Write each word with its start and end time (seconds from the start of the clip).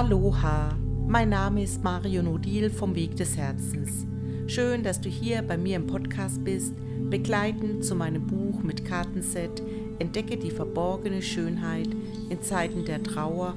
Aloha, 0.00 0.78
mein 1.06 1.28
Name 1.28 1.62
ist 1.62 1.84
Mario 1.84 2.22
Nodil 2.22 2.70
vom 2.70 2.94
Weg 2.94 3.16
des 3.16 3.36
Herzens. 3.36 4.06
Schön, 4.46 4.82
dass 4.82 4.98
du 4.98 5.10
hier 5.10 5.42
bei 5.42 5.58
mir 5.58 5.76
im 5.76 5.86
Podcast 5.86 6.42
bist, 6.42 6.72
begleitend 7.10 7.84
zu 7.84 7.94
meinem 7.94 8.26
Buch 8.26 8.62
mit 8.62 8.86
Kartenset 8.86 9.62
Entdecke 9.98 10.38
die 10.38 10.52
verborgene 10.52 11.20
Schönheit 11.20 11.90
in 12.30 12.40
Zeiten 12.40 12.86
der 12.86 13.02
Trauer 13.02 13.56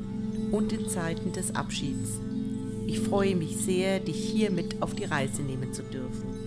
und 0.52 0.74
in 0.74 0.90
Zeiten 0.90 1.32
des 1.32 1.56
Abschieds. 1.56 2.20
Ich 2.88 3.00
freue 3.00 3.38
mich 3.38 3.56
sehr, 3.56 4.02
dich 4.02 4.18
hier 4.18 4.52
mit 4.52 4.82
auf 4.82 4.94
die 4.94 5.06
Reise 5.06 5.44
nehmen 5.44 5.72
zu 5.72 5.82
dürfen. 5.82 6.43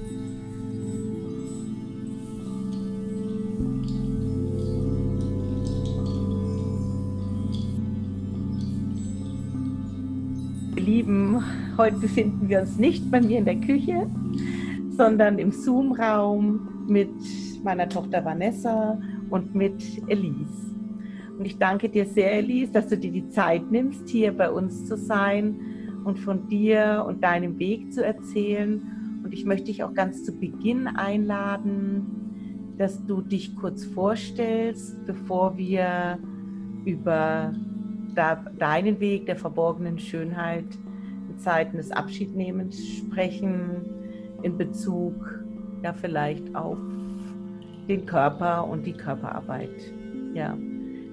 Heute 11.76 11.96
befinden 11.98 12.48
wir 12.48 12.60
uns 12.60 12.78
nicht 12.78 13.10
bei 13.10 13.20
mir 13.20 13.38
in 13.38 13.44
der 13.44 13.56
Küche, 13.56 14.06
sondern 14.90 15.38
im 15.38 15.52
Zoom-Raum 15.52 16.86
mit 16.88 17.10
meiner 17.62 17.88
Tochter 17.88 18.24
Vanessa 18.24 18.98
und 19.30 19.54
mit 19.54 19.82
Elise. 20.08 20.74
Und 21.38 21.44
ich 21.44 21.58
danke 21.58 21.88
dir 21.88 22.06
sehr, 22.06 22.32
Elise, 22.32 22.72
dass 22.72 22.88
du 22.88 22.96
dir 22.96 23.12
die 23.12 23.28
Zeit 23.28 23.70
nimmst, 23.70 24.08
hier 24.08 24.32
bei 24.32 24.50
uns 24.50 24.86
zu 24.86 24.96
sein 24.96 25.56
und 26.04 26.18
von 26.18 26.48
dir 26.48 27.04
und 27.06 27.22
deinem 27.22 27.58
Weg 27.58 27.92
zu 27.92 28.04
erzählen. 28.04 29.20
Und 29.22 29.34
ich 29.34 29.44
möchte 29.44 29.66
dich 29.66 29.82
auch 29.82 29.92
ganz 29.92 30.24
zu 30.24 30.32
Beginn 30.32 30.86
einladen, 30.86 32.74
dass 32.78 33.04
du 33.04 33.20
dich 33.20 33.54
kurz 33.56 33.84
vorstellst, 33.84 35.04
bevor 35.04 35.58
wir 35.58 36.18
über 36.84 37.52
deinen 38.58 39.00
Weg 39.00 39.26
der 39.26 39.36
verborgenen 39.36 39.98
Schönheit 39.98 40.64
Zeiten 41.38 41.76
des 41.76 41.90
Abschiednehmens 41.90 42.78
sprechen, 42.98 44.38
in 44.42 44.56
Bezug 44.56 45.14
ja 45.82 45.92
vielleicht 45.92 46.54
auf 46.54 46.78
den 47.88 48.06
Körper 48.06 48.66
und 48.66 48.84
die 48.84 48.92
Körperarbeit. 48.92 49.92
Ja. 50.34 50.56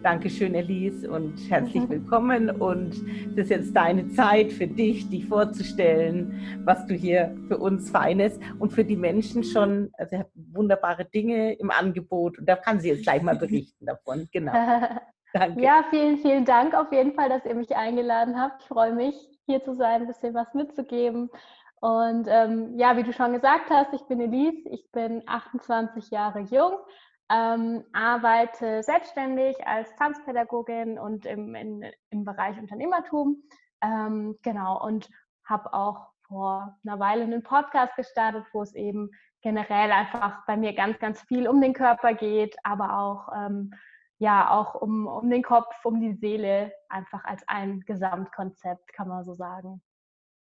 Dankeschön, 0.03 0.53
Elise, 0.53 1.09
und 1.09 1.37
herzlich 1.49 1.87
willkommen. 1.87 2.49
Und 2.49 2.93
es 3.31 3.45
ist 3.45 3.49
jetzt 3.49 3.73
deine 3.73 4.09
Zeit 4.09 4.51
für 4.51 4.67
dich, 4.67 5.09
dich 5.09 5.25
vorzustellen, 5.27 6.61
was 6.65 6.85
du 6.87 6.93
hier 6.93 7.33
für 7.47 7.57
uns 7.57 7.89
Feines 7.89 8.37
und 8.59 8.73
für 8.73 8.83
die 8.83 8.97
Menschen 8.97 9.45
schon, 9.45 9.91
also 9.93 10.25
wunderbare 10.51 11.05
Dinge 11.05 11.53
im 11.53 11.71
Angebot. 11.71 12.37
Und 12.37 12.49
da 12.49 12.57
kann 12.57 12.81
sie 12.81 12.89
jetzt 12.89 13.03
gleich 13.03 13.21
mal 13.21 13.37
berichten 13.37 13.85
davon. 13.85 14.27
Genau. 14.33 14.51
Danke. 15.33 15.61
Ja, 15.61 15.85
vielen, 15.89 16.17
vielen 16.17 16.43
Dank 16.43 16.75
auf 16.75 16.91
jeden 16.91 17.13
Fall, 17.13 17.29
dass 17.29 17.45
ihr 17.45 17.55
mich 17.55 17.73
eingeladen 17.73 18.37
habt. 18.37 18.61
Ich 18.61 18.67
freue 18.67 18.93
mich, 18.93 19.15
hier 19.45 19.63
zu 19.63 19.73
sein, 19.75 20.01
ein 20.01 20.07
bisschen 20.07 20.33
was 20.33 20.53
mitzugeben. 20.53 21.29
Und 21.81 22.27
ähm, 22.29 22.77
ja, 22.77 22.95
wie 22.95 23.03
du 23.03 23.11
schon 23.11 23.33
gesagt 23.33 23.69
hast, 23.69 23.93
ich 23.93 24.03
bin 24.03 24.21
Elise, 24.21 24.69
ich 24.69 24.89
bin 24.91 25.21
28 25.25 26.11
Jahre 26.11 26.39
jung, 26.39 26.77
ähm, 27.29 27.83
arbeite 27.91 28.83
selbstständig 28.83 29.55
als 29.67 29.93
Tanzpädagogin 29.95 30.97
und 30.97 31.25
im, 31.25 31.55
in, 31.55 31.85
im 32.09 32.23
Bereich 32.23 32.57
Unternehmertum. 32.57 33.43
Ähm, 33.81 34.37
genau, 34.43 34.81
und 34.81 35.09
habe 35.43 35.73
auch 35.73 36.07
vor 36.27 36.77
einer 36.85 36.99
Weile 36.99 37.23
einen 37.23 37.43
Podcast 37.43 37.95
gestartet, 37.95 38.45
wo 38.53 38.61
es 38.61 38.73
eben 38.75 39.11
generell 39.41 39.91
einfach 39.91 40.45
bei 40.47 40.55
mir 40.55 40.73
ganz, 40.73 40.97
ganz 40.99 41.21
viel 41.23 41.47
um 41.47 41.59
den 41.61 41.73
Körper 41.73 42.13
geht, 42.13 42.55
aber 42.63 42.97
auch 42.97 43.27
ähm, 43.35 43.73
ja 44.19 44.49
auch 44.51 44.75
um, 44.75 45.07
um 45.07 45.29
den 45.29 45.43
Kopf, 45.43 45.73
um 45.83 45.99
die 45.99 46.13
Seele, 46.13 46.73
einfach 46.89 47.23
als 47.25 47.43
ein 47.47 47.81
Gesamtkonzept, 47.81 48.93
kann 48.93 49.07
man 49.07 49.23
so 49.23 49.33
sagen. 49.33 49.81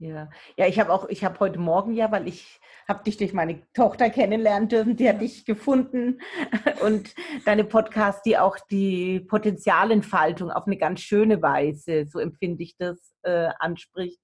Ja, 0.03 0.31
ja, 0.56 0.67
ich 0.67 0.81
habe 0.81 0.92
auch, 0.92 1.09
ich 1.09 1.25
habe 1.25 1.38
heute 1.38 1.60
Morgen 1.60 1.93
ja, 1.93 2.10
weil 2.10 2.27
ich 2.27 2.60
habe 2.88 3.05
dich 3.05 3.19
durch 3.19 3.33
meine 3.33 3.62
Tochter 3.72 4.10
kennenlernen 4.10 4.69
dürfen, 4.69 4.97
die 4.97 5.09
hat 5.09 5.21
dich 5.21 5.44
gefunden. 5.44 6.21
Und 6.83 7.15
deine 7.44 7.62
Podcast, 7.62 8.27
die 8.27 8.37
auch 8.37 8.59
die 8.69 9.21
Potenzialentfaltung 9.21 10.50
auf 10.50 10.66
eine 10.66 10.77
ganz 10.77 11.03
schöne 11.03 11.41
Weise, 11.41 12.06
so 12.09 12.19
empfinde 12.19 12.65
ich 12.65 12.77
das, 12.77 13.15
äh, 13.22 13.50
anspricht. 13.60 14.21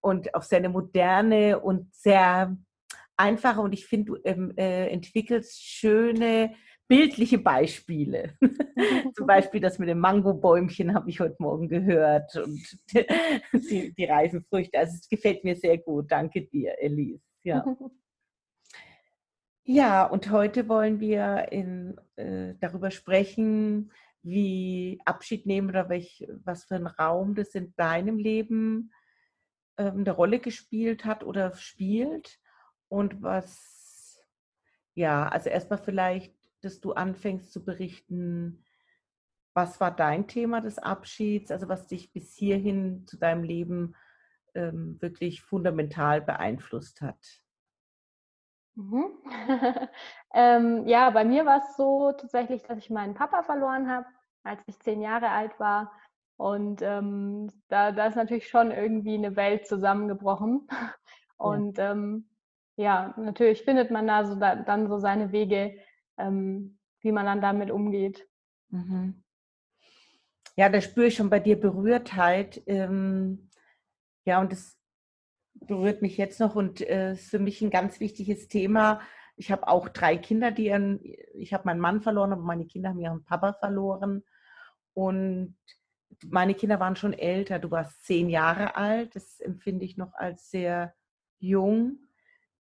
Und 0.00 0.34
auf 0.34 0.44
seine 0.44 0.68
moderne 0.68 1.60
und 1.60 1.94
sehr 1.94 2.54
einfache 3.16 3.60
und 3.62 3.72
ich 3.72 3.86
finde, 3.86 4.12
du 4.12 4.18
ähm, 4.24 4.52
äh, 4.56 4.88
entwickelst 4.88 5.64
schöne 5.64 6.54
bildliche 6.88 7.38
Beispiele. 7.38 8.36
Zum 9.16 9.26
Beispiel 9.26 9.60
das 9.60 9.78
mit 9.78 9.88
dem 9.88 9.98
Mangobäumchen 9.98 10.94
habe 10.94 11.10
ich 11.10 11.20
heute 11.20 11.36
Morgen 11.38 11.68
gehört 11.68 12.36
und 12.36 12.78
die, 13.52 13.92
die 13.94 14.04
reifen 14.04 14.44
Früchte. 14.48 14.78
Also 14.78 14.94
es 14.94 15.08
gefällt 15.08 15.44
mir 15.44 15.56
sehr 15.56 15.78
gut. 15.78 16.10
Danke 16.10 16.42
dir, 16.42 16.74
Elise. 16.80 17.22
Ja. 17.42 17.64
Ja, 19.68 20.04
und 20.04 20.30
heute 20.30 20.68
wollen 20.68 21.00
wir 21.00 21.48
in, 21.50 21.98
äh, 22.14 22.54
darüber 22.60 22.92
sprechen, 22.92 23.90
wie 24.22 25.00
Abschied 25.04 25.44
nehmen 25.44 25.70
oder 25.70 25.88
welch, 25.88 26.24
was 26.44 26.66
für 26.66 26.76
ein 26.76 26.86
Raum 26.86 27.34
das 27.34 27.52
in 27.56 27.74
deinem 27.74 28.16
Leben 28.18 28.92
ähm, 29.76 29.98
eine 29.98 30.12
Rolle 30.12 30.38
gespielt 30.38 31.04
hat 31.04 31.24
oder 31.24 31.52
spielt 31.56 32.38
und 32.86 33.22
was, 33.22 34.22
ja, 34.94 35.28
also 35.28 35.50
erstmal 35.50 35.80
vielleicht 35.80 36.35
dass 36.62 36.80
du 36.80 36.92
anfängst 36.92 37.52
zu 37.52 37.64
berichten, 37.64 38.64
was 39.54 39.80
war 39.80 39.90
dein 39.90 40.28
Thema 40.28 40.60
des 40.60 40.78
Abschieds, 40.78 41.50
also 41.50 41.68
was 41.68 41.86
dich 41.86 42.12
bis 42.12 42.34
hierhin 42.34 43.06
zu 43.06 43.18
deinem 43.18 43.42
Leben 43.42 43.94
ähm, 44.54 45.00
wirklich 45.00 45.42
fundamental 45.42 46.20
beeinflusst 46.20 47.00
hat? 47.00 47.40
Mhm. 48.74 49.06
ähm, 50.34 50.86
ja, 50.86 51.08
bei 51.10 51.24
mir 51.24 51.46
war 51.46 51.58
es 51.58 51.76
so 51.76 52.12
tatsächlich, 52.12 52.62
dass 52.62 52.78
ich 52.78 52.90
meinen 52.90 53.14
Papa 53.14 53.42
verloren 53.42 53.90
habe, 53.90 54.06
als 54.44 54.60
ich 54.66 54.78
zehn 54.80 55.00
Jahre 55.00 55.30
alt 55.30 55.58
war. 55.58 55.90
Und 56.36 56.82
ähm, 56.82 57.50
da, 57.68 57.92
da 57.92 58.06
ist 58.06 58.16
natürlich 58.16 58.48
schon 58.48 58.70
irgendwie 58.70 59.14
eine 59.14 59.36
Welt 59.36 59.66
zusammengebrochen. 59.66 60.68
Und 61.38 61.78
ja, 61.78 61.92
ähm, 61.92 62.28
ja 62.76 63.14
natürlich 63.16 63.62
findet 63.62 63.90
man 63.90 64.06
da 64.06 64.24
so 64.26 64.34
da, 64.34 64.56
dann 64.56 64.88
so 64.88 64.98
seine 64.98 65.32
Wege, 65.32 65.78
ähm, 66.18 66.78
wie 67.00 67.12
man 67.12 67.26
dann 67.26 67.40
damit 67.40 67.70
umgeht. 67.70 68.28
Mhm. 68.70 69.22
Ja, 70.56 70.68
da 70.68 70.80
spüre 70.80 71.06
ich 71.06 71.16
schon 71.16 71.30
bei 71.30 71.40
dir 71.40 71.60
Berührtheit. 71.60 72.62
Ähm, 72.66 73.50
ja, 74.24 74.40
und 74.40 74.52
das 74.52 74.78
berührt 75.54 76.02
mich 76.02 76.16
jetzt 76.16 76.40
noch 76.40 76.54
und 76.54 76.80
äh, 76.80 77.12
ist 77.12 77.30
für 77.30 77.38
mich 77.38 77.60
ein 77.62 77.70
ganz 77.70 78.00
wichtiges 78.00 78.48
Thema. 78.48 79.00
Ich 79.36 79.50
habe 79.52 79.68
auch 79.68 79.88
drei 79.88 80.16
Kinder, 80.16 80.50
die 80.50 80.66
ihren, 80.66 81.00
ich 81.34 81.52
habe 81.52 81.64
meinen 81.66 81.80
Mann 81.80 82.00
verloren, 82.00 82.32
aber 82.32 82.42
meine 82.42 82.66
Kinder 82.66 82.90
haben 82.90 83.00
ihren 83.00 83.24
Papa 83.24 83.52
verloren. 83.52 84.24
Und 84.94 85.56
meine 86.24 86.54
Kinder 86.54 86.80
waren 86.80 86.96
schon 86.96 87.12
älter. 87.12 87.58
Du 87.58 87.70
warst 87.70 88.02
zehn 88.04 88.30
Jahre 88.30 88.76
alt. 88.76 89.14
Das 89.14 89.40
empfinde 89.40 89.84
ich 89.84 89.98
noch 89.98 90.14
als 90.14 90.50
sehr 90.50 90.94
jung. 91.38 91.98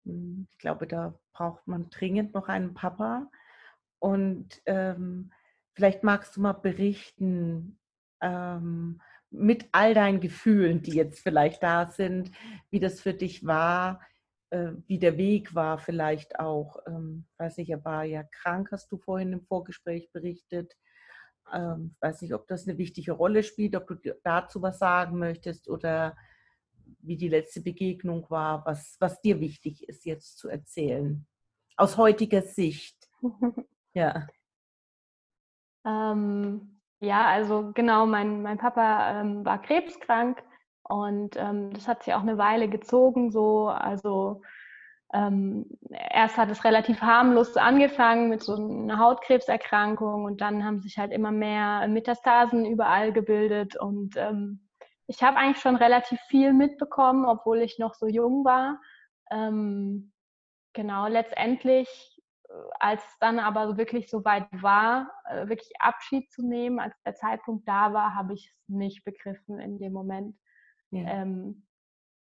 Hm, 0.05 0.47
ich 0.51 0.57
glaube, 0.59 0.87
da 0.87 1.17
braucht 1.33 1.67
man 1.67 1.89
dringend 1.89 2.33
noch 2.33 2.47
einen 2.47 2.73
Papa. 2.73 3.29
Und 3.99 4.61
ähm, 4.65 5.31
vielleicht 5.73 6.03
magst 6.03 6.35
du 6.37 6.41
mal 6.41 6.53
berichten 6.53 7.79
ähm, 8.21 9.01
mit 9.31 9.67
all 9.71 9.93
deinen 9.93 10.21
Gefühlen, 10.21 10.81
die 10.81 10.93
jetzt 10.93 11.19
vielleicht 11.21 11.63
da 11.63 11.87
sind, 11.87 12.31
wie 12.69 12.79
das 12.79 13.01
für 13.01 13.13
dich 13.13 13.45
war, 13.45 14.01
äh, 14.51 14.71
wie 14.87 14.99
der 14.99 15.17
Weg 15.17 15.55
war, 15.55 15.77
vielleicht 15.79 16.39
auch. 16.39 16.77
Ähm, 16.87 17.25
weiß 17.37 17.57
nicht, 17.57 17.69
er 17.69 17.83
war 17.83 18.03
ja 18.03 18.23
krank, 18.23 18.69
hast 18.71 18.91
du 18.91 18.97
vorhin 18.97 19.33
im 19.33 19.41
Vorgespräch 19.41 20.11
berichtet. 20.11 20.75
Ähm, 21.53 21.95
weiß 21.99 22.21
nicht, 22.21 22.33
ob 22.33 22.47
das 22.47 22.67
eine 22.67 22.77
wichtige 22.77 23.11
Rolle 23.13 23.43
spielt, 23.43 23.75
ob 23.75 23.87
du 23.87 23.95
dazu 24.23 24.61
was 24.61 24.79
sagen 24.79 25.19
möchtest 25.19 25.69
oder 25.69 26.15
wie 26.99 27.17
die 27.17 27.29
letzte 27.29 27.61
Begegnung 27.61 28.29
war, 28.29 28.65
was, 28.65 28.97
was 28.99 29.21
dir 29.21 29.39
wichtig 29.39 29.87
ist, 29.87 30.05
jetzt 30.05 30.37
zu 30.37 30.49
erzählen. 30.49 31.25
Aus 31.77 31.97
heutiger 31.97 32.41
Sicht. 32.41 33.09
ja. 33.93 34.27
Ähm, 35.85 36.81
ja, 36.99 37.27
also 37.27 37.71
genau, 37.73 38.05
mein, 38.05 38.41
mein 38.41 38.57
Papa 38.57 39.21
ähm, 39.21 39.45
war 39.45 39.61
krebskrank 39.61 40.41
und 40.83 41.35
ähm, 41.37 41.71
das 41.73 41.87
hat 41.87 42.03
sich 42.03 42.13
auch 42.13 42.21
eine 42.21 42.37
Weile 42.37 42.69
gezogen, 42.69 43.31
so, 43.31 43.67
also 43.67 44.41
ähm, 45.13 45.65
erst 45.91 46.37
hat 46.37 46.49
es 46.49 46.63
relativ 46.63 47.01
harmlos 47.01 47.55
angefangen 47.57 48.29
mit 48.29 48.43
so 48.43 48.55
einer 48.55 48.99
Hautkrebserkrankung 48.99 50.25
und 50.25 50.41
dann 50.41 50.65
haben 50.65 50.81
sich 50.81 50.97
halt 50.97 51.11
immer 51.11 51.31
mehr 51.31 51.87
Metastasen 51.87 52.65
überall 52.65 53.13
gebildet 53.13 53.75
und 53.77 54.15
ähm, 54.17 54.64
ich 55.07 55.23
habe 55.23 55.37
eigentlich 55.37 55.61
schon 55.61 55.75
relativ 55.75 56.19
viel 56.27 56.53
mitbekommen, 56.53 57.25
obwohl 57.25 57.61
ich 57.61 57.79
noch 57.79 57.93
so 57.93 58.07
jung 58.07 58.43
war. 58.43 58.79
Ähm, 59.31 60.11
genau, 60.73 61.07
letztendlich, 61.07 61.87
äh, 62.49 62.53
als 62.79 63.03
es 63.03 63.17
dann 63.19 63.39
aber 63.39 63.77
wirklich 63.77 64.09
so 64.09 64.25
weit 64.25 64.47
war, 64.51 65.11
äh, 65.29 65.47
wirklich 65.47 65.71
Abschied 65.79 66.31
zu 66.31 66.45
nehmen, 66.45 66.79
als 66.79 66.95
der 67.05 67.15
Zeitpunkt 67.15 67.67
da 67.67 67.93
war, 67.93 68.15
habe 68.15 68.33
ich 68.33 68.47
es 68.47 68.69
nicht 68.69 69.03
begriffen 69.03 69.59
in 69.59 69.77
dem 69.77 69.93
Moment. 69.93 70.35
Ja. 70.91 71.07
Ähm, 71.07 71.65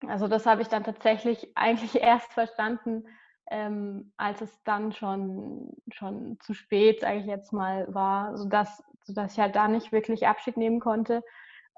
also 0.08 0.28
das 0.28 0.46
habe 0.46 0.62
ich 0.62 0.68
dann 0.68 0.84
tatsächlich 0.84 1.52
eigentlich 1.56 1.96
erst 2.02 2.34
verstanden, 2.34 3.06
ähm, 3.50 4.14
als 4.16 4.40
es 4.42 4.64
dann 4.64 4.94
schon, 4.94 5.74
schon 5.92 6.40
zu 6.40 6.54
spät, 6.54 7.02
sage 7.02 7.20
ich 7.20 7.26
jetzt 7.26 7.52
mal, 7.52 7.94
war, 7.94 8.38
sodass, 8.38 8.82
sodass 9.04 9.34
ich 9.34 9.40
halt 9.40 9.56
da 9.58 9.68
nicht 9.68 9.92
wirklich 9.92 10.26
Abschied 10.26 10.56
nehmen 10.56 10.80
konnte. 10.80 11.22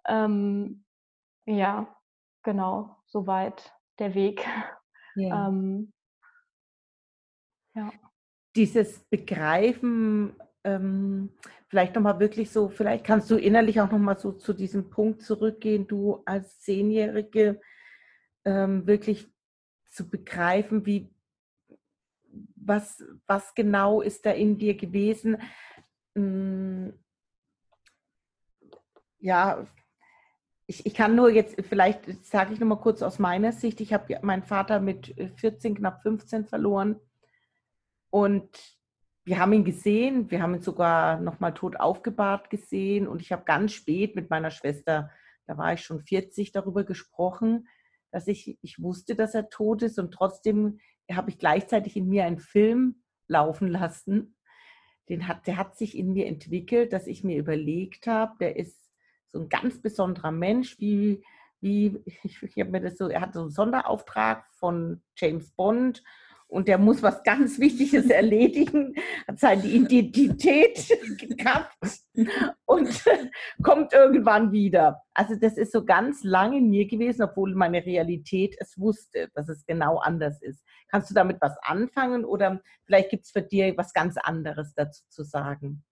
Ähm, 0.07 0.85
ja, 1.45 1.95
genau, 2.43 2.97
soweit 3.05 3.73
der 3.99 4.13
Weg. 4.13 4.45
Ja. 5.15 5.47
Ähm, 5.47 5.93
ja. 7.75 7.91
Dieses 8.55 8.97
Begreifen, 9.11 10.35
ähm, 10.63 11.29
vielleicht 11.67 11.93
nochmal 11.93 12.19
wirklich 12.19 12.49
so, 12.49 12.69
vielleicht 12.69 13.05
kannst 13.05 13.29
du 13.29 13.35
innerlich 13.35 13.79
auch 13.79 13.91
nochmal 13.91 14.17
so 14.17 14.31
zu 14.31 14.53
diesem 14.53 14.89
Punkt 14.89 15.21
zurückgehen, 15.21 15.85
du 15.87 16.23
als 16.25 16.59
Zehnjährige 16.61 17.61
ähm, 18.43 18.87
wirklich 18.87 19.31
zu 19.85 20.09
begreifen, 20.09 20.83
wie, 20.87 21.13
was, 22.55 23.03
was 23.27 23.53
genau 23.53 24.01
ist 24.01 24.25
da 24.25 24.31
in 24.31 24.57
dir 24.57 24.75
gewesen. 24.75 25.37
Hm, 26.15 26.93
ja, 29.19 29.65
ich, 30.73 30.85
ich 30.87 30.93
kann 30.95 31.15
nur 31.15 31.29
jetzt, 31.29 31.55
vielleicht 31.69 32.25
sage 32.25 32.53
ich 32.53 32.59
nochmal 32.59 32.79
kurz 32.79 33.03
aus 33.03 33.19
meiner 33.19 33.51
Sicht, 33.51 33.79
ich 33.79 33.93
habe 33.93 34.17
meinen 34.23 34.43
Vater 34.43 34.79
mit 34.79 35.13
14, 35.35 35.75
knapp 35.75 36.01
15 36.01 36.45
verloren. 36.45 36.99
Und 38.09 38.49
wir 39.23 39.39
haben 39.39 39.53
ihn 39.53 39.63
gesehen, 39.63 40.31
wir 40.31 40.41
haben 40.41 40.55
ihn 40.55 40.61
sogar 40.61 41.19
nochmal 41.19 41.53
tot 41.53 41.79
aufgebahrt 41.79 42.49
gesehen. 42.49 43.07
Und 43.07 43.21
ich 43.21 43.31
habe 43.31 43.43
ganz 43.45 43.73
spät 43.73 44.15
mit 44.15 44.29
meiner 44.31 44.49
Schwester, 44.49 45.11
da 45.45 45.57
war 45.57 45.73
ich 45.73 45.81
schon 45.81 46.01
40, 46.01 46.51
darüber 46.51 46.83
gesprochen, 46.83 47.67
dass 48.11 48.27
ich, 48.27 48.57
ich 48.61 48.81
wusste, 48.81 49.15
dass 49.15 49.35
er 49.35 49.49
tot 49.49 49.83
ist. 49.83 49.99
Und 49.99 50.11
trotzdem 50.11 50.79
habe 51.11 51.29
ich 51.29 51.37
gleichzeitig 51.37 51.95
in 51.95 52.09
mir 52.09 52.25
einen 52.25 52.39
Film 52.39 53.03
laufen 53.27 53.67
lassen. 53.67 54.35
Den 55.09 55.27
hat, 55.27 55.45
der 55.45 55.57
hat 55.57 55.77
sich 55.77 55.95
in 55.95 56.13
mir 56.13 56.25
entwickelt, 56.25 56.93
dass 56.93 57.07
ich 57.07 57.23
mir 57.23 57.37
überlegt 57.37 58.07
habe, 58.07 58.33
der 58.39 58.55
ist 58.55 58.82
so 59.33 59.39
ein 59.39 59.49
ganz 59.49 59.81
besonderer 59.81 60.31
Mensch, 60.31 60.79
wie, 60.79 61.23
wie 61.59 62.01
ich, 62.23 62.41
ich 62.41 62.57
habe 62.57 62.71
mir 62.71 62.81
das 62.81 62.97
so, 62.97 63.09
er 63.09 63.21
hat 63.21 63.33
so 63.33 63.41
einen 63.41 63.49
Sonderauftrag 63.49 64.45
von 64.53 65.01
James 65.17 65.51
Bond 65.51 66.03
und 66.47 66.67
der 66.67 66.77
muss 66.77 67.01
was 67.01 67.23
ganz 67.23 67.59
Wichtiges 67.59 68.05
erledigen, 68.11 68.93
hat 69.27 69.39
seine 69.39 69.65
Identität 69.65 70.87
gekappt 71.17 71.75
und 72.65 73.03
kommt 73.63 73.91
irgendwann 73.91 74.51
wieder. 74.51 75.01
Also 75.15 75.35
das 75.35 75.57
ist 75.57 75.71
so 75.71 75.83
ganz 75.83 76.23
lange 76.23 76.59
in 76.59 76.69
mir 76.69 76.85
gewesen, 76.85 77.23
obwohl 77.23 77.55
meine 77.55 77.83
Realität 77.83 78.55
es 78.59 78.77
wusste, 78.77 79.29
dass 79.33 79.49
es 79.49 79.65
genau 79.65 79.97
anders 79.97 80.39
ist. 80.43 80.63
Kannst 80.89 81.09
du 81.09 81.15
damit 81.15 81.37
was 81.41 81.57
anfangen 81.63 82.23
oder 82.23 82.61
vielleicht 82.85 83.09
gibt 83.09 83.25
es 83.25 83.31
für 83.31 83.41
dir 83.41 83.75
was 83.75 83.91
ganz 83.91 84.17
anderes 84.17 84.75
dazu 84.75 85.01
zu 85.09 85.23
sagen? 85.23 85.83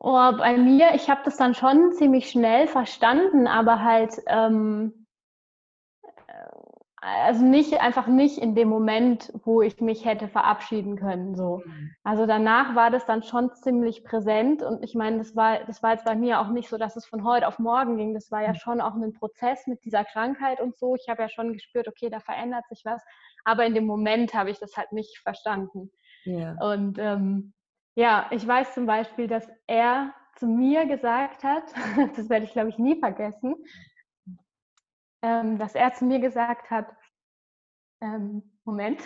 Oh, 0.00 0.32
bei 0.38 0.56
mir, 0.56 0.94
ich 0.94 1.10
habe 1.10 1.22
das 1.24 1.36
dann 1.36 1.54
schon 1.54 1.92
ziemlich 1.92 2.30
schnell 2.30 2.68
verstanden, 2.68 3.46
aber 3.46 3.82
halt 3.82 4.14
ähm, 4.26 5.06
also 7.00 7.44
nicht 7.44 7.80
einfach 7.80 8.08
nicht 8.08 8.38
in 8.38 8.54
dem 8.54 8.68
Moment, 8.68 9.32
wo 9.44 9.62
ich 9.62 9.80
mich 9.80 10.04
hätte 10.04 10.28
verabschieden 10.28 10.96
können. 10.96 11.36
So. 11.36 11.62
Mhm. 11.64 11.90
Also 12.02 12.26
danach 12.26 12.74
war 12.74 12.90
das 12.90 13.06
dann 13.06 13.22
schon 13.22 13.54
ziemlich 13.54 14.04
präsent 14.04 14.62
und 14.62 14.82
ich 14.82 14.94
meine, 14.94 15.18
das 15.18 15.36
war, 15.36 15.64
das 15.64 15.82
war 15.82 15.92
jetzt 15.92 16.04
bei 16.04 16.16
mir 16.16 16.40
auch 16.40 16.48
nicht 16.48 16.68
so, 16.68 16.76
dass 16.76 16.96
es 16.96 17.06
von 17.06 17.24
heute 17.24 17.46
auf 17.46 17.58
morgen 17.58 17.96
ging. 17.96 18.14
Das 18.14 18.30
war 18.32 18.42
ja 18.42 18.50
mhm. 18.50 18.56
schon 18.56 18.80
auch 18.80 18.94
ein 18.94 19.12
Prozess 19.12 19.66
mit 19.66 19.84
dieser 19.84 20.04
Krankheit 20.04 20.60
und 20.60 20.76
so. 20.76 20.96
Ich 20.96 21.08
habe 21.08 21.22
ja 21.22 21.28
schon 21.28 21.52
gespürt, 21.52 21.86
okay, 21.86 22.10
da 22.10 22.18
verändert 22.18 22.66
sich 22.68 22.82
was. 22.84 23.02
Aber 23.44 23.64
in 23.64 23.74
dem 23.74 23.86
Moment 23.86 24.34
habe 24.34 24.50
ich 24.50 24.58
das 24.58 24.76
halt 24.76 24.92
nicht 24.92 25.18
verstanden. 25.18 25.92
Yeah. 26.26 26.56
Und 26.60 26.98
ähm, 26.98 27.52
ja, 27.98 28.28
ich 28.30 28.46
weiß 28.46 28.74
zum 28.74 28.86
Beispiel, 28.86 29.26
dass 29.26 29.44
er 29.66 30.14
zu 30.36 30.46
mir 30.46 30.86
gesagt 30.86 31.42
hat, 31.42 31.64
das 32.16 32.28
werde 32.28 32.44
ich 32.44 32.52
glaube 32.52 32.68
ich 32.68 32.78
nie 32.78 32.96
vergessen, 32.96 33.56
ähm, 35.20 35.58
dass 35.58 35.74
er 35.74 35.92
zu 35.94 36.04
mir 36.04 36.20
gesagt 36.20 36.70
hat, 36.70 36.86
ähm, 38.00 38.56
Moment, 38.62 39.02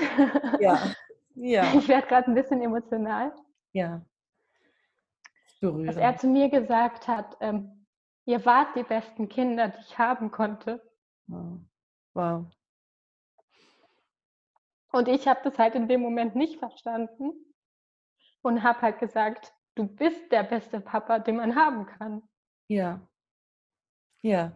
ja. 0.61 0.79
ja. 1.35 1.73
ich 1.75 1.89
werde 1.89 2.07
gerade 2.07 2.31
ein 2.31 2.35
bisschen 2.35 2.61
emotional. 2.61 3.35
Ja. 3.73 4.05
Berührend. 5.63 5.89
Dass 5.89 5.97
er 5.97 6.19
zu 6.19 6.27
mir 6.27 6.51
gesagt 6.51 7.09
hat, 7.09 7.39
ähm, 7.41 7.87
ihr 8.27 8.45
wart 8.45 8.77
die 8.77 8.83
besten 8.83 9.27
Kinder, 9.31 9.69
die 9.69 9.81
ich 9.81 9.97
haben 9.97 10.31
konnte. 10.31 10.83
Wow. 11.29 11.61
wow. 12.13 12.45
Und 14.91 15.09
ich 15.09 15.27
habe 15.27 15.41
das 15.45 15.59
halt 15.59 15.77
in 15.77 15.89
dem 15.89 16.03
Moment 16.03 16.37
nicht 16.37 16.59
verstanden 16.59 17.52
und 18.43 18.63
habe 18.63 18.83
halt 18.83 18.99
gesagt, 18.99 19.53
du 19.75 19.87
bist 19.87 20.31
der 20.31 20.43
beste 20.43 20.81
Papa, 20.81 21.19
den 21.19 21.37
man 21.37 21.57
haben 21.57 21.87
kann. 21.87 22.23
Ja. 22.69 23.01
Ja. 24.23 24.53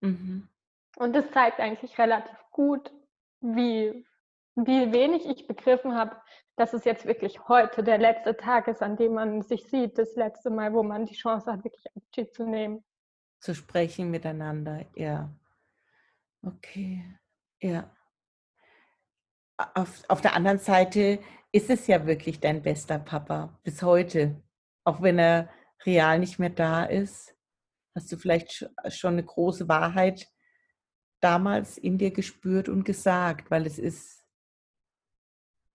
Mhm. 0.00 0.48
Und 0.96 1.14
das 1.14 1.30
zeigt 1.30 1.60
eigentlich 1.60 1.98
relativ 1.98 2.38
gut, 2.50 2.92
wie, 3.40 4.06
wie 4.54 4.92
wenig 4.92 5.26
ich 5.26 5.46
begriffen 5.46 5.94
habe, 5.94 6.16
dass 6.56 6.72
es 6.72 6.84
jetzt 6.84 7.04
wirklich 7.04 7.48
heute 7.48 7.82
der 7.82 7.98
letzte 7.98 8.36
Tag 8.36 8.66
ist, 8.68 8.82
an 8.82 8.96
dem 8.96 9.14
man 9.14 9.42
sich 9.42 9.66
sieht, 9.68 9.98
das 9.98 10.16
letzte 10.16 10.50
Mal, 10.50 10.72
wo 10.72 10.82
man 10.82 11.04
die 11.04 11.14
Chance 11.14 11.52
hat, 11.52 11.64
wirklich 11.64 11.84
Abschied 11.94 12.32
zu 12.34 12.44
nehmen. 12.44 12.82
Zu 13.40 13.54
sprechen 13.54 14.10
miteinander, 14.10 14.86
ja. 14.94 15.30
Okay, 16.42 17.04
ja. 17.60 17.90
Auf, 19.56 20.02
auf 20.08 20.20
der 20.20 20.34
anderen 20.34 20.58
Seite 20.58 21.18
ist 21.52 21.70
es 21.70 21.86
ja 21.86 22.06
wirklich 22.06 22.40
dein 22.40 22.62
bester 22.62 22.98
Papa 22.98 23.58
bis 23.62 23.82
heute. 23.82 24.42
Auch 24.84 25.00
wenn 25.00 25.18
er 25.18 25.48
real 25.84 26.18
nicht 26.18 26.38
mehr 26.38 26.50
da 26.50 26.84
ist, 26.84 27.34
hast 27.94 28.12
du 28.12 28.16
vielleicht 28.16 28.70
schon 28.88 29.14
eine 29.14 29.24
große 29.24 29.68
Wahrheit 29.68 30.28
damals 31.20 31.78
in 31.78 31.96
dir 31.96 32.10
gespürt 32.10 32.68
und 32.68 32.84
gesagt, 32.84 33.50
weil 33.50 33.66
es 33.66 33.78
ist 33.78 34.24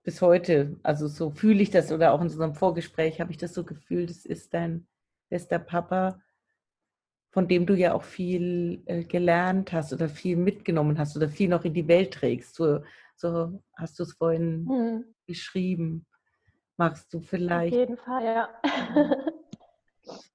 bis 0.03 0.21
heute, 0.21 0.79
also 0.83 1.07
so 1.07 1.31
fühle 1.31 1.61
ich 1.61 1.71
das 1.71 1.91
oder 1.91 2.13
auch 2.13 2.19
in 2.21 2.27
unserem 2.27 2.55
Vorgespräch 2.55 3.19
habe 3.19 3.31
ich 3.31 3.37
das 3.37 3.53
so 3.53 3.63
gefühlt, 3.63 4.09
es 4.09 4.25
ist 4.25 4.53
dein 4.53 4.87
bester 5.29 5.59
Papa, 5.59 6.21
von 7.31 7.47
dem 7.47 7.65
du 7.65 7.75
ja 7.75 7.93
auch 7.93 8.03
viel 8.03 8.83
äh, 8.85 9.03
gelernt 9.03 9.71
hast 9.71 9.93
oder 9.93 10.09
viel 10.09 10.35
mitgenommen 10.35 10.97
hast 10.97 11.15
oder 11.15 11.29
viel 11.29 11.49
noch 11.49 11.63
in 11.65 11.73
die 11.73 11.87
Welt 11.87 12.13
trägst. 12.13 12.55
So, 12.55 12.83
so 13.21 13.61
hast 13.77 13.99
du 13.99 14.03
es 14.03 14.13
vorhin 14.13 14.65
mhm. 14.65 15.15
beschrieben. 15.25 16.05
Magst 16.77 17.13
du 17.13 17.21
vielleicht? 17.21 17.73
Auf 17.73 17.79
jeden 17.79 17.97
Fall, 17.97 18.25
ja. 18.25 18.49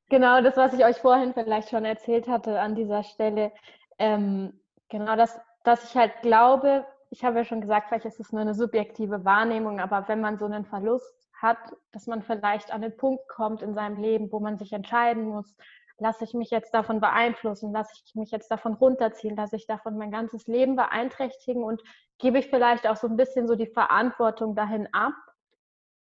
genau, 0.09 0.41
das, 0.41 0.57
was 0.57 0.73
ich 0.73 0.85
euch 0.85 0.97
vorhin 0.99 1.35
vielleicht 1.35 1.71
schon 1.71 1.85
erzählt 1.85 2.29
hatte 2.29 2.61
an 2.61 2.75
dieser 2.75 3.03
Stelle. 3.03 3.53
Ähm, 3.99 4.53
Genau, 4.89 5.17
dass, 5.17 5.39
dass 5.65 5.85
ich 5.85 5.97
halt 5.97 6.23
glaube, 6.23 6.87
ich 7.11 7.25
habe 7.25 7.39
ja 7.39 7.45
schon 7.45 7.61
gesagt, 7.61 7.89
vielleicht 7.89 8.05
ist 8.05 8.21
es 8.21 8.33
nur 8.33 8.41
eine 8.41 8.55
subjektive 8.55 9.25
Wahrnehmung, 9.25 9.81
aber 9.81 10.07
wenn 10.09 10.21
man 10.21 10.39
so 10.39 10.45
einen 10.45 10.65
Verlust 10.65 11.15
hat, 11.35 11.59
dass 11.93 12.07
man 12.07 12.23
vielleicht 12.23 12.73
an 12.73 12.83
den 12.83 12.97
Punkt 12.97 13.29
kommt 13.29 13.63
in 13.63 13.75
seinem 13.75 14.01
Leben, 14.01 14.31
wo 14.31 14.41
man 14.41 14.59
sich 14.59 14.73
entscheiden 14.73 15.25
muss, 15.25 15.57
lasse 15.99 16.25
ich 16.25 16.35
mich 16.35 16.51
jetzt 16.51 16.75
davon 16.75 17.01
beeinflussen, 17.01 17.73
lasse 17.73 17.93
ich 18.05 18.15
mich 18.15 18.31
jetzt 18.31 18.51
davon 18.51 18.75
runterziehen, 18.75 19.37
lasse 19.37 19.57
ich 19.57 19.67
davon 19.67 19.97
mein 19.97 20.11
ganzes 20.11 20.47
Leben 20.47 20.77
beeinträchtigen? 20.77 21.63
Und 21.63 21.83
gebe 22.19 22.39
ich 22.39 22.49
vielleicht 22.49 22.87
auch 22.87 22.97
so 22.97 23.07
ein 23.07 23.17
bisschen 23.17 23.49
so 23.49 23.55
die 23.55 23.67
Verantwortung 23.67 24.55
dahin 24.55 24.89
ab? 24.93 25.15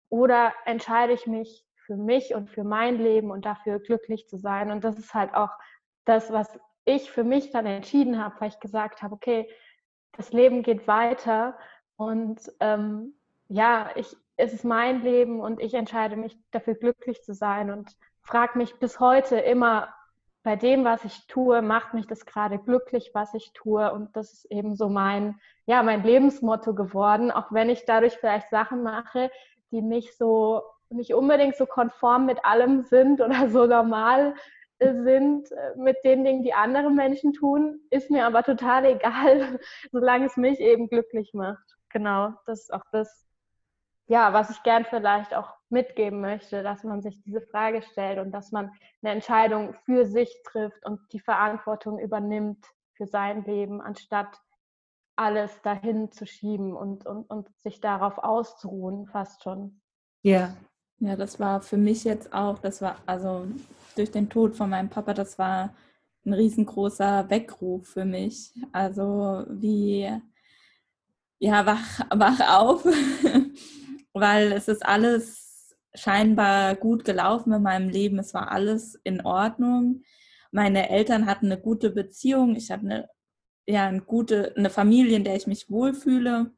Oder 0.09 0.52
entscheide 0.64 1.12
ich 1.12 1.26
mich 1.26 1.64
für 1.87 1.97
mich 1.97 2.35
und 2.35 2.50
für 2.50 2.64
mein 2.64 2.99
Leben 2.99 3.31
und 3.31 3.47
dafür 3.47 3.78
glücklich 3.78 4.28
zu 4.28 4.38
sein. 4.38 4.71
Und 4.71 4.85
das 4.85 4.99
ist 4.99 5.14
halt 5.14 5.35
auch 5.35 5.50
das, 6.05 6.33
was 6.33 6.59
ich 6.85 7.11
für 7.11 7.25
mich 7.25 7.50
dann 7.50 7.66
entschieden 7.66 8.23
habe, 8.23 8.35
weil 8.40 8.49
ich 8.49 8.61
gesagt 8.61 9.02
habe, 9.02 9.14
okay, 9.14 9.49
das 10.12 10.33
Leben 10.33 10.62
geht 10.62 10.87
weiter. 10.88 11.57
Und 11.97 12.40
ähm, 12.61 13.14
ja, 13.49 13.90
ich, 13.95 14.16
es 14.37 14.52
ist 14.52 14.64
mein 14.64 15.02
Leben 15.02 15.40
und 15.40 15.61
ich 15.61 15.75
entscheide 15.75 16.16
mich 16.16 16.37
dafür 16.50 16.75
glücklich 16.75 17.23
zu 17.23 17.35
sein. 17.35 17.71
Und 17.71 17.97
frage 18.26 18.59
mich 18.59 18.78
bis 18.78 19.00
heute 19.00 19.37
immer 19.38 19.95
bei 20.42 20.56
dem, 20.56 20.85
was 20.85 21.04
ich 21.04 21.26
tue, 21.26 21.61
macht 21.62 21.95
mich 21.95 22.06
das 22.06 22.25
gerade 22.25 22.59
glücklich, 22.59 23.11
was 23.14 23.35
ich 23.35 23.52
tue 23.52 23.92
und 23.92 24.14
das 24.16 24.33
ist 24.33 24.45
eben 24.50 24.76
so 24.76 24.88
mein, 24.88 25.40
ja, 25.66 25.83
mein 25.83 26.04
Lebensmotto 26.04 26.75
geworden, 26.75 27.30
auch 27.30 27.50
wenn 27.52 27.68
ich 27.68 27.85
dadurch 27.85 28.16
vielleicht 28.16 28.50
Sachen 28.50 28.83
mache, 28.83 29.30
die 29.71 29.83
nicht 29.83 30.16
so 30.16 30.62
nicht 30.88 31.14
unbedingt 31.14 31.56
so 31.56 31.66
konform 31.66 32.26
mit 32.26 32.45
allem 32.45 32.83
sind 32.83 33.21
oder 33.21 33.49
so 33.49 33.66
normal 33.66 34.35
sind 34.78 35.50
äh, 35.52 35.75
mit 35.76 35.97
den 36.04 36.25
Dingen, 36.25 36.42
die 36.42 36.52
andere 36.52 36.90
Menschen 36.90 37.33
tun, 37.33 37.80
ist 37.90 38.11
mir 38.11 38.26
aber 38.26 38.42
total 38.42 38.85
egal, 38.85 39.59
solange 39.92 40.26
es 40.26 40.37
mich 40.37 40.61
eben 40.61 40.88
glücklich 40.88 41.33
macht. 41.33 41.76
Genau, 41.90 42.35
das 42.47 42.62
ist 42.62 42.75
auch 42.75 42.85
das, 42.92 43.26
ja, 44.07 44.33
was 44.33 44.51
ich 44.51 44.63
gern 44.63 44.85
vielleicht 44.85 45.35
auch 45.35 45.55
mitgeben 45.69 46.21
möchte, 46.21 46.63
dass 46.63 46.85
man 46.85 47.03
sich 47.03 47.23
diese 47.23 47.41
Frage 47.41 47.83
stellt 47.83 48.19
und 48.19 48.31
dass 48.33 48.53
man 48.53 48.71
eine 49.03 49.13
Entscheidung 49.13 49.75
für 49.85 50.07
sich 50.07 50.33
trifft 50.45 50.85
und 50.85 51.01
die 51.13 51.21
Verantwortung 51.21 51.99
übernimmt 51.99 52.65
für 52.95 53.07
sein 53.07 53.45
Leben, 53.45 53.81
anstatt 53.81 54.41
alles 55.17 55.61
dahin 55.63 56.13
zu 56.13 56.27
schieben 56.27 56.75
und, 56.75 57.07
und, 57.07 57.29
und 57.31 57.49
sich 57.59 57.81
darauf 57.81 58.19
auszuruhen, 58.19 59.07
fast 59.07 59.43
schon. 59.43 59.81
Ja. 60.23 60.57
Ja, 60.99 61.15
das 61.15 61.39
war 61.39 61.61
für 61.61 61.77
mich 61.77 62.05
jetzt 62.05 62.33
auch, 62.33 62.59
das 62.59 62.81
war 62.81 62.97
also 63.05 63.47
durch 63.97 64.11
den 64.11 64.31
Tod 64.31 64.57
von 64.57 64.71
meinem 64.71 64.89
Papa, 64.89 65.13
das 65.13 65.39
war 65.39 65.75
ein 66.25 66.33
riesengroßer 66.33 67.29
Weckruf 67.29 67.89
für 67.89 68.07
mich. 68.07 68.53
Also 68.73 69.45
wie, 69.51 70.11
ja, 71.39 71.67
wach, 71.67 72.01
wach 72.15 72.41
auf, 72.61 72.85
weil 74.20 74.52
es 74.52 74.68
ist 74.68 74.85
alles 74.85 75.76
scheinbar 75.94 76.75
gut 76.76 77.04
gelaufen 77.04 77.52
in 77.52 77.62
meinem 77.62 77.88
Leben. 77.88 78.18
Es 78.18 78.35
war 78.35 78.50
alles 78.50 78.99
in 79.04 79.25
Ordnung. 79.25 80.02
Meine 80.50 80.90
Eltern 80.90 81.26
hatten 81.26 81.46
eine 81.46 81.61
gute 81.61 81.90
Beziehung. 81.90 82.56
Ich 82.56 82.70
habe 82.70 82.82
eine 82.82 83.08
ja, 83.66 83.87
eine 83.87 84.00
gute, 84.00 84.54
eine 84.56 84.70
Familie, 84.70 85.16
in 85.16 85.25
der 85.25 85.37
ich 85.37 85.46
mich 85.46 85.70
wohlfühle. 85.70 86.52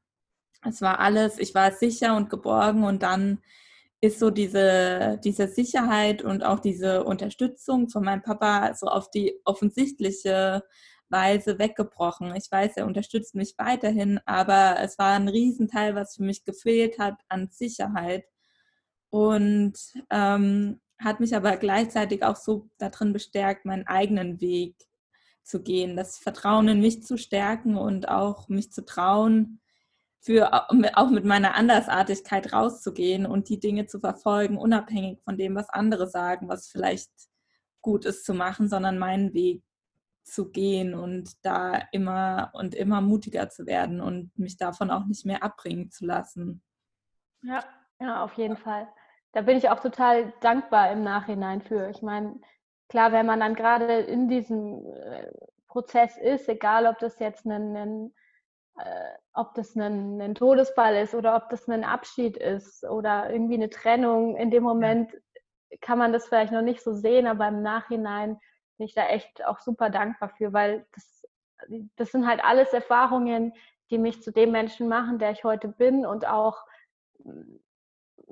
Es 0.67 0.83
war 0.83 1.01
alles, 1.01 1.39
ich 1.39 1.55
war 1.55 1.73
sicher 1.73 2.17
und 2.17 2.31
geborgen 2.31 2.85
und 2.85 3.03
dann 3.03 3.39
ist 4.01 4.21
so 4.21 4.31
diese, 4.31 5.19
diese 5.25 5.49
Sicherheit 5.49 6.23
und 6.23 6.45
auch 6.45 6.61
diese 6.61 7.05
Unterstützung 7.05 7.89
von 7.89 8.05
meinem 8.05 8.23
Papa 8.23 8.75
so 8.75 8.87
auf 8.87 9.11
die 9.11 9.41
offensichtliche 9.45 10.63
Weise 11.11 11.59
weggebrochen. 11.59 12.35
Ich 12.37 12.51
weiß, 12.51 12.77
er 12.77 12.87
unterstützt 12.87 13.35
mich 13.35 13.55
weiterhin, 13.59 14.21
aber 14.27 14.77
es 14.81 14.99
war 14.99 15.15
ein 15.15 15.29
Riesenteil, 15.29 15.95
was 15.95 16.17
für 16.17 16.23
mich 16.23 16.45
gefehlt 16.45 16.99
hat 16.99 17.17
an 17.29 17.49
Sicherheit. 17.51 18.25
Und 19.11 19.75
ähm, 20.11 20.81
hat 20.99 21.21
mich 21.21 21.35
aber 21.35 21.57
gleichzeitig 21.57 22.25
auch 22.25 22.37
so 22.37 22.69
darin 22.79 23.13
bestärkt, 23.13 23.65
meinen 23.65 23.87
eigenen 23.87 24.41
Weg 24.41 24.77
zu 25.45 25.63
gehen, 25.63 25.97
das 25.97 26.19
Vertrauen 26.19 26.69
in 26.69 26.81
mich 26.81 27.03
zu 27.03 27.17
stärken 27.17 27.77
und 27.77 28.09
auch 28.09 28.49
mich 28.49 28.71
zu 28.73 28.85
trauen, 28.85 29.61
für 30.21 30.53
auch 30.53 31.11
mit 31.11 31.25
meiner 31.25 31.55
Andersartigkeit 31.55 32.53
rauszugehen 32.53 33.25
und 33.25 33.49
die 33.49 33.61
Dinge 33.61 33.87
zu 33.87 34.01
verfolgen, 34.01 34.59
unabhängig 34.59 35.21
von 35.23 35.39
dem, 35.39 35.55
was 35.55 35.71
andere 35.71 36.09
sagen, 36.09 36.49
was 36.49 36.69
vielleicht 36.69 37.11
gut 37.81 38.05
ist 38.05 38.25
zu 38.25 38.35
machen, 38.35 38.69
sondern 38.69 38.99
meinen 38.99 39.33
Weg 39.33 39.63
zu 40.33 40.51
gehen 40.51 40.95
und 40.95 41.45
da 41.45 41.83
immer 41.93 42.51
und 42.55 42.75
immer 42.75 43.01
mutiger 43.01 43.49
zu 43.49 43.67
werden 43.67 44.01
und 44.01 44.37
mich 44.39 44.57
davon 44.57 44.91
auch 44.91 45.07
nicht 45.07 45.27
mehr 45.27 45.43
abbringen 45.43 45.91
zu 45.91 46.07
lassen. 46.07 46.63
Ja, 47.43 47.65
ja, 48.01 48.25
auf 48.25 48.35
jeden 48.35 48.57
Fall. 48.57 48.89
Da 49.33 49.43
bin 49.43 49.59
ich 49.59 49.69
auch 49.69 49.81
total 49.81 50.33
dankbar 50.41 50.93
im 50.93 51.03
Nachhinein 51.03 51.63
für. 51.63 51.91
Ich 51.91 52.03
meine, 52.03 52.41
klar, 52.89 53.13
wenn 53.13 53.27
man 53.27 53.41
dann 53.41 53.55
gerade 53.55 54.01
in 54.01 54.29
diesem 54.29 54.85
äh, 54.95 55.31
Prozess 55.67 56.17
ist, 56.17 56.49
egal 56.49 56.87
ob 56.87 56.99
das 56.99 57.19
jetzt 57.19 57.45
ein, 57.47 57.77
ein 57.77 58.15
äh, 58.79 59.15
ob 59.35 59.55
das 59.55 59.75
ein, 59.77 60.21
ein, 60.21 60.35
Todesfall 60.35 60.97
ist 60.97 61.15
oder 61.15 61.37
ob 61.37 61.51
das 61.51 61.69
ein 61.69 61.85
Abschied 61.85 62.37
ist 62.37 62.85
oder 62.85 63.31
irgendwie 63.31 63.55
eine 63.55 63.71
Trennung, 63.71 64.37
in 64.37 64.51
dem 64.51 64.63
Moment 64.63 65.13
kann 65.81 65.99
man 65.99 66.13
das 66.13 66.27
vielleicht 66.27 66.53
noch 66.53 66.63
nicht 66.63 66.83
so 66.83 66.93
sehen, 66.93 67.27
aber 67.27 67.49
im 67.49 67.63
Nachhinein 67.63 68.39
bin 68.79 68.87
ich 68.87 68.95
da 68.95 69.07
echt 69.09 69.45
auch 69.45 69.59
super 69.59 69.91
dankbar 69.91 70.31
für, 70.31 70.53
weil 70.53 70.87
das, 70.95 71.27
das 71.97 72.13
sind 72.13 72.27
halt 72.27 72.43
alles 72.43 72.73
Erfahrungen, 72.73 73.53
die 73.91 73.99
mich 73.99 74.23
zu 74.23 74.33
dem 74.33 74.53
Menschen 74.53 74.89
machen, 74.89 75.19
der 75.19 75.33
ich 75.33 75.45
heute 75.45 75.69
bin 75.69 76.07
und 76.07 76.27
auch 76.27 76.65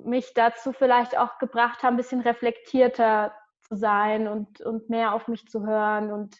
mich 0.05 0.35
dazu 0.35 0.73
vielleicht 0.73 1.17
auch 1.17 1.39
gebracht 1.39 1.83
haben, 1.83 1.95
ein 1.95 1.99
bisschen 1.99 2.21
reflektierter 2.21 3.33
zu 3.63 3.77
sein 3.77 4.29
und, 4.29 4.61
und 4.61 4.89
mehr 4.89 5.15
auf 5.15 5.29
mich 5.29 5.47
zu 5.49 5.67
hören 5.67 6.13
und, 6.13 6.37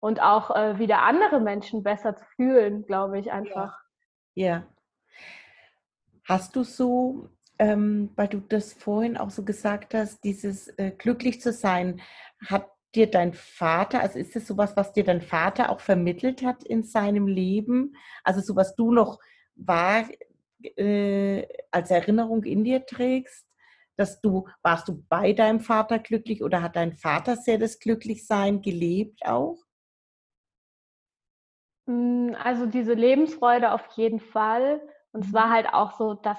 und 0.00 0.20
auch 0.20 0.54
äh, 0.54 0.78
wieder 0.78 1.02
andere 1.02 1.40
Menschen 1.40 1.82
besser 1.82 2.16
zu 2.16 2.24
fühlen, 2.36 2.84
glaube 2.86 3.18
ich 3.18 3.32
einfach. 3.32 3.78
Ja. 4.34 4.46
ja. 4.46 4.62
Hast 6.24 6.56
du 6.56 6.62
so, 6.64 7.30
ähm, 7.58 8.10
weil 8.16 8.28
du 8.28 8.40
das 8.40 8.72
vorhin 8.72 9.16
auch 9.16 9.30
so 9.30 9.44
gesagt 9.44 9.94
hast, 9.94 10.22
dieses 10.22 10.68
äh, 10.78 10.90
glücklich 10.90 11.40
zu 11.40 11.52
sein, 11.52 12.00
hat 12.46 12.68
dir 12.94 13.10
dein 13.10 13.32
Vater, 13.34 14.00
also 14.00 14.18
ist 14.18 14.36
das 14.36 14.46
sowas, 14.46 14.76
was 14.76 14.92
dir 14.92 15.04
dein 15.04 15.20
Vater 15.20 15.70
auch 15.70 15.80
vermittelt 15.80 16.42
hat 16.44 16.64
in 16.64 16.82
seinem 16.82 17.26
Leben? 17.26 17.94
Also 18.24 18.40
so 18.40 18.56
was 18.56 18.74
du 18.74 18.92
noch 18.92 19.18
wahr 19.54 20.04
äh, 20.62 21.46
als 21.70 21.90
Erinnerung 21.90 22.44
in 22.44 22.64
dir 22.64 22.86
trägst? 22.86 23.46
dass 24.00 24.22
du, 24.22 24.48
warst 24.62 24.88
du 24.88 25.04
bei 25.10 25.34
deinem 25.34 25.60
Vater 25.60 25.98
glücklich 25.98 26.42
oder 26.42 26.62
hat 26.62 26.74
dein 26.74 26.94
Vater 26.94 27.36
sehr 27.36 27.58
das 27.58 27.78
Glücklichsein 27.78 28.62
gelebt 28.62 29.26
auch? 29.26 29.58
Hm, 31.86 32.34
also 32.42 32.64
diese 32.64 32.94
Lebensfreude 32.94 33.72
auf 33.72 33.86
jeden 33.96 34.20
Fall. 34.20 34.80
Und 35.12 35.26
es 35.26 35.32
war 35.34 35.48
mhm. 35.48 35.52
halt 35.52 35.74
auch 35.74 35.98
so, 35.98 36.14
dass, 36.14 36.38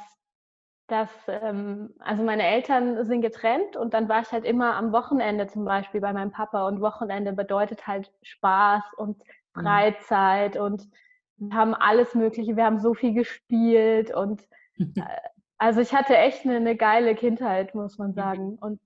dass 0.91 1.09
ähm, 1.27 1.93
also 1.99 2.21
meine 2.23 2.43
Eltern 2.43 3.05
sind 3.05 3.21
getrennt 3.21 3.77
und 3.77 3.93
dann 3.93 4.09
war 4.09 4.21
ich 4.21 4.31
halt 4.31 4.45
immer 4.45 4.75
am 4.75 4.91
Wochenende 4.91 5.47
zum 5.47 5.63
Beispiel 5.65 6.01
bei 6.01 6.11
meinem 6.11 6.31
Papa 6.31 6.67
und 6.67 6.81
Wochenende 6.81 7.33
bedeutet 7.33 7.87
halt 7.87 8.11
Spaß 8.21 8.83
und 8.97 9.17
mhm. 9.55 9.61
Freizeit 9.61 10.55
mhm. 10.55 10.61
und 10.61 10.87
wir 11.37 11.55
haben 11.55 11.73
alles 11.73 12.13
Mögliche, 12.13 12.55
wir 12.55 12.65
haben 12.65 12.79
so 12.79 12.93
viel 12.93 13.13
gespielt 13.13 14.13
und 14.13 14.41
äh, 14.77 15.01
also 15.61 15.79
ich 15.79 15.93
hatte 15.93 16.17
echt 16.17 16.43
eine, 16.43 16.55
eine 16.55 16.75
geile 16.75 17.13
Kindheit, 17.13 17.75
muss 17.75 17.99
man 17.99 18.15
sagen. 18.15 18.57
Und 18.59 18.81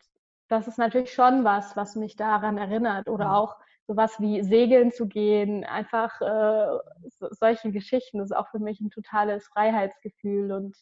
das 0.49 0.67
ist 0.67 0.77
natürlich 0.77 1.13
schon 1.13 1.45
was, 1.45 1.77
was 1.77 1.95
mich 1.95 2.17
daran 2.17 2.57
erinnert. 2.57 3.07
Oder 3.07 3.33
auch 3.33 3.55
sowas 3.87 4.19
wie 4.19 4.43
Segeln 4.43 4.91
zu 4.91 5.07
gehen, 5.07 5.63
einfach 5.63 6.19
äh, 6.19 6.77
so, 7.17 7.29
solche 7.31 7.71
Geschichten. 7.71 8.17
Das 8.17 8.31
ist 8.31 8.35
auch 8.35 8.49
für 8.49 8.59
mich 8.59 8.81
ein 8.81 8.89
totales 8.89 9.47
Freiheitsgefühl 9.47 10.51
und 10.51 10.75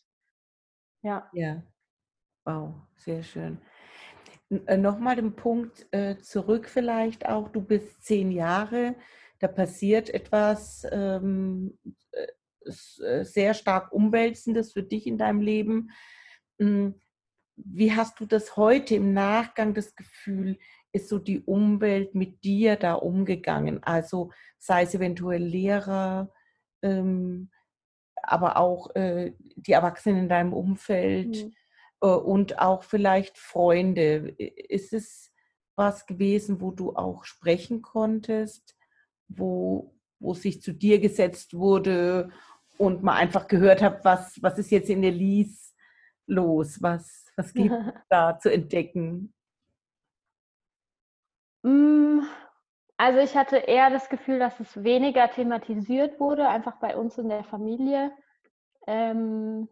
ja. 1.03 1.29
Ja, 1.33 1.63
wow, 2.45 2.73
sehr 2.97 3.23
schön. 3.23 3.59
Äh, 4.67 4.77
Nochmal 4.77 5.15
den 5.15 5.35
Punkt 5.35 5.87
äh, 5.91 6.17
zurück 6.19 6.69
vielleicht 6.69 7.27
auch, 7.27 7.49
du 7.49 7.61
bist 7.61 8.03
zehn 8.03 8.31
Jahre, 8.31 8.95
da 9.39 9.47
passiert 9.47 10.09
etwas, 10.09 10.85
ähm, 10.91 11.77
äh, 12.11 13.25
sehr 13.25 13.53
stark 13.53 13.91
Umwälzendes 13.91 14.73
für 14.73 14.83
dich 14.83 15.07
in 15.07 15.17
deinem 15.17 15.41
Leben. 15.41 15.91
Hm, 16.59 16.95
wie 17.55 17.93
hast 17.93 18.19
du 18.19 18.25
das 18.25 18.57
heute 18.57 18.95
im 18.95 19.13
Nachgang 19.13 19.73
das 19.73 19.95
Gefühl, 19.95 20.57
ist 20.93 21.09
so 21.09 21.19
die 21.19 21.41
Umwelt 21.41 22.15
mit 22.15 22.43
dir 22.43 22.75
da 22.77 22.93
umgegangen? 22.95 23.83
Also 23.83 24.31
sei 24.59 24.83
es 24.83 24.95
eventuell 24.95 25.43
Lehrer, 25.43 26.31
ähm, 26.81 27.49
aber 28.23 28.57
auch 28.57 28.95
äh, 28.95 29.33
die 29.55 29.73
Erwachsenen 29.73 30.23
in 30.23 30.29
deinem 30.29 30.53
Umfeld 30.53 31.45
mhm. 31.45 31.53
äh, 32.01 32.07
und 32.07 32.59
auch 32.59 32.83
vielleicht 32.83 33.37
Freunde. 33.37 34.33
Ist 34.37 34.93
es 34.93 35.31
was 35.75 36.05
gewesen, 36.05 36.61
wo 36.61 36.71
du 36.71 36.95
auch 36.95 37.25
sprechen 37.25 37.81
konntest, 37.81 38.75
wo, 39.27 39.95
wo 40.19 40.33
sich 40.33 40.61
zu 40.61 40.73
dir 40.73 40.99
gesetzt 40.99 41.53
wurde 41.53 42.29
und 42.77 43.03
mal 43.03 43.15
einfach 43.15 43.47
gehört 43.47 43.81
habe, 43.81 43.99
was, 44.03 44.41
was 44.41 44.57
ist 44.57 44.71
jetzt 44.71 44.89
in 44.89 45.03
Elise 45.03 45.73
los, 46.27 46.81
was, 46.81 47.25
was 47.35 47.53
gibt 47.53 47.73
es 47.73 47.93
da 48.09 48.39
zu 48.39 48.51
entdecken? 48.51 49.33
Also 52.97 53.19
ich 53.19 53.35
hatte 53.35 53.57
eher 53.57 53.89
das 53.89 54.09
Gefühl, 54.09 54.39
dass 54.39 54.59
es 54.59 54.83
weniger 54.83 55.29
thematisiert 55.29 56.19
wurde, 56.19 56.47
einfach 56.47 56.77
bei 56.77 56.95
uns 56.95 57.17
in 57.17 57.29
der 57.29 57.43
Familie. 57.43 58.11
Ähm, 58.87 59.67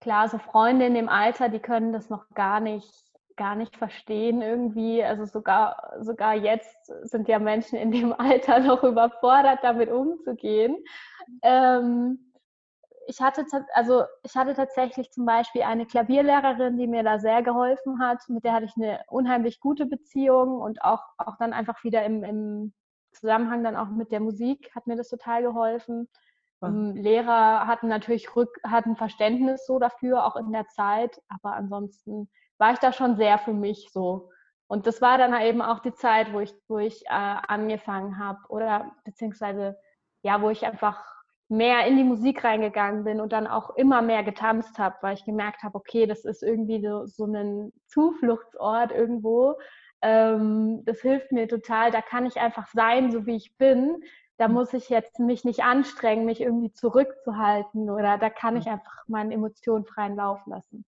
klar, 0.00 0.28
so 0.28 0.38
Freunde 0.38 0.86
in 0.86 0.94
dem 0.94 1.08
Alter, 1.08 1.48
die 1.48 1.60
können 1.60 1.92
das 1.92 2.10
noch 2.10 2.28
gar 2.34 2.60
nicht, 2.60 2.92
gar 3.36 3.56
nicht 3.56 3.76
verstehen 3.76 4.42
irgendwie. 4.42 5.02
Also 5.02 5.24
sogar, 5.24 5.94
sogar 6.00 6.34
jetzt 6.34 6.86
sind 7.08 7.28
ja 7.28 7.38
Menschen 7.38 7.78
in 7.78 7.90
dem 7.90 8.12
Alter 8.18 8.60
noch 8.60 8.82
überfordert, 8.82 9.60
damit 9.62 9.90
umzugehen. 9.90 10.76
Ähm, 11.42 12.33
ich 13.06 13.20
hatte, 13.20 13.44
also 13.74 14.04
ich 14.22 14.36
hatte 14.36 14.54
tatsächlich 14.54 15.10
zum 15.10 15.24
Beispiel 15.26 15.62
eine 15.62 15.86
Klavierlehrerin, 15.86 16.76
die 16.76 16.86
mir 16.86 17.02
da 17.02 17.18
sehr 17.18 17.42
geholfen 17.42 18.00
hat. 18.00 18.28
Mit 18.28 18.44
der 18.44 18.52
hatte 18.52 18.66
ich 18.66 18.76
eine 18.76 19.00
unheimlich 19.08 19.60
gute 19.60 19.86
Beziehung 19.86 20.60
und 20.60 20.82
auch, 20.82 21.02
auch 21.18 21.36
dann 21.38 21.52
einfach 21.52 21.82
wieder 21.84 22.04
im, 22.04 22.24
im 22.24 22.72
Zusammenhang 23.12 23.62
dann 23.64 23.76
auch 23.76 23.88
mit 23.88 24.12
der 24.12 24.20
Musik 24.20 24.74
hat 24.74 24.86
mir 24.86 24.96
das 24.96 25.08
total 25.08 25.42
geholfen. 25.42 26.08
Ähm, 26.62 26.94
Lehrer 26.96 27.66
hatten 27.66 27.88
natürlich 27.88 28.34
Rück, 28.34 28.58
hatten 28.64 28.96
Verständnis 28.96 29.66
so 29.66 29.78
dafür, 29.78 30.24
auch 30.24 30.36
in 30.36 30.52
der 30.52 30.66
Zeit, 30.68 31.20
aber 31.28 31.54
ansonsten 31.54 32.28
war 32.58 32.72
ich 32.72 32.78
da 32.78 32.92
schon 32.92 33.16
sehr 33.16 33.38
für 33.38 33.52
mich 33.52 33.90
so. 33.92 34.30
Und 34.66 34.86
das 34.86 35.02
war 35.02 35.18
dann 35.18 35.38
eben 35.42 35.62
auch 35.62 35.80
die 35.80 35.94
Zeit, 35.94 36.32
wo 36.32 36.40
ich, 36.40 36.54
wo 36.68 36.78
ich 36.78 37.04
äh, 37.06 37.08
angefangen 37.08 38.18
habe 38.18 38.40
oder 38.48 38.92
beziehungsweise 39.04 39.78
ja, 40.22 40.40
wo 40.40 40.48
ich 40.50 40.64
einfach 40.64 41.04
mehr 41.48 41.86
in 41.86 41.96
die 41.96 42.04
Musik 42.04 42.42
reingegangen 42.44 43.04
bin 43.04 43.20
und 43.20 43.32
dann 43.32 43.46
auch 43.46 43.76
immer 43.76 44.02
mehr 44.02 44.22
getanzt 44.22 44.78
habe, 44.78 44.96
weil 45.02 45.14
ich 45.14 45.24
gemerkt 45.24 45.62
habe, 45.62 45.76
okay, 45.76 46.06
das 46.06 46.24
ist 46.24 46.42
irgendwie 46.42 46.80
so, 46.80 47.06
so 47.06 47.26
ein 47.26 47.72
Zufluchtsort 47.86 48.92
irgendwo. 48.92 49.56
Ähm, 50.02 50.82
das 50.84 51.00
hilft 51.00 51.32
mir 51.32 51.48
total. 51.48 51.90
Da 51.90 52.00
kann 52.00 52.26
ich 52.26 52.38
einfach 52.38 52.68
sein, 52.72 53.10
so 53.10 53.26
wie 53.26 53.36
ich 53.36 53.56
bin. 53.56 54.02
Da 54.36 54.48
mhm. 54.48 54.54
muss 54.54 54.72
ich 54.72 54.88
jetzt 54.88 55.18
mich 55.18 55.44
nicht 55.44 55.62
anstrengen, 55.62 56.24
mich 56.24 56.40
irgendwie 56.40 56.72
zurückzuhalten 56.72 57.90
oder 57.90 58.18
da 58.18 58.30
kann 58.30 58.56
ich 58.56 58.66
einfach 58.66 59.04
meinen 59.06 59.30
Emotionen 59.30 59.84
freien 59.84 60.16
Lauf 60.16 60.40
lassen. 60.46 60.84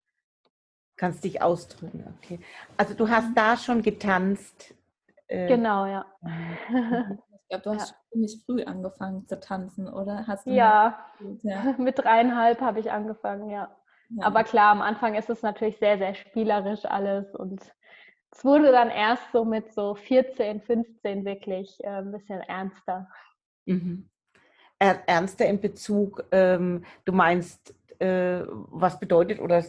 Kannst 0.96 1.24
dich 1.24 1.42
ausdrücken, 1.42 2.04
okay. 2.18 2.38
Also 2.76 2.94
du 2.94 3.08
hast 3.08 3.30
mhm. 3.30 3.34
da 3.34 3.56
schon 3.56 3.82
getanzt. 3.82 4.74
Äh, 5.26 5.48
genau, 5.48 5.86
ja. 5.86 6.06
Ich 7.56 7.62
glaube, 7.62 7.76
du 7.76 7.82
hast 7.82 7.90
ja. 7.90 7.96
ziemlich 8.10 8.42
früh 8.44 8.62
angefangen 8.64 9.26
zu 9.26 9.38
tanzen, 9.38 9.88
oder? 9.88 10.26
Hast 10.26 10.46
du 10.46 10.50
ja. 10.50 10.98
ja. 11.42 11.74
mit 11.78 11.98
dreieinhalb 11.98 12.60
habe 12.60 12.80
ich 12.80 12.90
angefangen, 12.90 13.50
ja. 13.50 13.74
ja. 14.10 14.26
Aber 14.26 14.44
klar, 14.44 14.72
am 14.72 14.82
Anfang 14.82 15.14
ist 15.14 15.30
es 15.30 15.42
natürlich 15.42 15.78
sehr, 15.78 15.98
sehr 15.98 16.14
spielerisch 16.14 16.84
alles 16.84 17.34
und 17.34 17.60
es 18.32 18.44
wurde 18.44 18.72
dann 18.72 18.90
erst 18.90 19.30
so 19.32 19.44
mit 19.44 19.72
so 19.72 19.94
14, 19.94 20.60
15 20.62 21.24
wirklich 21.24 21.82
äh, 21.84 21.88
ein 21.88 22.10
bisschen 22.10 22.40
ernster. 22.40 23.08
Mhm. 23.66 24.08
Ernster 24.80 25.46
in 25.46 25.60
Bezug, 25.60 26.24
ähm, 26.32 26.84
du 27.04 27.12
meinst, 27.12 27.74
äh, 28.00 28.42
was 28.48 28.98
bedeutet 28.98 29.40
oder 29.40 29.64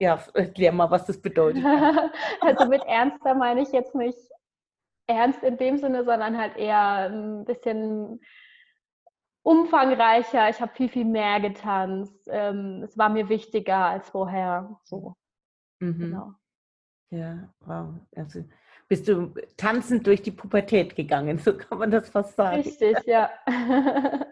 ja, 0.00 0.18
erklär 0.34 0.72
mal, 0.72 0.90
was 0.90 1.06
das 1.06 1.22
bedeutet. 1.22 1.64
also 2.40 2.66
mit 2.66 2.82
ernster 2.84 3.34
meine 3.34 3.62
ich 3.62 3.70
jetzt 3.70 3.94
nicht 3.94 4.18
ernst 5.06 5.42
in 5.42 5.56
dem 5.56 5.78
Sinne, 5.78 6.04
sondern 6.04 6.38
halt 6.38 6.56
eher 6.56 7.10
ein 7.10 7.44
bisschen 7.44 8.20
umfangreicher. 9.42 10.48
Ich 10.48 10.60
habe 10.60 10.74
viel, 10.74 10.88
viel 10.88 11.04
mehr 11.04 11.40
getanzt. 11.40 12.28
Ähm, 12.30 12.82
es 12.82 12.96
war 12.96 13.10
mir 13.10 13.28
wichtiger 13.28 13.86
als 13.86 14.08
vorher. 14.08 14.80
So. 14.84 15.16
Mhm. 15.80 15.98
Genau. 15.98 16.34
Ja, 17.10 17.48
wow. 17.60 17.94
Also 18.16 18.44
bist 18.88 19.06
du 19.08 19.34
tanzend 19.56 20.06
durch 20.06 20.22
die 20.22 20.30
Pubertät 20.30 20.96
gegangen, 20.96 21.38
so 21.38 21.56
kann 21.56 21.78
man 21.78 21.90
das 21.90 22.08
fast 22.08 22.36
sagen. 22.36 22.62
Richtig, 22.62 22.96
ja. 23.06 23.30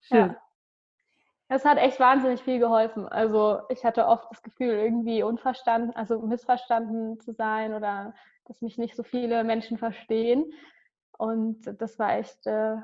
Schön. 0.00 0.18
Ja. 0.18 0.47
Es 1.48 1.64
hat 1.64 1.78
echt 1.78 1.98
wahnsinnig 1.98 2.42
viel 2.42 2.58
geholfen. 2.58 3.08
Also 3.08 3.60
ich 3.70 3.84
hatte 3.84 4.06
oft 4.06 4.30
das 4.30 4.42
Gefühl, 4.42 4.74
irgendwie 4.74 5.22
unverstanden, 5.22 5.96
also 5.96 6.20
missverstanden 6.20 7.18
zu 7.20 7.32
sein 7.32 7.74
oder 7.74 8.14
dass 8.44 8.60
mich 8.60 8.76
nicht 8.76 8.94
so 8.94 9.02
viele 9.02 9.44
Menschen 9.44 9.78
verstehen. 9.78 10.52
Und 11.16 11.62
das 11.80 11.98
war 11.98 12.18
echt, 12.18 12.46
äh, 12.46 12.76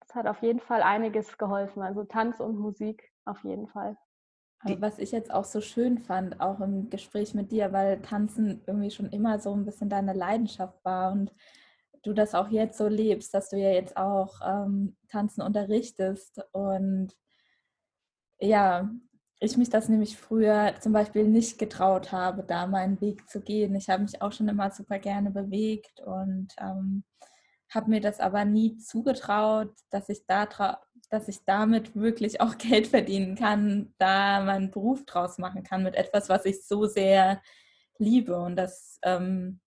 das 0.00 0.14
hat 0.14 0.26
auf 0.26 0.42
jeden 0.42 0.60
Fall 0.60 0.82
einiges 0.82 1.38
geholfen. 1.38 1.82
Also 1.82 2.04
Tanz 2.04 2.38
und 2.38 2.58
Musik 2.58 3.10
auf 3.24 3.42
jeden 3.44 3.66
Fall. 3.68 3.96
Was 4.78 4.98
ich 4.98 5.10
jetzt 5.10 5.32
auch 5.32 5.44
so 5.44 5.60
schön 5.60 5.98
fand, 5.98 6.40
auch 6.40 6.60
im 6.60 6.88
Gespräch 6.88 7.34
mit 7.34 7.50
dir, 7.50 7.72
weil 7.72 8.00
Tanzen 8.00 8.62
irgendwie 8.66 8.92
schon 8.92 9.10
immer 9.10 9.40
so 9.40 9.52
ein 9.52 9.64
bisschen 9.64 9.88
deine 9.88 10.12
Leidenschaft 10.12 10.84
war 10.84 11.10
und 11.10 11.32
du 12.04 12.12
das 12.12 12.34
auch 12.34 12.48
jetzt 12.48 12.78
so 12.78 12.86
lebst, 12.86 13.34
dass 13.34 13.48
du 13.48 13.56
ja 13.56 13.70
jetzt 13.70 13.96
auch 13.96 14.40
ähm, 14.46 14.96
Tanzen 15.08 15.42
unterrichtest 15.42 16.40
und 16.52 17.16
ja, 18.42 18.90
ich 19.40 19.56
mich 19.56 19.70
das 19.70 19.88
nämlich 19.88 20.16
früher 20.16 20.74
zum 20.80 20.92
Beispiel 20.92 21.24
nicht 21.24 21.58
getraut 21.58 22.12
habe, 22.12 22.44
da 22.44 22.66
meinen 22.66 23.00
Weg 23.00 23.28
zu 23.28 23.40
gehen. 23.40 23.74
Ich 23.74 23.88
habe 23.88 24.02
mich 24.02 24.22
auch 24.22 24.32
schon 24.32 24.48
immer 24.48 24.70
super 24.70 24.98
gerne 24.98 25.30
bewegt 25.30 26.00
und 26.00 26.48
ähm, 26.60 27.04
habe 27.70 27.90
mir 27.90 28.00
das 28.00 28.20
aber 28.20 28.44
nie 28.44 28.76
zugetraut, 28.76 29.72
dass 29.90 30.08
ich 30.08 30.26
da 30.26 30.46
dass 31.10 31.28
ich 31.28 31.44
damit 31.44 31.94
wirklich 31.94 32.40
auch 32.40 32.56
Geld 32.58 32.86
verdienen 32.86 33.34
kann, 33.34 33.94
da 33.98 34.42
meinen 34.44 34.70
Beruf 34.70 35.04
draus 35.04 35.38
machen 35.38 35.62
kann 35.62 35.82
mit 35.82 35.94
etwas, 35.94 36.28
was 36.28 36.44
ich 36.44 36.64
so 36.66 36.86
sehr 36.86 37.42
liebe. 37.98 38.36
Und 38.36 38.56
das 38.56 38.98
ähm, 39.02 39.60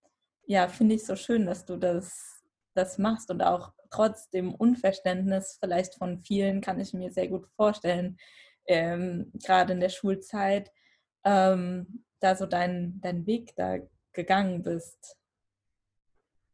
ja, 0.46 0.68
finde 0.68 0.96
ich 0.96 1.06
so 1.06 1.16
schön, 1.16 1.46
dass 1.46 1.66
du 1.66 1.78
das, 1.78 2.44
das 2.74 2.98
machst 2.98 3.30
und 3.30 3.42
auch 3.42 3.74
trotz 3.90 4.30
dem 4.30 4.54
Unverständnis 4.54 5.58
vielleicht 5.60 5.96
von 5.96 6.20
vielen 6.20 6.62
kann 6.62 6.80
ich 6.80 6.94
mir 6.94 7.12
sehr 7.12 7.28
gut 7.28 7.48
vorstellen, 7.56 8.18
ähm, 8.68 9.32
gerade 9.34 9.74
in 9.74 9.80
der 9.80 9.90
Schulzeit, 9.90 10.72
ähm, 11.24 12.06
da 12.20 12.36
so 12.36 12.46
deinen 12.46 13.02
dein 13.02 13.26
Weg 13.26 13.56
da 13.56 13.78
gegangen 14.14 14.64
bist? 14.64 15.18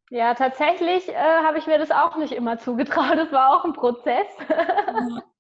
Ja, 0.09 0.33
tatsächlich 0.33 1.07
äh, 1.07 1.15
habe 1.15 1.57
ich 1.57 1.67
mir 1.67 1.77
das 1.77 1.91
auch 1.91 2.17
nicht 2.17 2.33
immer 2.33 2.59
zugetraut. 2.59 3.17
Das 3.17 3.31
war 3.31 3.53
auch 3.53 3.63
ein 3.63 3.73
Prozess. 3.73 4.27
Ja. 4.49 5.23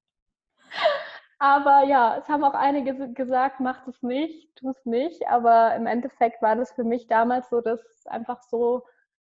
Aber 1.39 1.83
ja, 1.85 2.17
es 2.17 2.29
haben 2.29 2.43
auch 2.43 2.53
einige 2.53 3.11
gesagt, 3.13 3.59
mach 3.59 3.87
es 3.87 4.03
nicht, 4.03 4.55
tu 4.55 4.69
es 4.69 4.85
nicht. 4.85 5.27
Aber 5.27 5.75
im 5.75 5.87
Endeffekt 5.87 6.41
war 6.41 6.55
das 6.55 6.71
für 6.71 6.83
mich 6.83 7.07
damals 7.07 7.49
so, 7.49 7.61
dass 7.61 7.81
einfach 8.05 8.43
so 8.43 8.83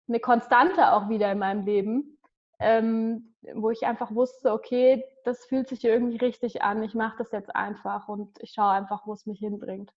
eine 0.07 0.21
Konstante 0.21 0.93
auch 0.93 1.09
wieder 1.09 1.31
in 1.31 1.39
meinem 1.39 1.65
Leben 1.65 2.17
ähm, 2.59 3.34
wo 3.53 3.69
ich 3.69 3.85
einfach 3.85 4.13
wusste, 4.13 4.51
okay, 4.51 5.03
das 5.23 5.45
fühlt 5.45 5.69
sich 5.69 5.83
irgendwie 5.83 6.17
richtig 6.17 6.61
an, 6.61 6.83
ich 6.83 6.93
mache 6.93 7.17
das 7.19 7.31
jetzt 7.31 7.55
einfach 7.55 8.07
und 8.07 8.37
ich 8.41 8.51
schaue 8.51 8.71
einfach, 8.71 9.05
wo 9.05 9.13
es 9.13 9.25
mich 9.25 9.39
hinbringt. 9.39 9.91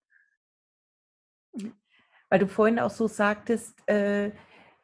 Weil 2.29 2.39
du 2.39 2.47
vorhin 2.47 2.79
auch 2.79 2.91
so 2.91 3.07
sagtest, 3.07 3.77
äh, 3.89 4.33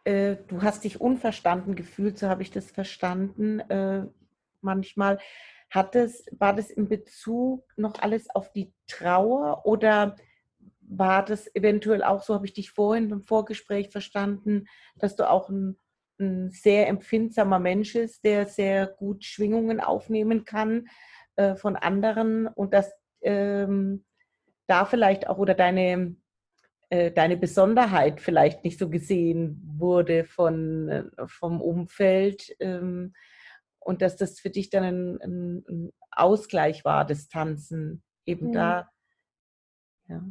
äh, 0.05 0.37
du 0.49 0.63
hast 0.63 0.85
dich 0.85 1.01
unverstanden 1.01 1.75
gefühlt, 1.75 2.19
so 2.19 2.29
habe 2.29 2.43
ich 2.43 2.51
das 2.51 2.71
verstanden. 2.71 3.61
Äh, 3.61 4.07
manchmal 4.61 5.19
hat 5.71 5.97
es, 5.97 6.25
war 6.33 6.55
das 6.55 6.71
in 6.71 6.89
Bezug 6.89 7.65
noch 7.77 7.99
alles 8.01 8.31
auf 8.31 8.53
die 8.53 8.73
Trauer 8.87 9.67
oder 9.67 10.17
war 10.81 11.25
das 11.25 11.53
eventuell 11.55 12.05
auch 12.05 12.23
so, 12.23 12.35
habe 12.35 12.47
ich 12.47 12.53
dich 12.53 12.71
vorhin 12.71 13.11
im 13.11 13.23
Vorgespräch 13.23 13.91
verstanden, 13.91 14.67
dass 14.97 15.17
du 15.17 15.29
auch 15.29 15.49
ein 15.49 15.77
ein 16.19 16.51
sehr 16.51 16.89
empfindsamer 16.89 17.59
Mensch 17.59 17.95
ist, 17.95 18.25
der 18.25 18.47
sehr 18.47 18.87
gut 18.87 19.25
Schwingungen 19.25 19.81
aufnehmen 19.81 20.45
kann 20.45 20.89
äh, 21.37 21.57
von 21.57 21.77
anderen 21.77 22.47
und 22.47 22.73
dass 22.73 22.93
ähm, 23.23 24.05
da 24.67 24.85
vielleicht 24.85 25.29
auch 25.29 25.39
oder 25.39 25.55
deine, 25.55 26.17
äh, 26.91 27.11
deine 27.11 27.37
Besonderheit 27.37 28.21
vielleicht 28.21 28.65
nicht 28.65 28.79
so 28.79 28.89
gesehen 28.89 29.61
wurde 29.77 30.25
von, 30.25 30.89
äh, 30.89 31.05
vom 31.27 31.61
Umfeld 31.61 32.55
ähm, 32.61 33.15
und 33.81 34.01
dass 34.01 34.17
das 34.17 34.41
für 34.41 34.51
dich 34.51 34.71
dann 34.71 34.85
ein, 34.85 35.21
ein, 35.21 35.65
ein 35.69 35.93
Ausgleich 36.11 36.85
war, 36.85 37.05
das 37.05 37.29
Tanzen 37.29 38.03
eben 38.25 38.49
mhm. 38.49 38.53
da. 38.53 38.91
Ja, 40.09 40.25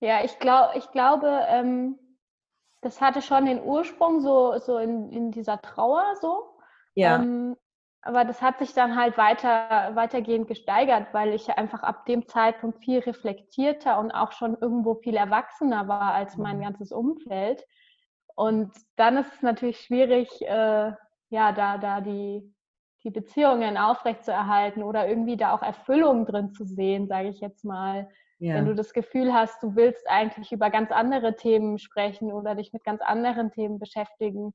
ja 0.00 0.24
ich, 0.24 0.38
glaub, 0.38 0.76
ich 0.76 0.90
glaube, 0.92 1.40
ähm 1.48 1.98
das 2.84 3.00
hatte 3.00 3.22
schon 3.22 3.46
den 3.46 3.62
Ursprung 3.62 4.20
so, 4.20 4.58
so 4.58 4.78
in, 4.78 5.10
in 5.10 5.30
dieser 5.30 5.60
Trauer 5.60 6.04
so. 6.20 6.54
Ja. 6.94 7.16
Ähm, 7.16 7.56
aber 8.02 8.26
das 8.26 8.42
hat 8.42 8.58
sich 8.58 8.74
dann 8.74 8.96
halt 8.96 9.16
weiter, 9.16 9.92
weitergehend 9.94 10.46
gesteigert, 10.46 11.08
weil 11.12 11.32
ich 11.32 11.48
einfach 11.56 11.82
ab 11.82 12.04
dem 12.04 12.28
Zeitpunkt 12.28 12.84
viel 12.84 12.98
reflektierter 12.98 13.98
und 13.98 14.10
auch 14.10 14.32
schon 14.32 14.58
irgendwo 14.60 14.96
viel 14.96 15.16
erwachsener 15.16 15.88
war 15.88 16.12
als 16.12 16.36
mein 16.36 16.58
mhm. 16.58 16.62
ganzes 16.64 16.92
Umfeld. 16.92 17.64
Und 18.34 18.72
dann 18.96 19.16
ist 19.16 19.32
es 19.32 19.42
natürlich 19.42 19.80
schwierig, 19.80 20.28
äh, 20.42 20.92
ja, 21.30 21.52
da, 21.52 21.78
da 21.78 22.02
die, 22.02 22.54
die 23.04 23.10
Beziehungen 23.10 23.78
aufrechtzuerhalten 23.78 24.82
oder 24.82 25.08
irgendwie 25.08 25.38
da 25.38 25.54
auch 25.54 25.62
Erfüllung 25.62 26.26
drin 26.26 26.52
zu 26.52 26.66
sehen, 26.66 27.08
sage 27.08 27.28
ich 27.28 27.40
jetzt 27.40 27.64
mal. 27.64 28.10
Ja. 28.44 28.56
Wenn 28.56 28.66
du 28.66 28.74
das 28.74 28.92
Gefühl 28.92 29.32
hast, 29.32 29.62
du 29.62 29.74
willst 29.74 30.06
eigentlich 30.06 30.52
über 30.52 30.68
ganz 30.68 30.92
andere 30.92 31.34
Themen 31.34 31.78
sprechen 31.78 32.30
oder 32.30 32.54
dich 32.54 32.74
mit 32.74 32.84
ganz 32.84 33.00
anderen 33.00 33.50
Themen 33.50 33.78
beschäftigen. 33.78 34.52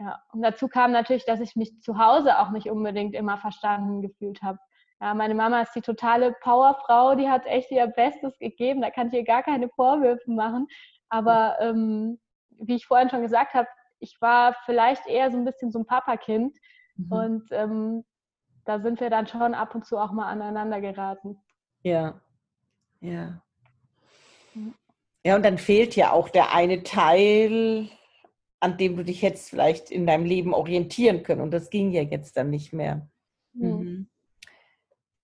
Ja. 0.00 0.20
Und 0.32 0.42
dazu 0.42 0.66
kam 0.66 0.90
natürlich, 0.90 1.26
dass 1.26 1.38
ich 1.38 1.54
mich 1.54 1.80
zu 1.80 1.96
Hause 1.96 2.40
auch 2.40 2.50
nicht 2.50 2.68
unbedingt 2.68 3.14
immer 3.14 3.38
verstanden 3.38 4.02
gefühlt 4.02 4.42
habe. 4.42 4.58
Ja, 5.00 5.14
meine 5.14 5.36
Mama 5.36 5.60
ist 5.60 5.72
die 5.76 5.80
totale 5.80 6.32
Powerfrau, 6.40 7.14
die 7.14 7.28
hat 7.28 7.46
echt 7.46 7.70
ihr 7.70 7.86
Bestes 7.86 8.36
gegeben, 8.40 8.80
da 8.80 8.90
kann 8.90 9.06
ich 9.06 9.12
ihr 9.12 9.22
gar 9.22 9.44
keine 9.44 9.68
Vorwürfe 9.68 10.28
machen. 10.28 10.66
Aber 11.08 11.56
ähm, 11.60 12.18
wie 12.58 12.74
ich 12.74 12.86
vorhin 12.86 13.10
schon 13.10 13.22
gesagt 13.22 13.54
habe, 13.54 13.68
ich 14.00 14.20
war 14.20 14.56
vielleicht 14.64 15.06
eher 15.06 15.30
so 15.30 15.38
ein 15.38 15.44
bisschen 15.44 15.70
so 15.70 15.78
ein 15.78 15.86
Papakind 15.86 16.58
mhm. 16.96 17.12
und 17.12 17.48
ähm, 17.52 18.04
da 18.64 18.80
sind 18.80 18.98
wir 18.98 19.08
dann 19.08 19.28
schon 19.28 19.54
ab 19.54 19.72
und 19.76 19.86
zu 19.86 19.98
auch 19.98 20.10
mal 20.10 20.26
aneinander 20.26 20.80
geraten. 20.80 21.40
Ja, 21.84 22.20
ja. 23.00 23.42
Ja, 25.24 25.36
und 25.36 25.44
dann 25.44 25.58
fehlt 25.58 25.96
ja 25.96 26.12
auch 26.12 26.30
der 26.30 26.54
eine 26.54 26.82
Teil, 26.82 27.90
an 28.60 28.78
dem 28.78 28.96
du 28.96 29.04
dich 29.04 29.20
jetzt 29.22 29.50
vielleicht 29.50 29.90
in 29.90 30.06
deinem 30.06 30.24
Leben 30.24 30.54
orientieren 30.54 31.22
können. 31.22 31.40
Und 31.40 31.50
das 31.50 31.70
ging 31.70 31.90
ja 31.92 32.02
jetzt 32.02 32.36
dann 32.36 32.50
nicht 32.50 32.72
mehr. 32.72 33.08
Mhm. 33.52 34.08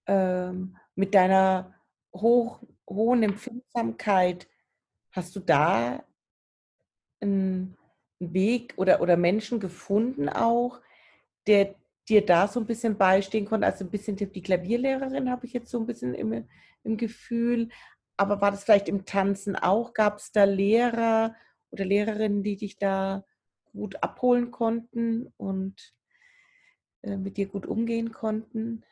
Ähm, 0.07 0.77
mit 0.95 1.15
deiner 1.15 1.75
hoch, 2.15 2.61
hohen 2.89 3.23
Empfindsamkeit, 3.23 4.49
hast 5.12 5.35
du 5.35 5.41
da 5.41 6.03
einen 7.21 7.77
Weg 8.19 8.75
oder, 8.77 9.01
oder 9.01 9.17
Menschen 9.17 9.61
gefunden 9.61 10.29
auch, 10.29 10.81
der 11.47 11.75
dir 12.09 12.25
da 12.25 12.49
so 12.49 12.61
ein 12.61 12.66
bisschen 12.66 12.97
beistehen 12.97 13.47
konnte. 13.47 13.66
Also 13.66 13.85
ein 13.85 13.90
bisschen 13.90 14.16
die 14.16 14.42
Klavierlehrerin 14.42 15.31
habe 15.31 15.47
ich 15.47 15.53
jetzt 15.53 15.71
so 15.71 15.79
ein 15.79 15.87
bisschen 15.87 16.14
im, 16.14 16.47
im 16.85 16.97
Gefühl. 16.97 17.69
Aber 18.16 18.40
war 18.40 18.51
das 18.51 18.64
vielleicht 18.64 18.88
im 18.88 19.05
Tanzen 19.05 19.57
auch? 19.57 19.92
Gab 19.92 20.19
es 20.19 20.33
da 20.33 20.45
Lehrer 20.45 21.35
oder 21.71 21.85
Lehrerinnen, 21.85 22.42
die 22.42 22.57
dich 22.57 22.79
da 22.79 23.25
gut 23.73 24.03
abholen 24.03 24.51
konnten 24.51 25.33
und 25.37 25.95
äh, 27.03 27.16
mit 27.16 27.37
dir 27.37 27.47
gut 27.47 27.66
umgehen 27.66 28.12
konnten? 28.12 28.85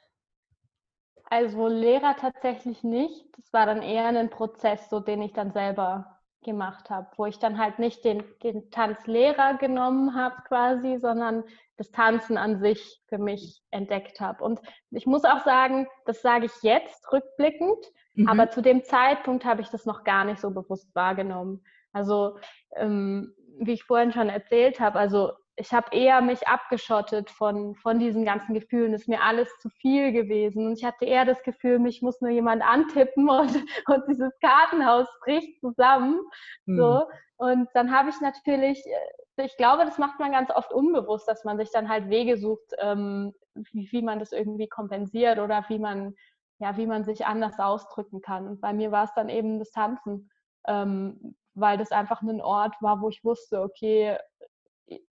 Also 1.24 1.68
Lehrer 1.68 2.16
tatsächlich 2.16 2.85
nicht. 2.85 3.27
Das 3.37 3.53
war 3.53 3.66
dann 3.66 3.83
eher 3.83 4.07
ein 4.07 4.31
Prozess, 4.31 4.90
so 4.90 5.00
den 5.00 5.22
ich 5.22 5.33
dann 5.33 5.53
selber 5.53 6.13
gemacht 6.44 6.90
habe, 6.90 7.09
wo 7.16 7.26
ich 7.26 7.38
dann 7.38 7.59
halt 7.59 7.78
nicht 7.78 8.04
den, 8.04 8.22
den 8.42 8.70
Tanzlehrer 8.70 9.54
genommen 9.54 10.14
habe 10.14 10.37
quasi, 10.46 10.98
sondern 10.98 11.44
das 11.76 11.90
Tanzen 11.90 12.38
an 12.38 12.61
sich 12.61 13.02
für 13.09 13.18
mich 13.18 13.62
entdeckt 13.70 14.20
habe. 14.20 14.44
Und 14.44 14.61
ich 14.90 15.07
muss 15.07 15.24
auch 15.24 15.44
sagen, 15.44 15.88
das 16.04 16.22
sage 16.22 16.46
ich 16.46 16.62
jetzt 16.62 17.11
rückblickend, 17.12 17.85
mhm. 18.14 18.28
aber 18.28 18.50
zu 18.50 18.62
dem 18.62 18.85
Zeitpunkt 18.85 19.44
habe 19.44 19.62
ich 19.62 19.70
das 19.70 19.87
noch 19.87 20.04
gar 20.04 20.24
nicht 20.24 20.40
so 20.40 20.50
bewusst 20.50 20.94
wahrgenommen. 20.94 21.64
Also 21.92 22.38
ähm, 22.76 23.35
wie 23.59 23.72
ich 23.72 23.85
vorhin 23.85 24.12
schon 24.12 24.28
erzählt 24.28 24.80
habe, 24.80 24.98
also 24.98 25.33
ich 25.57 25.73
habe 25.73 25.95
eher 25.95 26.21
mich 26.21 26.49
abgeschottet 26.49 27.31
von, 27.31 27.75
von 27.77 27.99
diesen 27.99 28.25
ganzen 28.25 28.55
Gefühlen. 28.55 28.93
Es 28.93 29.03
ist 29.03 29.09
mir 29.09 29.23
alles 29.23 29.49
zu 29.61 29.69
viel 29.69 30.12
gewesen. 30.12 30.67
Und 30.67 30.79
ich 30.79 30.85
hatte 30.85 31.05
eher 31.05 31.25
das 31.25 31.43
Gefühl, 31.43 31.79
mich 31.79 32.03
muss 32.03 32.21
nur 32.21 32.31
jemand 32.31 32.62
antippen 32.62 33.29
und, 33.31 33.55
und 33.87 34.05
dieses 34.09 34.33
Kartenhaus 34.40 35.07
bricht 35.23 35.61
zusammen. 35.61 36.21
Mhm. 36.67 36.77
So. 36.77 37.05
Und 37.37 37.69
dann 37.75 37.97
habe 37.97 38.11
ich 38.11 38.21
natürlich, 38.21 38.85
äh, 38.87 39.45
ich 39.45 39.57
glaube, 39.57 39.85
das 39.85 39.99
macht 39.99 40.19
man 40.19 40.33
ganz 40.33 40.51
oft 40.51 40.73
unbewusst, 40.73 41.29
dass 41.29 41.45
man 41.45 41.57
sich 41.59 41.71
dann 41.71 41.88
halt 41.88 42.09
Wege 42.09 42.37
sucht, 42.37 42.73
ähm, 42.79 43.33
wie, 43.55 43.88
wie 43.93 44.03
man 44.03 44.19
das 44.19 44.33
irgendwie 44.33 44.69
kompensiert 44.69 45.38
oder 45.38 45.64
wie 45.69 45.79
man, 45.79 46.14
ja, 46.59 46.77
wie 46.77 46.87
man 46.87 47.05
sich 47.05 47.27
anders 47.27 47.59
ausdrücken 47.61 48.21
kann. 48.21 48.49
Und 48.49 48.61
bei 48.61 48.73
mir 48.73 48.90
war 48.90 49.05
es 49.05 49.14
dann 49.14 49.29
eben 49.29 49.59
das 49.61 49.71
Tanzen. 49.71 50.31
Ähm, 50.67 51.37
weil 51.57 51.79
das 51.79 51.93
einfach 51.93 52.21
ein 52.23 52.40
Ort 52.40 52.75
war, 52.81 53.01
wo 53.01 53.09
ich 53.09 53.23
wusste, 53.23 53.62
okay, 53.62 54.19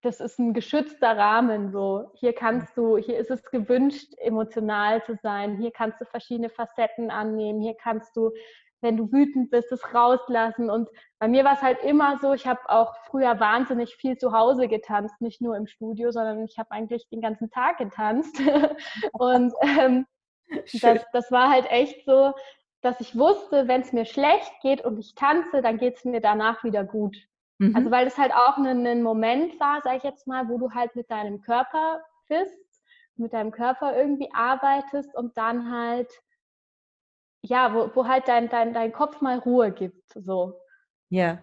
das 0.01 0.19
ist 0.19 0.39
ein 0.39 0.53
geschützter 0.53 1.17
Rahmen. 1.17 1.71
So, 1.71 2.11
hier 2.15 2.33
kannst 2.33 2.75
du, 2.77 2.97
hier 2.97 3.17
ist 3.17 3.31
es 3.31 3.43
gewünscht, 3.43 4.13
emotional 4.17 5.03
zu 5.03 5.15
sein. 5.21 5.57
Hier 5.57 5.71
kannst 5.71 6.01
du 6.01 6.05
verschiedene 6.05 6.49
Facetten 6.49 7.11
annehmen. 7.11 7.61
Hier 7.61 7.75
kannst 7.75 8.15
du, 8.15 8.31
wenn 8.81 8.97
du 8.97 9.11
wütend 9.11 9.51
bist, 9.51 9.71
es 9.71 9.93
rauslassen. 9.93 10.69
Und 10.69 10.89
bei 11.19 11.27
mir 11.27 11.43
war 11.43 11.53
es 11.53 11.61
halt 11.61 11.83
immer 11.83 12.17
so. 12.19 12.33
Ich 12.33 12.47
habe 12.47 12.61
auch 12.67 12.95
früher 13.09 13.39
wahnsinnig 13.39 13.95
viel 13.95 14.17
zu 14.17 14.31
Hause 14.31 14.67
getanzt, 14.67 15.21
nicht 15.21 15.41
nur 15.41 15.55
im 15.55 15.67
Studio, 15.67 16.11
sondern 16.11 16.45
ich 16.45 16.57
habe 16.57 16.71
eigentlich 16.71 17.07
den 17.09 17.21
ganzen 17.21 17.51
Tag 17.51 17.77
getanzt. 17.77 18.39
Und 19.13 19.53
ähm, 19.61 20.05
das, 20.81 21.05
das 21.13 21.31
war 21.31 21.51
halt 21.51 21.69
echt 21.69 22.05
so, 22.05 22.33
dass 22.81 22.99
ich 23.01 23.17
wusste, 23.17 23.67
wenn 23.67 23.81
es 23.81 23.93
mir 23.93 24.05
schlecht 24.05 24.51
geht 24.61 24.85
und 24.85 24.97
ich 24.97 25.13
tanze, 25.13 25.61
dann 25.61 25.77
geht 25.77 25.97
es 25.97 26.05
mir 26.05 26.21
danach 26.21 26.63
wieder 26.63 26.85
gut. 26.85 27.17
Also, 27.59 27.69
mhm. 27.69 27.75
Also 27.75 27.91
weil 27.91 28.07
es 28.07 28.17
halt 28.17 28.33
auch 28.33 28.57
ein, 28.57 28.85
ein 28.85 29.03
Moment 29.03 29.59
war, 29.59 29.81
sag 29.83 29.97
ich 29.97 30.03
jetzt 30.03 30.27
mal, 30.27 30.47
wo 30.49 30.57
du 30.57 30.71
halt 30.71 30.95
mit 30.95 31.11
deinem 31.11 31.41
Körper 31.41 32.01
bist, 32.27 32.81
mit 33.15 33.33
deinem 33.33 33.51
Körper 33.51 33.95
irgendwie 33.95 34.29
arbeitest 34.33 35.13
und 35.15 35.37
dann 35.37 35.71
halt, 35.71 36.09
ja, 37.41 37.73
wo, 37.73 37.91
wo 37.93 38.07
halt 38.07 38.27
dein, 38.27 38.49
dein, 38.49 38.73
dein 38.73 38.91
Kopf 38.91 39.21
mal 39.21 39.39
Ruhe 39.39 39.71
gibt. 39.71 40.13
So. 40.13 40.59
Ja. 41.09 41.39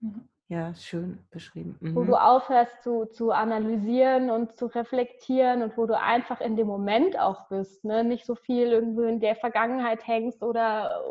Mhm. 0.00 0.28
Ja, 0.50 0.74
schön 0.74 1.18
beschrieben. 1.30 1.76
Mhm. 1.80 1.94
Wo 1.94 2.04
du 2.04 2.14
aufhörst 2.14 2.82
zu, 2.82 3.04
zu 3.04 3.32
analysieren 3.32 4.30
und 4.30 4.56
zu 4.56 4.66
reflektieren 4.66 5.62
und 5.62 5.76
wo 5.76 5.84
du 5.84 5.98
einfach 5.98 6.40
in 6.40 6.56
dem 6.56 6.66
Moment 6.66 7.18
auch 7.18 7.48
bist, 7.48 7.84
ne? 7.84 8.02
nicht 8.02 8.24
so 8.24 8.34
viel 8.34 8.68
irgendwo 8.68 9.02
in 9.02 9.20
der 9.20 9.36
Vergangenheit 9.36 10.06
hängst 10.06 10.42
oder 10.42 11.02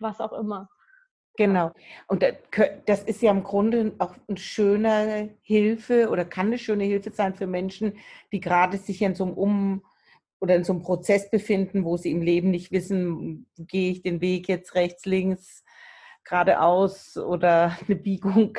was 0.00 0.22
auch 0.22 0.32
immer. 0.32 0.70
Genau. 1.36 1.72
Und 2.08 2.24
das 2.86 3.02
ist 3.04 3.22
ja 3.22 3.30
im 3.30 3.42
Grunde 3.42 3.94
auch 3.98 4.14
eine 4.28 4.36
schöne 4.36 5.34
Hilfe 5.40 6.10
oder 6.10 6.24
kann 6.24 6.48
eine 6.48 6.58
schöne 6.58 6.84
Hilfe 6.84 7.10
sein 7.10 7.34
für 7.34 7.46
Menschen, 7.46 7.94
die 8.32 8.40
gerade 8.40 8.76
sich 8.76 9.00
in 9.00 9.14
so 9.14 9.24
einem 9.24 9.34
Um- 9.34 9.82
oder 10.40 10.56
in 10.56 10.64
so 10.64 10.72
einem 10.72 10.82
Prozess 10.82 11.30
befinden, 11.30 11.84
wo 11.84 11.96
sie 11.96 12.10
im 12.10 12.20
Leben 12.20 12.50
nicht 12.50 12.72
wissen, 12.72 13.46
gehe 13.56 13.92
ich 13.92 14.02
den 14.02 14.20
Weg 14.20 14.48
jetzt 14.48 14.74
rechts, 14.74 15.06
links, 15.06 15.64
geradeaus 16.24 17.16
oder 17.16 17.76
eine 17.86 17.96
Biegung. 17.96 18.58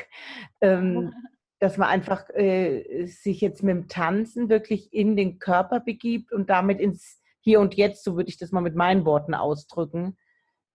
Ähm, 0.62 1.14
dass 1.60 1.78
man 1.78 1.88
einfach 1.88 2.30
äh, 2.32 3.06
sich 3.06 3.40
jetzt 3.40 3.64
mit 3.64 3.74
dem 3.74 3.88
Tanzen 3.88 4.50
wirklich 4.50 4.92
in 4.92 5.16
den 5.16 5.40
Körper 5.40 5.80
begibt 5.80 6.34
und 6.34 6.50
damit 6.50 6.82
ins 6.82 7.22
Hier 7.40 7.62
und 7.62 7.76
Jetzt, 7.76 8.04
so 8.04 8.18
würde 8.18 8.28
ich 8.30 8.38
das 8.38 8.52
mal 8.52 8.60
mit 8.60 8.76
meinen 8.76 9.06
Worten 9.06 9.34
ausdrücken, 9.34 10.18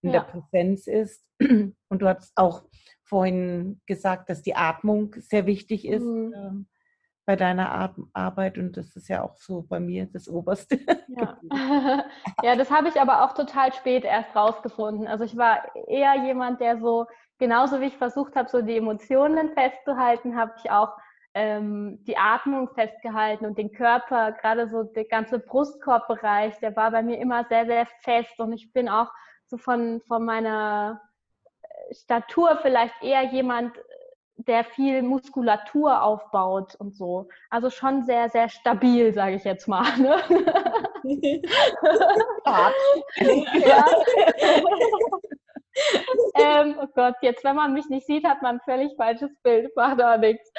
in 0.03 0.11
ja. 0.11 0.21
der 0.21 0.27
Präsenz 0.27 0.87
ist. 0.87 1.25
Und 1.41 2.03
du 2.03 2.09
hast 2.09 2.33
auch 2.37 2.65
vorhin 3.05 3.81
gesagt, 3.87 4.29
dass 4.29 4.43
die 4.43 4.55
Atmung 4.55 5.15
sehr 5.19 5.47
wichtig 5.47 5.87
ist 5.87 6.05
mhm. 6.05 6.35
ähm, 6.37 6.69
bei 7.25 7.37
deiner 7.37 7.71
Ar 7.73 7.95
Arbeit 8.15 8.57
und 8.57 8.79
das 8.79 8.97
ist 8.97 9.09
ja 9.09 9.23
auch 9.23 9.37
so 9.37 9.61
bei 9.61 9.81
mir 9.81 10.07
das 10.07 10.29
Oberste. 10.29 10.79
Ja, 11.09 11.37
ja 12.45 12.55
das 12.55 12.71
habe 12.71 12.89
ich 12.89 13.01
aber 13.01 13.25
auch 13.25 13.35
total 13.35 13.73
spät 13.73 14.05
erst 14.05 14.37
rausgefunden. 14.37 15.09
Also 15.09 15.25
ich 15.25 15.37
war 15.37 15.75
eher 15.89 16.15
jemand, 16.25 16.61
der 16.61 16.79
so, 16.79 17.07
genauso 17.39 17.81
wie 17.81 17.87
ich 17.87 17.97
versucht 17.97 18.37
habe, 18.37 18.49
so 18.49 18.63
die 18.63 18.77
Emotionen 18.77 19.53
festzuhalten, 19.55 20.37
habe 20.37 20.53
ich 20.63 20.71
auch 20.71 20.97
ähm, 21.35 21.99
die 22.05 22.17
Atmung 22.17 22.69
festgehalten 22.75 23.47
und 23.47 23.59
den 23.59 23.73
Körper, 23.73 24.33
gerade 24.33 24.69
so 24.69 24.85
der 24.85 25.07
ganze 25.07 25.39
Brustkorbbereich, 25.39 26.59
der 26.61 26.77
war 26.77 26.93
bei 26.93 27.03
mir 27.03 27.19
immer 27.19 27.45
sehr, 27.49 27.67
sehr 27.67 27.87
fest 28.03 28.39
und 28.39 28.53
ich 28.53 28.73
bin 28.73 28.89
auch 28.89 29.11
so 29.49 29.57
von, 29.57 30.01
von 30.07 30.25
meiner 30.25 31.01
äh, 31.63 31.95
Statur 31.95 32.59
vielleicht 32.63 33.03
eher 33.03 33.25
jemand, 33.25 33.73
der 34.37 34.65
viel 34.65 35.03
Muskulatur 35.03 36.03
aufbaut 36.03 36.77
und 36.77 36.97
so. 36.97 37.29
Also 37.51 37.71
schon 37.71 38.05
sehr, 38.05 38.29
sehr 38.29 38.49
stabil, 38.49 39.13
sage 39.13 39.35
ich 39.35 39.45
jetzt 39.45 39.67
mal. 39.67 39.85
Ne? 39.99 40.17
ja. 42.45 42.73
ähm, 46.35 46.77
oh 46.81 46.87
Gott, 46.95 47.17
jetzt, 47.23 47.43
wenn 47.45 47.57
man 47.57 47.73
mich 47.73 47.89
nicht 47.89 48.07
sieht, 48.07 48.25
hat 48.25 48.43
man 48.43 48.57
ein 48.57 48.61
völlig 48.65 48.95
falsches 48.97 49.31
Bild. 49.43 49.75
Macht 49.75 50.03
auch 50.03 50.19
nichts. 50.19 50.53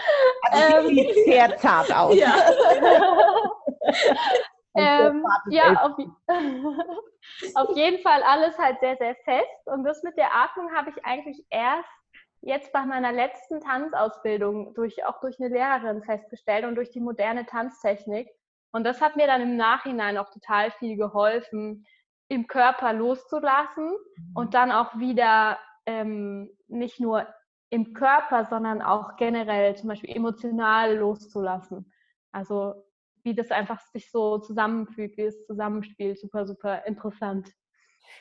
Also 0.52 0.90
ähm, 0.90 0.96
sieht 0.96 1.26
sehr 1.26 1.58
zart 1.58 1.96
aus. 1.96 2.16
Ja. 2.16 2.34
ähm, 4.76 5.26
ja, 5.50 5.82
auf, 5.84 5.98
auf, 7.56 7.76
jeden 7.76 8.02
Fall 8.02 8.24
alles 8.24 8.58
halt 8.58 8.80
sehr, 8.80 8.98
sehr 8.98 9.16
fest. 9.26 9.68
Und 9.68 9.84
das 9.84 10.04
mit 10.04 10.18
der 10.18 10.36
Atmung 10.36 10.74
habe 10.76 10.92
ich 10.92 11.06
eigentlich 11.06 11.44
erst 11.50 11.90
jetzt 12.42 12.72
bei 12.72 12.86
meiner 12.86 13.12
letzten 13.12 13.60
Tanzausbildung 13.60 14.74
durch, 14.74 15.06
auch 15.06 15.20
durch 15.20 15.40
eine 15.40 15.50
Lehrerin 15.50 16.04
festgestellt 16.04 16.66
und 16.66 16.76
durch 16.76 16.92
die 16.92 17.02
moderne 17.02 17.46
Tanztechnik. 17.46 18.30
Und 18.72 18.84
das 18.84 19.02
hat 19.02 19.16
mir 19.16 19.28
dann 19.28 19.42
im 19.42 19.58
Nachhinein 19.58 20.18
auch 20.18 20.30
total 20.30 20.72
viel 20.72 20.96
geholfen, 20.96 21.86
im 22.28 22.48
Körper 22.48 22.94
loszulassen 22.94 23.88
mhm. 23.88 24.32
und 24.36 24.54
dann 24.54 24.72
auch 24.72 24.98
wieder 25.00 25.58
ähm, 25.86 26.50
nicht 26.68 27.00
nur 27.00 27.28
im 27.72 27.94
Körper, 27.94 28.46
sondern 28.46 28.82
auch 28.82 29.16
generell 29.18 29.76
zum 29.76 29.90
Beispiel 29.90 30.16
emotional 30.16 30.96
loszulassen. 30.96 31.92
Also 32.32 32.76
wie 33.24 33.36
das 33.36 33.52
einfach 33.52 33.82
sich 33.92 34.12
so 34.12 34.38
zusammenfügt, 34.40 35.18
wie 35.18 35.24
es 35.24 35.46
zusammenspielt, 35.46 36.20
super, 36.20 36.46
super 36.46 36.86
interessant. 36.86 37.52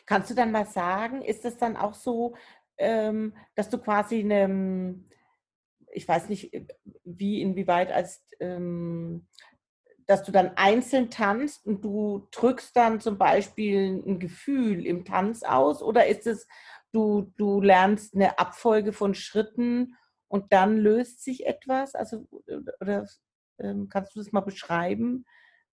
Kannst 0.06 0.30
du 0.30 0.34
dann 0.34 0.52
mal 0.52 0.66
sagen, 0.66 1.22
ist 1.22 1.44
es 1.44 1.56
dann 1.56 1.76
auch 1.76 1.94
so, 1.94 2.34
ähm, 2.76 3.34
dass 3.54 3.70
du 3.70 3.78
quasi 3.78 4.20
eine, 4.20 5.04
ich 5.92 6.06
weiß 6.06 6.28
nicht, 6.28 6.52
wie, 7.04 7.42
inwieweit, 7.42 7.90
als 7.92 8.24
ähm, 8.40 9.26
dass 10.08 10.24
du 10.24 10.32
dann 10.32 10.52
einzeln 10.56 11.10
tanzt 11.10 11.66
und 11.66 11.84
du 11.84 12.28
drückst 12.30 12.74
dann 12.74 12.98
zum 12.98 13.18
Beispiel 13.18 14.02
ein 14.06 14.18
Gefühl 14.18 14.86
im 14.86 15.04
Tanz 15.04 15.42
aus 15.42 15.82
oder 15.82 16.06
ist 16.06 16.26
es, 16.26 16.48
du, 16.92 17.32
du 17.36 17.60
lernst 17.60 18.14
eine 18.14 18.38
Abfolge 18.38 18.94
von 18.94 19.14
Schritten 19.14 19.96
und 20.26 20.52
dann 20.54 20.78
löst 20.78 21.22
sich 21.22 21.46
etwas? 21.46 21.94
Also, 21.94 22.26
oder 22.80 23.06
ähm, 23.58 23.88
kannst 23.88 24.14
du 24.14 24.20
das 24.20 24.32
mal 24.32 24.40
beschreiben? 24.40 25.24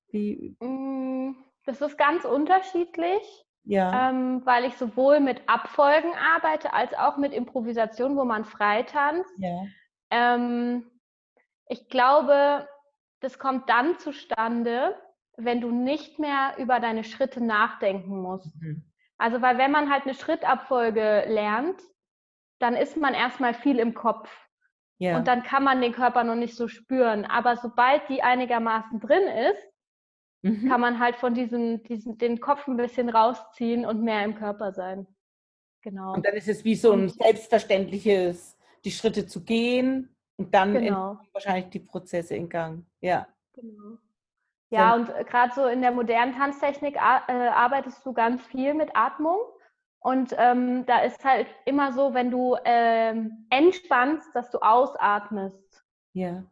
Wie? 0.09 0.55
Mm, 0.59 1.35
das 1.65 1.81
ist 1.81 1.97
ganz 1.97 2.25
unterschiedlich, 2.25 3.45
ja. 3.63 4.09
ähm, 4.09 4.45
weil 4.45 4.65
ich 4.65 4.75
sowohl 4.77 5.19
mit 5.19 5.47
Abfolgen 5.47 6.13
arbeite 6.13 6.73
als 6.73 6.93
auch 6.93 7.17
mit 7.17 7.33
Improvisation, 7.33 8.15
wo 8.15 8.25
man 8.25 8.45
frei 8.45 8.83
tanzt. 8.83 9.33
Ja. 9.37 9.65
Ähm, 10.11 10.89
ich 11.67 11.89
glaube, 11.89 12.67
das 13.21 13.39
kommt 13.39 13.69
dann 13.69 13.97
zustande, 13.97 14.95
wenn 15.37 15.61
du 15.61 15.71
nicht 15.71 16.19
mehr 16.19 16.55
über 16.57 16.79
deine 16.79 17.03
Schritte 17.03 17.43
nachdenken 17.43 18.21
musst. 18.21 18.55
Mhm. 18.61 18.85
Also, 19.17 19.41
weil 19.41 19.57
wenn 19.57 19.71
man 19.71 19.91
halt 19.91 20.03
eine 20.03 20.13
Schrittabfolge 20.13 21.25
lernt, 21.27 21.81
dann 22.59 22.75
ist 22.75 22.97
man 22.97 23.13
erstmal 23.13 23.53
viel 23.53 23.79
im 23.79 23.93
Kopf. 23.93 24.29
Yeah. 24.99 25.17
Und 25.17 25.27
dann 25.27 25.43
kann 25.43 25.63
man 25.63 25.81
den 25.81 25.91
Körper 25.91 26.23
noch 26.23 26.35
nicht 26.35 26.55
so 26.55 26.67
spüren. 26.67 27.25
Aber 27.25 27.57
sobald 27.57 28.07
die 28.07 28.23
einigermaßen 28.23 28.99
drin 28.99 29.23
ist, 29.51 29.67
mhm. 30.41 30.69
kann 30.69 30.79
man 30.79 30.99
halt 30.99 31.17
von 31.17 31.33
diesem, 31.33 31.83
diesem, 31.83 32.17
den 32.17 32.39
Kopf 32.39 32.67
ein 32.67 32.77
bisschen 32.77 33.09
rausziehen 33.09 33.85
und 33.85 34.01
mehr 34.01 34.23
im 34.23 34.35
Körper 34.35 34.71
sein. 34.71 35.05
Genau. 35.81 36.13
Und 36.13 36.25
dann 36.25 36.33
ist 36.33 36.47
es 36.47 36.63
wie 36.63 36.75
so 36.75 36.93
ein 36.93 37.09
selbstverständliches, 37.09 38.57
die 38.85 38.91
Schritte 38.91 39.27
zu 39.27 39.43
gehen 39.43 40.15
und 40.37 40.53
dann 40.53 40.73
genau. 40.73 41.19
wahrscheinlich 41.33 41.69
die 41.69 41.79
Prozesse 41.79 42.35
in 42.35 42.49
Gang. 42.49 42.85
Ja. 43.01 43.27
Genau. 43.53 43.97
Ja, 44.71 44.95
und 44.95 45.07
gerade 45.27 45.53
so 45.53 45.67
in 45.67 45.81
der 45.81 45.91
modernen 45.91 46.33
Tanztechnik 46.33 46.95
äh, 46.95 46.99
arbeitest 46.99 48.05
du 48.05 48.13
ganz 48.13 48.41
viel 48.47 48.73
mit 48.73 48.89
Atmung. 48.95 49.37
Und 50.05 50.35
ähm, 50.37 50.85
da 50.85 50.99
ist 50.99 51.25
halt 51.25 51.47
immer 51.65 51.91
so, 51.91 52.13
wenn 52.13 52.29
du 52.29 52.55
ähm, 52.63 53.47
entspannst, 53.49 54.35
dass 54.35 54.51
du 54.51 54.59
ausatmest. 54.59 55.83
Ja. 56.13 56.43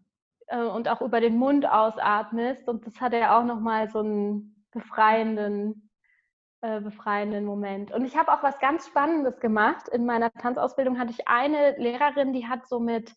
Äh, 0.47 0.63
und 0.63 0.89
auch 0.89 1.01
über 1.01 1.21
den 1.21 1.37
Mund 1.37 1.69
ausatmest. 1.69 2.67
Und 2.67 2.87
das 2.87 2.99
hat 2.99 3.13
ja 3.13 3.37
auch 3.37 3.45
nochmal 3.45 3.91
so 3.91 3.99
einen 3.99 4.65
befreienden, 4.71 5.91
äh, 6.61 6.81
befreienden 6.81 7.45
Moment. 7.45 7.91
Und 7.91 8.05
ich 8.05 8.17
habe 8.17 8.33
auch 8.33 8.41
was 8.41 8.57
ganz 8.57 8.87
Spannendes 8.87 9.39
gemacht. 9.39 9.87
In 9.87 10.07
meiner 10.07 10.33
Tanzausbildung 10.33 10.97
hatte 10.97 11.11
ich 11.11 11.27
eine 11.27 11.77
Lehrerin, 11.77 12.33
die 12.33 12.47
hat 12.47 12.67
so 12.67 12.79
mit 12.79 13.13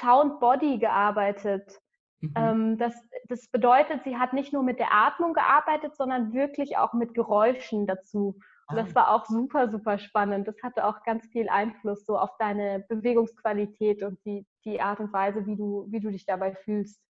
Sound 0.00 0.40
Body 0.40 0.78
gearbeitet. 0.78 1.78
Mhm. 2.20 2.32
Ähm, 2.36 2.78
das, 2.78 2.94
das 3.28 3.48
bedeutet, 3.48 4.02
sie 4.04 4.16
hat 4.16 4.32
nicht 4.32 4.54
nur 4.54 4.62
mit 4.62 4.78
der 4.78 4.94
Atmung 4.94 5.34
gearbeitet, 5.34 5.94
sondern 5.94 6.32
wirklich 6.32 6.78
auch 6.78 6.94
mit 6.94 7.12
Geräuschen 7.12 7.86
dazu. 7.86 8.40
Und 8.68 8.76
das 8.76 8.90
ah. 8.90 8.94
war 8.94 9.14
auch 9.14 9.26
super, 9.26 9.70
super 9.70 9.98
spannend. 9.98 10.48
Das 10.48 10.56
hatte 10.62 10.86
auch 10.86 11.02
ganz 11.04 11.26
viel 11.26 11.48
Einfluss 11.48 12.06
so 12.06 12.18
auf 12.18 12.30
deine 12.38 12.84
Bewegungsqualität 12.88 14.02
und 14.02 14.18
die, 14.24 14.46
die 14.64 14.80
Art 14.80 15.00
und 15.00 15.12
Weise, 15.12 15.46
wie 15.46 15.56
du, 15.56 15.86
wie 15.88 16.00
du 16.00 16.10
dich 16.10 16.24
dabei 16.24 16.54
fühlst. 16.54 17.00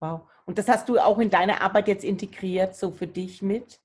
Wow. 0.00 0.28
Und 0.44 0.58
das 0.58 0.68
hast 0.68 0.88
du 0.88 0.98
auch 0.98 1.18
in 1.18 1.30
deine 1.30 1.60
Arbeit 1.60 1.88
jetzt 1.88 2.04
integriert, 2.04 2.76
so 2.76 2.90
für 2.90 3.06
dich 3.06 3.42
mit? 3.42 3.80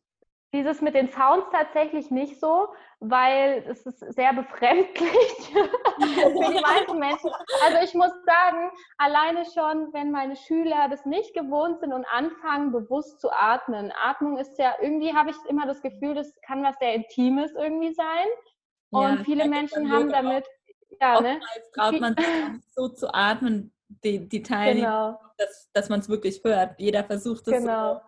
Dieses 0.52 0.82
mit 0.82 0.96
den 0.96 1.12
Sounds 1.12 1.46
tatsächlich 1.52 2.10
nicht 2.10 2.40
so, 2.40 2.70
weil 3.00 3.64
es 3.68 3.86
ist 3.86 4.00
sehr 4.16 4.34
befremdlich 4.34 4.92
für 5.54 6.52
die 6.52 6.62
meisten 6.62 6.98
Menschen. 6.98 7.30
Also 7.66 7.78
ich 7.84 7.94
muss 7.94 8.12
sagen, 8.26 8.72
alleine 8.98 9.46
schon, 9.46 9.94
wenn 9.94 10.12
meine 10.12 10.36
Schüler 10.36 10.90
das 10.90 11.06
nicht 11.06 11.36
gewohnt 11.36 11.80
sind 11.82 11.94
und 11.94 12.06
anfangen, 12.06 12.72
bewusst 12.72 13.22
zu 13.22 13.32
atmen. 13.32 13.94
Atmung 14.04 14.38
ist 14.38 14.58
ja, 14.58 14.74
irgendwie 14.82 15.14
habe 15.14 15.30
ich 15.30 15.38
immer 15.48 15.68
das 15.68 15.84
Gefühl, 15.84 16.16
das 16.16 16.34
kann 16.42 16.64
was 16.64 16.76
sehr 16.80 16.96
Intimes 16.96 17.52
irgendwie 17.54 17.94
sein. 17.94 18.26
Und 18.90 19.18
ja, 19.18 19.24
viele 19.24 19.48
Menschen 19.48 19.92
haben 19.92 20.10
damit, 20.10 20.48
ja, 21.00 21.22
ne? 21.22 21.40
traut 21.76 22.00
man 22.00 22.16
sich 22.18 22.74
so 22.74 22.90
zu 22.90 23.14
atmen, 23.14 23.72
die, 24.04 24.28
die 24.28 24.42
Teilnehmer, 24.42 25.20
genau. 25.20 25.32
dass, 25.38 25.70
dass 25.74 25.90
man 25.90 26.00
es 26.00 26.10
wirklich 26.10 26.42
hört. 26.44 26.80
Jeder 26.80 27.04
versucht 27.04 27.48
es 27.48 27.54
genau. 27.54 27.96
so 27.96 28.02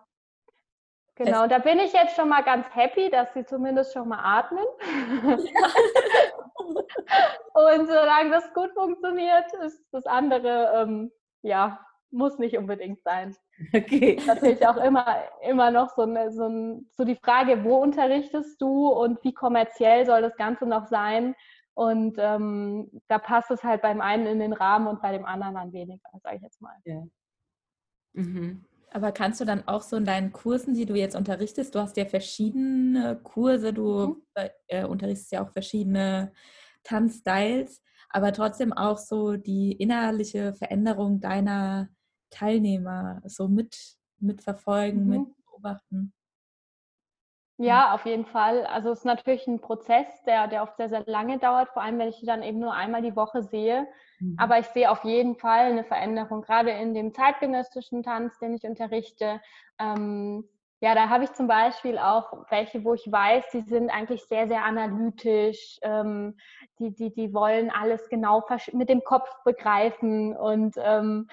Genau, 1.16 1.46
da 1.46 1.58
bin 1.58 1.78
ich 1.78 1.92
jetzt 1.92 2.16
schon 2.16 2.30
mal 2.30 2.42
ganz 2.42 2.66
happy, 2.74 3.10
dass 3.10 3.32
sie 3.34 3.44
zumindest 3.44 3.92
schon 3.92 4.08
mal 4.08 4.20
atmen. 4.22 4.64
und 7.52 7.86
solange 7.86 8.30
das 8.30 8.52
gut 8.54 8.72
funktioniert, 8.72 9.52
ist 9.64 9.84
das 9.92 10.06
andere, 10.06 10.72
ähm, 10.74 11.12
ja, 11.42 11.78
muss 12.10 12.38
nicht 12.38 12.56
unbedingt 12.56 13.02
sein. 13.02 13.36
Okay. 13.74 14.18
Natürlich 14.26 14.66
auch 14.66 14.78
immer, 14.78 15.06
immer 15.42 15.70
noch 15.70 15.90
so, 15.94 16.02
eine, 16.02 16.32
so, 16.32 16.46
ein, 16.46 16.90
so 16.92 17.04
die 17.04 17.16
Frage, 17.16 17.62
wo 17.62 17.76
unterrichtest 17.76 18.60
du 18.60 18.88
und 18.88 19.22
wie 19.22 19.34
kommerziell 19.34 20.06
soll 20.06 20.22
das 20.22 20.36
Ganze 20.36 20.66
noch 20.66 20.86
sein? 20.86 21.34
Und 21.74 22.16
ähm, 22.18 22.90
da 23.08 23.18
passt 23.18 23.50
es 23.50 23.62
halt 23.62 23.82
beim 23.82 24.00
einen 24.00 24.26
in 24.26 24.40
den 24.40 24.52
Rahmen 24.52 24.86
und 24.88 25.00
bei 25.00 25.12
dem 25.12 25.24
anderen 25.24 25.54
dann 25.54 25.72
weniger, 25.72 26.08
sage 26.22 26.36
ich 26.36 26.42
jetzt 26.42 26.60
mal. 26.60 26.74
Ja. 26.84 27.02
Mhm. 28.14 28.64
Aber 28.92 29.12
kannst 29.12 29.40
du 29.40 29.44
dann 29.44 29.66
auch 29.66 29.82
so 29.82 29.96
in 29.96 30.04
deinen 30.04 30.32
Kursen, 30.32 30.74
die 30.74 30.84
du 30.84 30.94
jetzt 30.94 31.16
unterrichtest, 31.16 31.74
du 31.74 31.80
hast 31.80 31.96
ja 31.96 32.04
verschiedene 32.04 33.18
Kurse, 33.22 33.72
du 33.72 34.22
mhm. 34.36 34.50
äh, 34.66 34.84
unterrichtest 34.84 35.32
ja 35.32 35.44
auch 35.44 35.50
verschiedene 35.50 36.32
Tanzstyles, 36.84 37.82
aber 38.10 38.32
trotzdem 38.32 38.72
auch 38.72 38.98
so 38.98 39.36
die 39.36 39.72
innerliche 39.72 40.54
Veränderung 40.54 41.20
deiner 41.20 41.88
Teilnehmer 42.30 43.22
so 43.24 43.48
mit, 43.48 43.96
mitverfolgen, 44.18 45.04
mhm. 45.04 45.10
mit 45.10 45.44
beobachten. 45.46 46.12
Ja, 47.62 47.94
auf 47.94 48.04
jeden 48.06 48.26
Fall. 48.26 48.66
Also 48.66 48.90
es 48.90 49.00
ist 49.00 49.04
natürlich 49.04 49.46
ein 49.46 49.60
Prozess, 49.60 50.06
der, 50.24 50.48
der 50.48 50.64
oft 50.64 50.76
sehr, 50.76 50.88
sehr 50.88 51.04
lange 51.06 51.38
dauert, 51.38 51.68
vor 51.68 51.82
allem 51.82 51.98
wenn 51.98 52.08
ich 52.08 52.18
die 52.18 52.26
dann 52.26 52.42
eben 52.42 52.58
nur 52.58 52.74
einmal 52.74 53.02
die 53.02 53.14
Woche 53.14 53.42
sehe. 53.42 53.86
Mhm. 54.18 54.36
Aber 54.36 54.58
ich 54.58 54.66
sehe 54.66 54.90
auf 54.90 55.04
jeden 55.04 55.36
Fall 55.36 55.66
eine 55.66 55.84
Veränderung, 55.84 56.42
gerade 56.42 56.70
in 56.70 56.92
dem 56.92 57.14
zeitgenössischen 57.14 58.02
Tanz, 58.02 58.38
den 58.40 58.54
ich 58.54 58.64
unterrichte. 58.64 59.40
Ähm, 59.78 60.44
ja, 60.80 60.96
da 60.96 61.08
habe 61.08 61.22
ich 61.22 61.32
zum 61.34 61.46
Beispiel 61.46 61.98
auch 61.98 62.32
welche, 62.50 62.82
wo 62.84 62.94
ich 62.94 63.10
weiß, 63.10 63.44
die 63.52 63.60
sind 63.60 63.90
eigentlich 63.90 64.24
sehr, 64.24 64.48
sehr 64.48 64.64
analytisch. 64.64 65.78
Ähm, 65.82 66.36
die, 66.80 66.92
die, 66.92 67.12
die 67.12 67.32
wollen 67.32 67.70
alles 67.70 68.08
genau 68.08 68.42
mit 68.72 68.88
dem 68.88 69.04
Kopf 69.04 69.28
begreifen 69.44 70.36
und 70.36 70.74
ähm, 70.78 71.28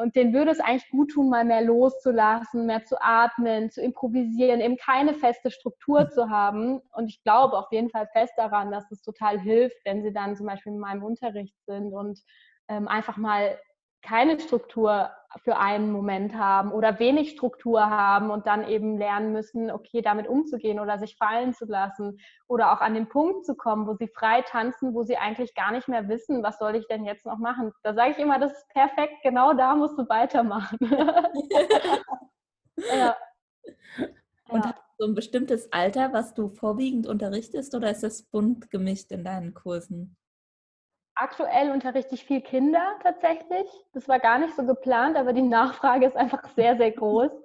und 0.00 0.16
denen 0.16 0.32
würde 0.32 0.50
es 0.50 0.60
eigentlich 0.60 0.90
gut 0.90 1.12
tun, 1.12 1.28
mal 1.28 1.44
mehr 1.44 1.62
loszulassen, 1.62 2.66
mehr 2.66 2.84
zu 2.84 2.96
atmen, 3.00 3.70
zu 3.70 3.80
improvisieren, 3.80 4.60
eben 4.60 4.76
keine 4.76 5.14
feste 5.14 5.50
Struktur 5.50 6.04
mhm. 6.04 6.10
zu 6.10 6.28
haben. 6.28 6.80
Und 6.92 7.08
ich 7.08 7.22
glaube 7.22 7.56
auf 7.56 7.70
jeden 7.70 7.90
Fall 7.90 8.08
fest 8.12 8.32
daran, 8.36 8.70
dass 8.70 8.90
es 8.90 9.02
total 9.02 9.38
hilft, 9.38 9.76
wenn 9.84 10.02
sie 10.02 10.12
dann 10.12 10.36
zum 10.36 10.46
Beispiel 10.46 10.72
in 10.72 10.78
meinem 10.80 11.04
Unterricht 11.04 11.54
sind 11.66 11.92
und 11.92 12.20
ähm, 12.68 12.88
einfach 12.88 13.16
mal 13.16 13.58
keine 14.06 14.38
Struktur 14.38 15.10
für 15.42 15.58
einen 15.58 15.90
Moment 15.92 16.34
haben 16.34 16.72
oder 16.72 16.98
wenig 16.98 17.30
Struktur 17.30 17.90
haben 17.90 18.30
und 18.30 18.46
dann 18.46 18.66
eben 18.68 18.96
lernen 18.98 19.32
müssen, 19.32 19.70
okay, 19.70 20.00
damit 20.00 20.28
umzugehen 20.28 20.80
oder 20.80 20.98
sich 20.98 21.16
fallen 21.16 21.52
zu 21.52 21.66
lassen 21.66 22.18
oder 22.46 22.72
auch 22.72 22.80
an 22.80 22.94
den 22.94 23.08
Punkt 23.08 23.44
zu 23.44 23.54
kommen, 23.54 23.86
wo 23.86 23.94
sie 23.94 24.08
frei 24.08 24.42
tanzen, 24.42 24.94
wo 24.94 25.02
sie 25.02 25.16
eigentlich 25.16 25.54
gar 25.54 25.72
nicht 25.72 25.88
mehr 25.88 26.08
wissen, 26.08 26.42
was 26.42 26.58
soll 26.58 26.76
ich 26.76 26.86
denn 26.86 27.04
jetzt 27.04 27.26
noch 27.26 27.38
machen. 27.38 27.72
Da 27.82 27.94
sage 27.94 28.12
ich 28.12 28.18
immer, 28.18 28.38
das 28.38 28.52
ist 28.52 28.68
perfekt, 28.68 29.14
genau 29.22 29.52
da 29.52 29.74
musst 29.74 29.98
du 29.98 30.08
weitermachen. 30.08 30.78
ja. 32.76 33.16
Und 34.48 34.64
ja. 34.64 34.66
hast 34.66 34.78
du 34.78 35.04
so 35.04 35.06
ein 35.06 35.14
bestimmtes 35.14 35.72
Alter, 35.72 36.12
was 36.12 36.32
du 36.34 36.48
vorwiegend 36.48 37.06
unterrichtest 37.06 37.74
oder 37.74 37.90
ist 37.90 38.04
das 38.04 38.22
bunt 38.22 38.70
gemischt 38.70 39.10
in 39.10 39.24
deinen 39.24 39.52
Kursen? 39.52 40.16
Aktuell 41.18 41.70
unterrichte 41.70 42.14
ich 42.14 42.24
viel 42.24 42.42
Kinder 42.42 42.94
tatsächlich. 43.02 43.66
Das 43.94 44.06
war 44.06 44.18
gar 44.18 44.38
nicht 44.38 44.54
so 44.54 44.66
geplant, 44.66 45.16
aber 45.16 45.32
die 45.32 45.40
Nachfrage 45.40 46.06
ist 46.06 46.16
einfach 46.16 46.46
sehr, 46.54 46.76
sehr 46.76 46.92
groß. 46.92 47.30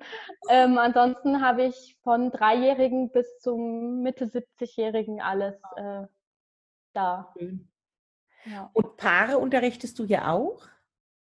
Ähm, 0.50 0.78
ansonsten 0.80 1.46
habe 1.46 1.64
ich 1.64 1.98
von 2.04 2.32
Dreijährigen 2.32 3.12
bis 3.12 3.40
zum 3.40 4.02
Mitte 4.02 4.26
70-Jährigen 4.26 5.22
alles 5.22 5.56
äh, 5.78 6.02
da. 6.94 7.34
Ja. 8.44 8.70
Und 8.74 8.98
Paare 8.98 9.38
unterrichtest 9.38 9.98
du 10.00 10.04
ja 10.04 10.32
auch? 10.34 10.68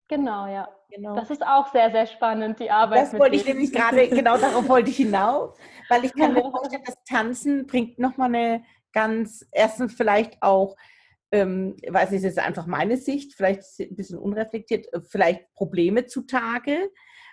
Genau, 0.07 0.47
ja. 0.47 0.67
Genau. 0.89 1.15
Das 1.15 1.29
ist 1.29 1.45
auch 1.45 1.71
sehr, 1.71 1.91
sehr 1.91 2.05
spannend, 2.05 2.59
die 2.59 2.69
Arbeit. 2.69 3.03
Das 3.03 3.17
wollte 3.17 3.37
ich 3.37 3.45
nämlich 3.45 3.71
gerade, 3.71 4.07
genau 4.09 4.37
darauf 4.37 4.67
wollte 4.67 4.89
ich 4.89 4.97
hinaus, 4.97 5.57
weil 5.87 6.03
ich 6.03 6.13
kann 6.13 6.33
mir 6.33 6.41
vorstellen, 6.41 6.83
das 6.85 7.01
Tanzen 7.05 7.65
bringt 7.65 7.97
nochmal 7.97 8.27
eine 8.27 8.65
ganz, 8.91 9.47
erstens 9.51 9.93
vielleicht 9.93 10.41
auch 10.43 10.75
ähm, 11.31 11.75
weiß 11.87 12.11
nicht, 12.11 12.25
das 12.25 12.33
ist 12.33 12.39
einfach 12.39 12.67
meine 12.67 12.97
Sicht, 12.97 13.33
vielleicht 13.33 13.63
ein 13.79 13.95
bisschen 13.95 14.19
unreflektiert, 14.19 14.87
vielleicht 15.09 15.53
Probleme 15.53 16.05
zutage 16.05 16.89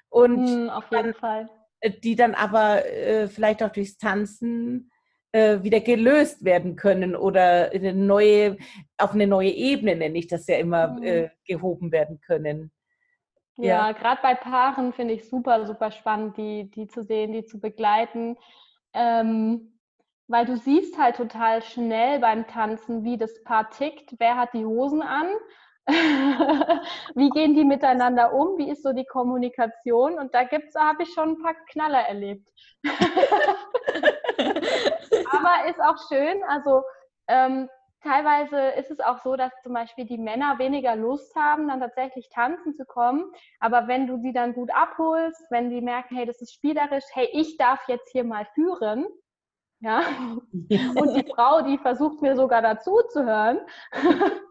und 0.08 0.44
mm, 0.44 0.68
auf 0.70 0.84
jeden 0.90 1.04
dann, 1.04 1.14
Fall. 1.14 1.50
Äh, 1.80 1.92
die 2.02 2.16
dann 2.16 2.34
aber 2.34 2.87
äh, 2.87 3.28
vielleicht 3.28 3.62
auch 3.62 3.70
durchs 3.70 3.98
Tanzen 3.98 4.90
äh, 5.32 5.62
wieder 5.62 5.80
gelöst 5.80 6.44
werden 6.44 6.76
können 6.76 7.16
oder 7.16 7.70
eine 7.72 7.92
neue, 7.92 8.56
auf 8.96 9.12
eine 9.12 9.26
neue 9.26 9.50
Ebene, 9.50 9.96
nenne 9.96 10.18
ich 10.18 10.28
das 10.28 10.46
ja 10.46 10.56
immer, 10.56 10.88
mm. 10.88 11.02
äh, 11.02 11.30
gehoben 11.44 11.92
werden 11.92 12.20
können. 12.20 12.70
Ja, 13.56 13.88
ja. 13.88 13.92
gerade 13.92 14.20
bei 14.22 14.34
Paaren 14.34 14.92
finde 14.92 15.14
ich 15.14 15.28
super, 15.28 15.66
super 15.66 15.90
spannend, 15.90 16.37
die, 16.37 16.70
die 16.70 16.87
zu 16.87 17.02
sehen, 17.02 17.32
die 17.32 17.44
zu 17.44 17.58
begleiten. 17.61 18.37
Ähm, 18.94 19.77
weil 20.28 20.44
du 20.44 20.56
siehst 20.56 20.98
halt 20.98 21.16
total 21.16 21.62
schnell 21.62 22.20
beim 22.20 22.46
Tanzen, 22.46 23.02
wie 23.02 23.16
das 23.16 23.42
Paar 23.42 23.70
tickt, 23.70 24.14
wer 24.18 24.36
hat 24.36 24.52
die 24.52 24.64
Hosen 24.64 25.02
an, 25.02 25.26
wie 27.14 27.30
gehen 27.30 27.54
die 27.54 27.64
miteinander 27.64 28.34
um, 28.34 28.58
wie 28.58 28.68
ist 28.70 28.82
so 28.82 28.92
die 28.92 29.06
Kommunikation? 29.06 30.18
Und 30.18 30.34
da 30.34 30.44
gibt's, 30.44 30.74
habe 30.74 31.04
ich 31.04 31.14
schon 31.14 31.30
ein 31.30 31.42
paar 31.42 31.54
Knaller 31.70 32.00
erlebt. 32.00 32.46
Aber 35.30 35.64
ist 35.68 35.80
auch 35.80 35.96
schön, 36.08 36.42
also 36.46 36.82
ähm, 37.26 37.70
teilweise 38.02 38.58
ist 38.78 38.90
es 38.90 39.00
auch 39.00 39.20
so, 39.22 39.34
dass 39.34 39.50
zum 39.62 39.72
Beispiel 39.72 40.04
die 40.04 40.18
Männer 40.18 40.58
weniger 40.58 40.94
Lust 40.94 41.34
haben, 41.34 41.68
dann 41.68 41.80
tatsächlich 41.80 42.28
tanzen 42.28 42.74
zu 42.74 42.84
kommen. 42.84 43.24
Aber 43.58 43.88
wenn 43.88 44.06
du 44.06 44.18
sie 44.18 44.34
dann 44.34 44.52
gut 44.52 44.70
abholst, 44.74 45.50
wenn 45.50 45.70
die 45.70 45.80
merken, 45.80 46.16
hey, 46.16 46.26
das 46.26 46.42
ist 46.42 46.52
spielerisch, 46.52 47.04
hey, 47.12 47.30
ich 47.32 47.56
darf 47.56 47.80
jetzt 47.88 48.10
hier 48.12 48.24
mal 48.24 48.46
führen, 48.54 49.06
ja. 49.80 50.02
Und 50.52 51.14
die 51.14 51.30
Frau, 51.34 51.62
die 51.62 51.78
versucht 51.78 52.22
mir 52.22 52.36
sogar 52.36 52.62
dazu 52.62 53.00
zu 53.10 53.24
hören, 53.24 53.60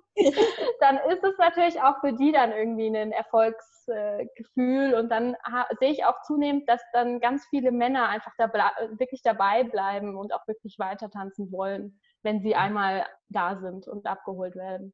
dann 0.79 0.97
ist 1.09 1.23
es 1.23 1.37
natürlich 1.37 1.81
auch 1.81 1.99
für 2.01 2.13
die 2.13 2.31
dann 2.31 2.51
irgendwie 2.51 2.87
ein 2.87 3.11
Erfolgsgefühl. 3.11 4.95
Und 4.95 5.09
dann 5.09 5.35
sehe 5.79 5.91
ich 5.91 6.05
auch 6.05 6.21
zunehmend, 6.23 6.67
dass 6.67 6.81
dann 6.93 7.19
ganz 7.19 7.45
viele 7.49 7.71
Männer 7.71 8.09
einfach 8.09 8.33
da 8.37 8.51
wirklich 8.97 9.21
dabei 9.21 9.63
bleiben 9.63 10.17
und 10.17 10.33
auch 10.33 10.47
wirklich 10.47 10.79
weiter 10.79 11.09
tanzen 11.09 11.51
wollen, 11.51 11.99
wenn 12.23 12.41
sie 12.41 12.55
einmal 12.55 13.05
da 13.29 13.59
sind 13.59 13.87
und 13.87 14.05
abgeholt 14.05 14.55
werden. 14.55 14.93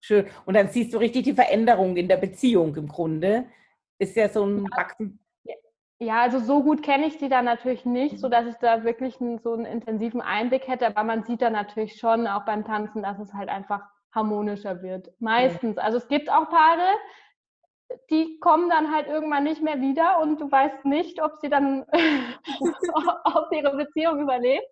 Schön. 0.00 0.26
Und 0.44 0.54
dann 0.54 0.68
siehst 0.68 0.94
du 0.94 0.98
richtig 0.98 1.24
die 1.24 1.34
Veränderung 1.34 1.96
in 1.96 2.08
der 2.08 2.18
Beziehung 2.18 2.76
im 2.76 2.88
Grunde. 2.88 3.46
Ist 3.98 4.16
ja 4.16 4.28
so 4.28 4.44
ein 4.44 4.64
Wachsen. 4.70 5.18
Ja, 6.00 6.20
also 6.20 6.38
so 6.38 6.62
gut 6.62 6.82
kenne 6.82 7.06
ich 7.06 7.18
sie 7.18 7.28
dann 7.28 7.44
natürlich 7.44 7.84
nicht, 7.84 8.20
so 8.20 8.28
dass 8.28 8.46
ich 8.46 8.54
da 8.56 8.84
wirklich 8.84 9.20
einen, 9.20 9.38
so 9.38 9.52
einen 9.52 9.64
intensiven 9.64 10.20
Einblick 10.20 10.68
hätte. 10.68 10.86
Aber 10.86 11.02
man 11.02 11.24
sieht 11.24 11.42
da 11.42 11.50
natürlich 11.50 11.98
schon 11.98 12.26
auch 12.28 12.44
beim 12.44 12.64
Tanzen, 12.64 13.02
dass 13.02 13.18
es 13.18 13.34
halt 13.34 13.48
einfach 13.48 13.82
harmonischer 14.12 14.82
wird. 14.82 15.10
Meistens. 15.18 15.76
Also 15.76 15.98
es 15.98 16.06
gibt 16.06 16.30
auch 16.30 16.48
Paare, 16.48 16.86
die 18.10 18.38
kommen 18.40 18.68
dann 18.68 18.92
halt 18.92 19.08
irgendwann 19.08 19.44
nicht 19.44 19.62
mehr 19.62 19.80
wieder 19.80 20.20
und 20.20 20.40
du 20.40 20.50
weißt 20.50 20.84
nicht, 20.84 21.22
ob 21.22 21.36
sie 21.40 21.48
dann, 21.48 21.84
ob 23.24 23.52
ihre 23.52 23.76
Beziehung 23.76 24.20
überlebt. 24.20 24.66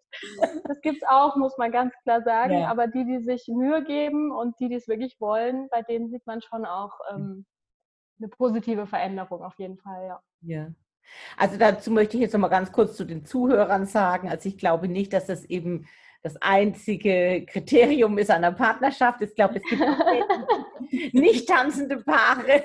Das 0.64 0.80
gibt 0.80 1.02
es 1.02 1.08
auch, 1.08 1.34
muss 1.36 1.56
man 1.58 1.72
ganz 1.72 1.92
klar 2.02 2.22
sagen. 2.22 2.60
Ja. 2.60 2.68
Aber 2.68 2.86
die, 2.86 3.04
die 3.04 3.18
sich 3.18 3.48
Mühe 3.48 3.82
geben 3.82 4.30
und 4.30 4.58
die, 4.60 4.68
die 4.68 4.76
es 4.76 4.86
wirklich 4.86 5.20
wollen, 5.20 5.68
bei 5.70 5.82
denen 5.82 6.08
sieht 6.08 6.26
man 6.26 6.40
schon 6.40 6.64
auch 6.64 6.92
ähm, 7.10 7.46
eine 8.18 8.28
positive 8.28 8.86
Veränderung 8.86 9.42
auf 9.42 9.58
jeden 9.58 9.78
Fall, 9.78 10.06
ja. 10.06 10.20
Ja. 10.42 10.68
Also 11.36 11.56
dazu 11.56 11.90
möchte 11.90 12.16
ich 12.16 12.22
jetzt 12.22 12.32
noch 12.32 12.40
mal 12.40 12.48
ganz 12.48 12.72
kurz 12.72 12.96
zu 12.96 13.04
den 13.04 13.24
Zuhörern 13.24 13.86
sagen. 13.86 14.28
Also 14.28 14.48
ich 14.48 14.58
glaube 14.58 14.88
nicht, 14.88 15.12
dass 15.12 15.26
das 15.26 15.44
eben 15.44 15.86
das 16.22 16.36
einzige 16.42 17.46
Kriterium 17.46 18.18
ist 18.18 18.32
einer 18.32 18.50
Partnerschaft. 18.50 19.22
Ich 19.22 19.34
glaube, 19.34 19.58
es 19.58 19.62
gibt 19.62 19.82
nicht 21.14 21.48
tanzende 21.48 21.98
Paare. 21.98 22.64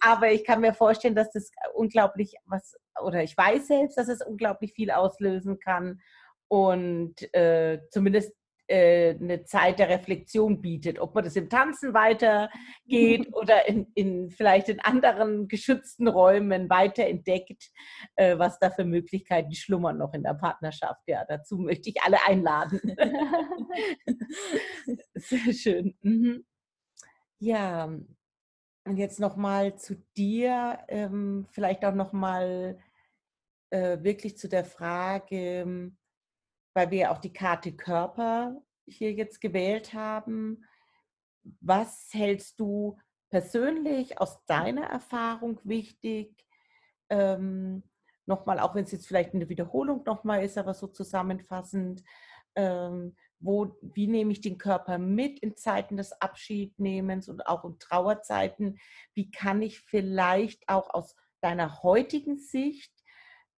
Aber 0.00 0.30
ich 0.30 0.44
kann 0.44 0.60
mir 0.60 0.72
vorstellen, 0.72 1.16
dass 1.16 1.32
das 1.32 1.50
unglaublich 1.74 2.36
was, 2.44 2.76
oder 3.02 3.24
ich 3.24 3.36
weiß 3.36 3.66
selbst, 3.66 3.98
dass 3.98 4.06
es 4.06 4.24
unglaublich 4.24 4.72
viel 4.72 4.92
auslösen 4.92 5.58
kann. 5.58 6.00
Und 6.48 7.14
äh, 7.34 7.80
zumindest 7.90 8.32
äh, 8.68 9.14
eine 9.14 9.44
Zeit 9.44 9.78
der 9.78 9.88
Reflexion 9.88 10.60
bietet, 10.60 10.98
ob 10.98 11.14
man 11.14 11.24
das 11.24 11.36
im 11.36 11.48
Tanzen 11.48 11.94
weitergeht 11.94 13.28
oder 13.32 13.68
in, 13.68 13.86
in 13.94 14.30
vielleicht 14.30 14.68
in 14.68 14.80
anderen 14.80 15.48
geschützten 15.48 16.08
Räumen 16.08 16.68
weiter 16.68 17.06
entdeckt, 17.06 17.70
äh, 18.16 18.38
was 18.38 18.58
da 18.58 18.70
für 18.70 18.84
Möglichkeiten 18.84 19.54
schlummern 19.54 19.98
noch 19.98 20.14
in 20.14 20.22
der 20.22 20.34
Partnerschaft. 20.34 21.02
Ja, 21.06 21.24
dazu 21.26 21.58
möchte 21.58 21.90
ich 21.90 22.02
alle 22.02 22.18
einladen. 22.26 22.80
Sehr 25.14 25.52
schön. 25.52 25.94
Mhm. 26.02 26.44
Ja, 27.38 27.84
und 27.84 28.96
jetzt 28.96 29.20
nochmal 29.20 29.76
zu 29.76 29.96
dir, 30.16 30.78
ähm, 30.88 31.46
vielleicht 31.50 31.84
auch 31.84 31.94
nochmal 31.94 32.78
äh, 33.70 33.98
wirklich 34.02 34.38
zu 34.38 34.48
der 34.48 34.64
Frage, 34.64 35.92
weil 36.76 36.90
wir 36.90 37.10
auch 37.10 37.18
die 37.18 37.32
Karte 37.32 37.72
Körper 37.72 38.60
hier 38.86 39.10
jetzt 39.14 39.40
gewählt 39.40 39.94
haben. 39.94 40.62
Was 41.62 42.10
hältst 42.12 42.60
du 42.60 42.98
persönlich 43.30 44.20
aus 44.20 44.44
deiner 44.44 44.84
Erfahrung 44.84 45.58
wichtig? 45.64 46.46
Ähm, 47.08 47.82
nochmal, 48.26 48.60
auch 48.60 48.74
wenn 48.74 48.84
es 48.84 48.92
jetzt 48.92 49.06
vielleicht 49.06 49.32
eine 49.32 49.48
Wiederholung 49.48 50.02
nochmal 50.04 50.44
ist, 50.44 50.58
aber 50.58 50.74
so 50.74 50.86
zusammenfassend, 50.86 52.04
ähm, 52.56 53.16
wo, 53.38 53.74
wie 53.80 54.06
nehme 54.06 54.32
ich 54.32 54.42
den 54.42 54.58
Körper 54.58 54.98
mit 54.98 55.38
in 55.38 55.56
Zeiten 55.56 55.96
des 55.96 56.12
Abschiednehmens 56.20 57.30
und 57.30 57.46
auch 57.46 57.64
in 57.64 57.78
Trauerzeiten? 57.78 58.78
Wie 59.14 59.30
kann 59.30 59.62
ich 59.62 59.80
vielleicht 59.80 60.68
auch 60.68 60.92
aus 60.92 61.16
deiner 61.40 61.82
heutigen 61.82 62.36
Sicht 62.36 62.92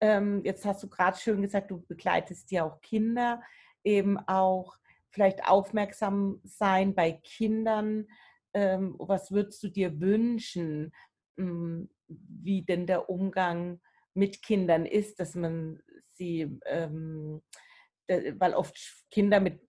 ähm, 0.00 0.42
jetzt 0.44 0.64
hast 0.64 0.82
du 0.82 0.88
gerade 0.88 1.16
schön 1.16 1.42
gesagt, 1.42 1.70
du 1.70 1.80
begleitest 1.86 2.50
ja 2.50 2.64
auch 2.64 2.80
Kinder, 2.80 3.42
eben 3.84 4.18
auch 4.18 4.76
vielleicht 5.10 5.44
aufmerksam 5.48 6.40
sein 6.44 6.94
bei 6.94 7.12
Kindern. 7.12 8.06
Ähm, 8.54 8.94
was 8.98 9.30
würdest 9.30 9.62
du 9.62 9.68
dir 9.68 10.00
wünschen, 10.00 10.92
ähm, 11.38 11.90
wie 12.06 12.62
denn 12.62 12.86
der 12.86 13.10
Umgang 13.10 13.80
mit 14.14 14.42
Kindern 14.42 14.86
ist, 14.86 15.20
dass 15.20 15.34
man 15.34 15.80
sie, 16.16 16.58
ähm, 16.66 17.42
weil 18.06 18.54
oft 18.54 18.76
Kinder 19.10 19.38
mit 19.38 19.67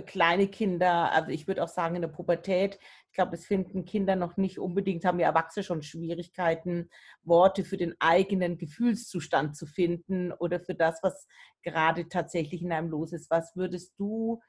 kleine 0.00 0.48
Kinder, 0.48 1.12
also 1.12 1.30
ich 1.30 1.46
würde 1.46 1.62
auch 1.62 1.68
sagen 1.68 1.96
in 1.96 2.02
der 2.02 2.08
Pubertät, 2.08 2.78
ich 3.08 3.12
glaube, 3.12 3.36
es 3.36 3.44
finden 3.44 3.84
Kinder 3.84 4.16
noch 4.16 4.38
nicht 4.38 4.58
unbedingt, 4.58 5.04
haben 5.04 5.20
ja 5.20 5.28
Erwachsene 5.28 5.64
schon 5.64 5.82
Schwierigkeiten, 5.82 6.88
Worte 7.22 7.62
für 7.62 7.76
den 7.76 7.94
eigenen 8.00 8.56
Gefühlszustand 8.56 9.54
zu 9.54 9.66
finden 9.66 10.32
oder 10.32 10.60
für 10.60 10.74
das, 10.74 11.00
was 11.02 11.26
gerade 11.62 12.08
tatsächlich 12.08 12.62
in 12.62 12.72
einem 12.72 12.88
los 12.88 13.12
ist. 13.12 13.30
Was 13.30 13.54
würdest 13.54 13.92
du 13.98 14.40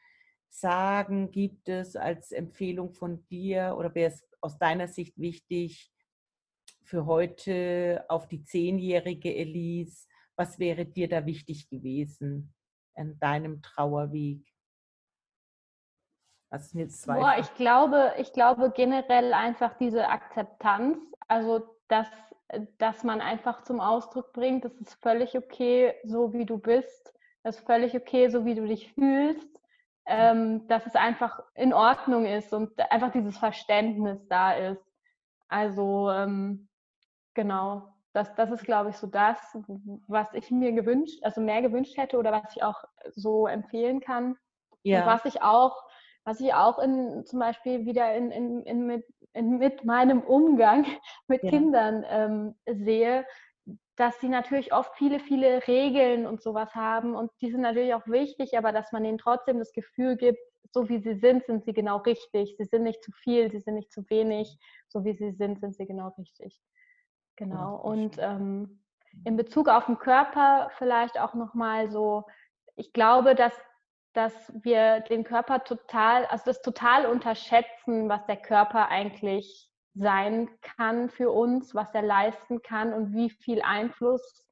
sagen, 0.49 1.31
gibt 1.31 1.67
es 1.67 1.95
als 1.95 2.31
Empfehlung 2.31 2.93
von 2.93 3.25
dir 3.27 3.75
oder 3.77 3.93
wäre 3.95 4.11
es 4.11 4.23
aus 4.39 4.57
deiner 4.57 4.87
Sicht 4.87 5.17
wichtig 5.17 5.91
für 6.83 7.05
heute 7.05 8.05
auf 8.07 8.27
die 8.27 8.43
zehnjährige 8.43 9.33
Elise? 9.35 10.07
Was 10.35 10.57
wäre 10.59 10.85
dir 10.85 11.09
da 11.09 11.25
wichtig 11.25 11.67
gewesen 11.69 12.53
an 12.95 13.19
deinem 13.19 13.61
Trauerweg? 13.61 14.52
Was 16.53 16.69
sind 16.69 16.81
jetzt 16.81 17.01
zwei? 17.01 17.15
Boah, 17.15 17.33
ich 17.39 17.51
glaube, 17.55 18.13
ich 18.19 18.31
glaube 18.31 18.71
generell 18.75 19.33
einfach 19.33 19.73
diese 19.79 20.07
Akzeptanz, 20.07 20.99
also 21.27 21.63
dass, 21.87 22.07
dass 22.77 23.03
man 23.03 23.21
einfach 23.21 23.63
zum 23.63 23.79
Ausdruck 23.79 24.33
bringt, 24.33 24.63
das 24.63 24.73
ist 24.75 24.93
völlig 25.01 25.35
okay, 25.35 25.95
so 26.03 26.31
wie 26.31 26.45
du 26.45 26.59
bist, 26.59 27.11
das 27.41 27.57
ist 27.57 27.65
völlig 27.65 27.95
okay, 27.95 28.29
so 28.29 28.45
wie 28.45 28.53
du 28.53 28.67
dich 28.67 28.93
fühlst, 28.93 29.49
ähm, 30.05 30.67
dass 30.67 30.85
es 30.85 30.93
einfach 30.93 31.41
in 31.55 31.73
Ordnung 31.73 32.27
ist 32.27 32.53
und 32.53 32.79
einfach 32.91 33.11
dieses 33.11 33.35
Verständnis 33.35 34.19
da 34.27 34.51
ist. 34.53 34.85
Also 35.47 36.11
ähm, 36.11 36.69
genau, 37.33 37.95
das, 38.11 38.35
das 38.35 38.51
ist, 38.51 38.63
glaube 38.63 38.91
ich, 38.91 38.97
so 38.97 39.07
das, 39.07 39.39
was 40.07 40.31
ich 40.33 40.51
mir 40.51 40.71
gewünscht, 40.73 41.17
also 41.23 41.41
mehr 41.41 41.63
gewünscht 41.63 41.97
hätte 41.97 42.19
oder 42.19 42.31
was 42.31 42.55
ich 42.55 42.61
auch 42.61 42.83
so 43.15 43.47
empfehlen 43.47 44.01
kann. 44.01 44.37
Ja. 44.83 44.99
Und 44.99 45.07
was 45.07 45.25
ich 45.25 45.41
auch 45.41 45.81
was 46.25 46.39
ich 46.39 46.53
auch 46.53 46.79
in, 46.79 47.25
zum 47.25 47.39
Beispiel 47.39 47.85
wieder 47.85 48.13
in, 48.15 48.31
in, 48.31 48.63
in 48.63 48.85
mit, 48.85 49.05
in, 49.33 49.57
mit 49.57 49.83
meinem 49.85 50.21
Umgang 50.21 50.85
mit 51.27 51.43
ja. 51.43 51.49
Kindern 51.49 52.05
ähm, 52.07 52.55
sehe, 52.65 53.25
dass 53.95 54.19
sie 54.19 54.29
natürlich 54.29 54.73
oft 54.73 54.95
viele, 54.95 55.19
viele 55.19 55.67
Regeln 55.67 56.25
und 56.25 56.41
sowas 56.41 56.73
haben 56.73 57.15
und 57.15 57.31
die 57.41 57.51
sind 57.51 57.61
natürlich 57.61 57.93
auch 57.93 58.07
wichtig, 58.07 58.57
aber 58.57 58.71
dass 58.71 58.91
man 58.91 59.05
ihnen 59.05 59.17
trotzdem 59.17 59.59
das 59.59 59.71
Gefühl 59.71 60.17
gibt, 60.17 60.39
so 60.73 60.89
wie 60.89 60.99
sie 60.99 61.15
sind, 61.15 61.45
sind 61.45 61.63
sie 61.65 61.73
genau 61.73 61.97
richtig. 61.97 62.55
Sie 62.57 62.65
sind 62.65 62.83
nicht 62.83 63.03
zu 63.03 63.11
viel, 63.11 63.51
sie 63.51 63.59
sind 63.59 63.75
nicht 63.75 63.91
zu 63.91 64.09
wenig. 64.09 64.57
So 64.87 65.05
wie 65.05 65.13
sie 65.13 65.31
sind, 65.31 65.59
sind 65.59 65.75
sie 65.75 65.85
genau 65.85 66.09
richtig. 66.17 66.59
Genau. 67.35 67.75
Und 67.75 68.17
ähm, 68.19 68.83
in 69.23 69.37
Bezug 69.37 69.69
auf 69.69 69.85
den 69.85 69.99
Körper 69.99 70.71
vielleicht 70.77 71.19
auch 71.19 71.35
nochmal 71.35 71.91
so, 71.91 72.23
ich 72.75 72.91
glaube, 72.91 73.35
dass 73.35 73.53
dass 74.13 74.51
wir 74.63 75.01
den 75.01 75.23
Körper 75.23 75.63
total, 75.63 76.25
also 76.27 76.43
das 76.45 76.61
total 76.61 77.05
unterschätzen, 77.07 78.09
was 78.09 78.25
der 78.25 78.37
Körper 78.37 78.89
eigentlich 78.89 79.69
sein 79.95 80.49
kann 80.61 81.09
für 81.09 81.31
uns, 81.31 81.75
was 81.75 81.93
er 81.93 82.03
leisten 82.03 82.61
kann 82.61 82.93
und 82.93 83.13
wie 83.13 83.29
viel 83.29 83.61
Einfluss 83.61 84.45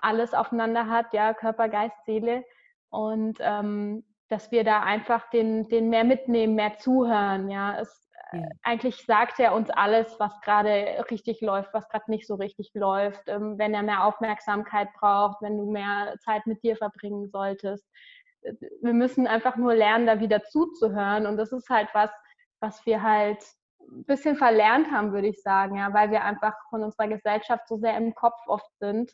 alles 0.00 0.34
aufeinander 0.34 0.88
hat, 0.88 1.12
ja, 1.12 1.34
Körper, 1.34 1.68
Geist, 1.68 1.96
Seele. 2.04 2.44
Und 2.90 3.38
ähm, 3.40 4.04
dass 4.28 4.50
wir 4.50 4.64
da 4.64 4.82
einfach 4.82 5.28
den, 5.30 5.68
den 5.68 5.90
mehr 5.90 6.04
mitnehmen, 6.04 6.54
mehr 6.54 6.76
zuhören, 6.78 7.48
ja. 7.48 7.78
Es, 7.78 8.10
äh, 8.32 8.38
ja. 8.38 8.48
Eigentlich 8.62 9.04
sagt 9.06 9.38
er 9.40 9.54
uns 9.54 9.70
alles, 9.70 10.18
was 10.18 10.40
gerade 10.40 11.04
richtig 11.10 11.40
läuft, 11.40 11.72
was 11.72 11.88
gerade 11.88 12.10
nicht 12.10 12.26
so 12.26 12.34
richtig 12.34 12.70
läuft. 12.74 13.28
Ähm, 13.28 13.58
wenn 13.58 13.74
er 13.74 13.82
mehr 13.82 14.04
Aufmerksamkeit 14.04 14.88
braucht, 14.94 15.42
wenn 15.42 15.56
du 15.56 15.70
mehr 15.70 16.14
Zeit 16.20 16.46
mit 16.46 16.62
dir 16.62 16.76
verbringen 16.76 17.28
solltest 17.28 17.88
wir 18.82 18.92
müssen 18.92 19.26
einfach 19.26 19.56
nur 19.56 19.74
lernen, 19.74 20.06
da 20.06 20.20
wieder 20.20 20.42
zuzuhören. 20.44 21.26
Und 21.26 21.36
das 21.36 21.52
ist 21.52 21.68
halt 21.70 21.88
was, 21.92 22.10
was 22.60 22.84
wir 22.86 23.02
halt 23.02 23.42
ein 23.80 24.04
bisschen 24.04 24.36
verlernt 24.36 24.90
haben, 24.90 25.12
würde 25.12 25.28
ich 25.28 25.42
sagen, 25.42 25.76
ja, 25.76 25.92
weil 25.92 26.10
wir 26.10 26.24
einfach 26.24 26.54
von 26.70 26.82
unserer 26.82 27.08
Gesellschaft 27.08 27.68
so 27.68 27.76
sehr 27.76 27.96
im 27.96 28.14
Kopf 28.14 28.40
oft 28.46 28.70
sind, 28.78 29.12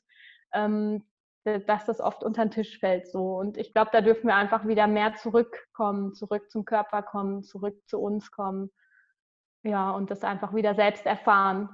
ähm, 0.53 1.05
dass 1.45 1.87
das 1.87 2.01
oft 2.01 2.22
unter 2.22 2.45
den 2.45 2.51
Tisch 2.51 2.78
fällt 2.78 3.09
so. 3.09 3.37
Und 3.37 3.57
ich 3.57 3.72
glaube, 3.72 3.91
da 3.93 4.01
dürfen 4.01 4.26
wir 4.26 4.37
einfach 4.37 4.66
wieder 4.66 4.87
mehr 4.87 5.14
zurückkommen, 5.14 6.14
zurück 6.14 6.51
zum 6.51 6.64
Körper 6.64 7.03
kommen, 7.03 7.43
zurück 7.43 7.76
zu 7.87 7.99
uns 7.99 8.31
kommen. 8.31 8.70
Ja, 9.62 9.91
und 9.91 10.11
das 10.11 10.22
einfach 10.22 10.55
wieder 10.55 10.74
selbst 10.74 11.07
erfahren. 11.07 11.68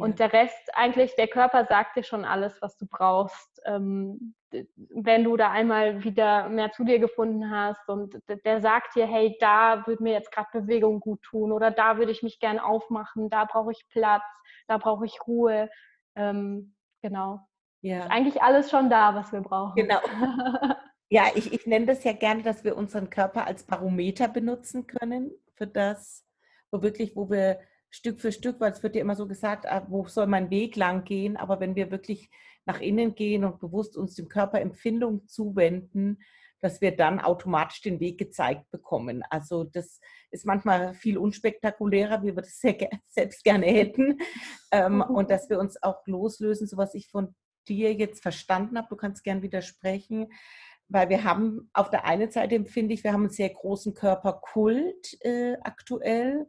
Ja. 0.00 0.04
Und 0.04 0.18
der 0.18 0.32
Rest, 0.32 0.70
eigentlich, 0.74 1.14
der 1.16 1.28
Körper 1.28 1.64
sagt 1.66 1.96
dir 1.96 2.02
schon 2.02 2.24
alles, 2.24 2.60
was 2.60 2.76
du 2.76 2.86
brauchst. 2.86 3.60
Ähm, 3.64 4.34
wenn 4.50 5.22
du 5.22 5.36
da 5.36 5.50
einmal 5.50 6.02
wieder 6.02 6.48
mehr 6.48 6.72
zu 6.72 6.84
dir 6.84 6.98
gefunden 6.98 7.50
hast 7.50 7.88
und 7.88 8.18
der 8.44 8.60
sagt 8.60 8.96
dir, 8.96 9.06
hey, 9.06 9.36
da 9.38 9.86
würde 9.86 10.02
mir 10.02 10.12
jetzt 10.12 10.32
gerade 10.32 10.48
Bewegung 10.52 10.98
gut 10.98 11.22
tun 11.22 11.52
oder 11.52 11.70
da 11.70 11.98
würde 11.98 12.10
ich 12.10 12.24
mich 12.24 12.40
gern 12.40 12.58
aufmachen, 12.58 13.30
da 13.30 13.44
brauche 13.44 13.70
ich 13.70 13.86
Platz, 13.90 14.24
da 14.66 14.78
brauche 14.78 15.06
ich 15.06 15.20
Ruhe. 15.26 15.70
Ähm, 16.16 16.74
genau. 17.00 17.46
Ja. 17.80 18.00
Ist 18.00 18.10
eigentlich 18.10 18.42
alles 18.42 18.70
schon 18.70 18.90
da, 18.90 19.14
was 19.14 19.32
wir 19.32 19.40
brauchen. 19.40 19.76
Genau. 19.76 20.00
Ja, 21.12 21.24
ich, 21.34 21.52
ich 21.52 21.66
nenne 21.66 21.86
das 21.86 22.04
ja 22.04 22.12
gerne, 22.12 22.44
dass 22.44 22.62
wir 22.62 22.76
unseren 22.76 23.10
Körper 23.10 23.44
als 23.44 23.64
Barometer 23.64 24.28
benutzen 24.28 24.86
können 24.86 25.32
für 25.56 25.66
das, 25.66 26.24
wo 26.70 26.82
wirklich, 26.82 27.16
wo 27.16 27.28
wir 27.28 27.58
Stück 27.90 28.20
für 28.20 28.32
Stück, 28.32 28.60
weil 28.60 28.72
es 28.72 28.82
wird 28.82 28.94
ja 28.94 29.00
immer 29.00 29.16
so 29.16 29.26
gesagt, 29.26 29.66
ah, 29.66 29.86
wo 29.88 30.06
soll 30.06 30.26
mein 30.26 30.50
Weg 30.50 30.76
lang 30.76 31.04
gehen, 31.04 31.36
aber 31.36 31.60
wenn 31.60 31.74
wir 31.74 31.90
wirklich 31.90 32.30
nach 32.64 32.80
innen 32.80 33.14
gehen 33.14 33.44
und 33.44 33.58
bewusst 33.58 33.96
uns 33.96 34.14
dem 34.14 34.28
Körper 34.28 34.60
Empfindung 34.60 35.26
zuwenden, 35.26 36.18
dass 36.60 36.80
wir 36.80 36.94
dann 36.94 37.20
automatisch 37.20 37.80
den 37.80 38.00
Weg 38.00 38.18
gezeigt 38.18 38.70
bekommen. 38.70 39.22
Also 39.30 39.64
das 39.64 39.98
ist 40.30 40.44
manchmal 40.44 40.94
viel 40.94 41.16
unspektakulärer, 41.18 42.22
wie 42.22 42.36
wir 42.36 42.42
das 42.42 42.60
sehr, 42.60 42.76
selbst 43.08 43.42
gerne 43.44 43.66
hätten. 43.66 44.18
Ähm, 44.70 45.00
und 45.00 45.30
dass 45.30 45.48
wir 45.48 45.58
uns 45.58 45.82
auch 45.82 46.06
loslösen, 46.06 46.66
so 46.66 46.76
was 46.76 46.94
ich 46.94 47.08
von 47.08 47.34
dir 47.66 47.94
jetzt 47.94 48.22
verstanden 48.22 48.76
habe, 48.76 48.88
du 48.88 48.96
kannst 48.96 49.24
gern 49.24 49.42
widersprechen, 49.42 50.28
weil 50.88 51.08
wir 51.08 51.24
haben 51.24 51.70
auf 51.72 51.88
der 51.88 52.04
einen 52.04 52.30
Seite 52.30 52.56
empfinde 52.56 52.94
ich, 52.94 53.04
wir 53.04 53.12
haben 53.12 53.22
einen 53.22 53.30
sehr 53.30 53.50
großen 53.50 53.94
Körperkult 53.94 55.16
äh, 55.20 55.56
aktuell, 55.62 56.46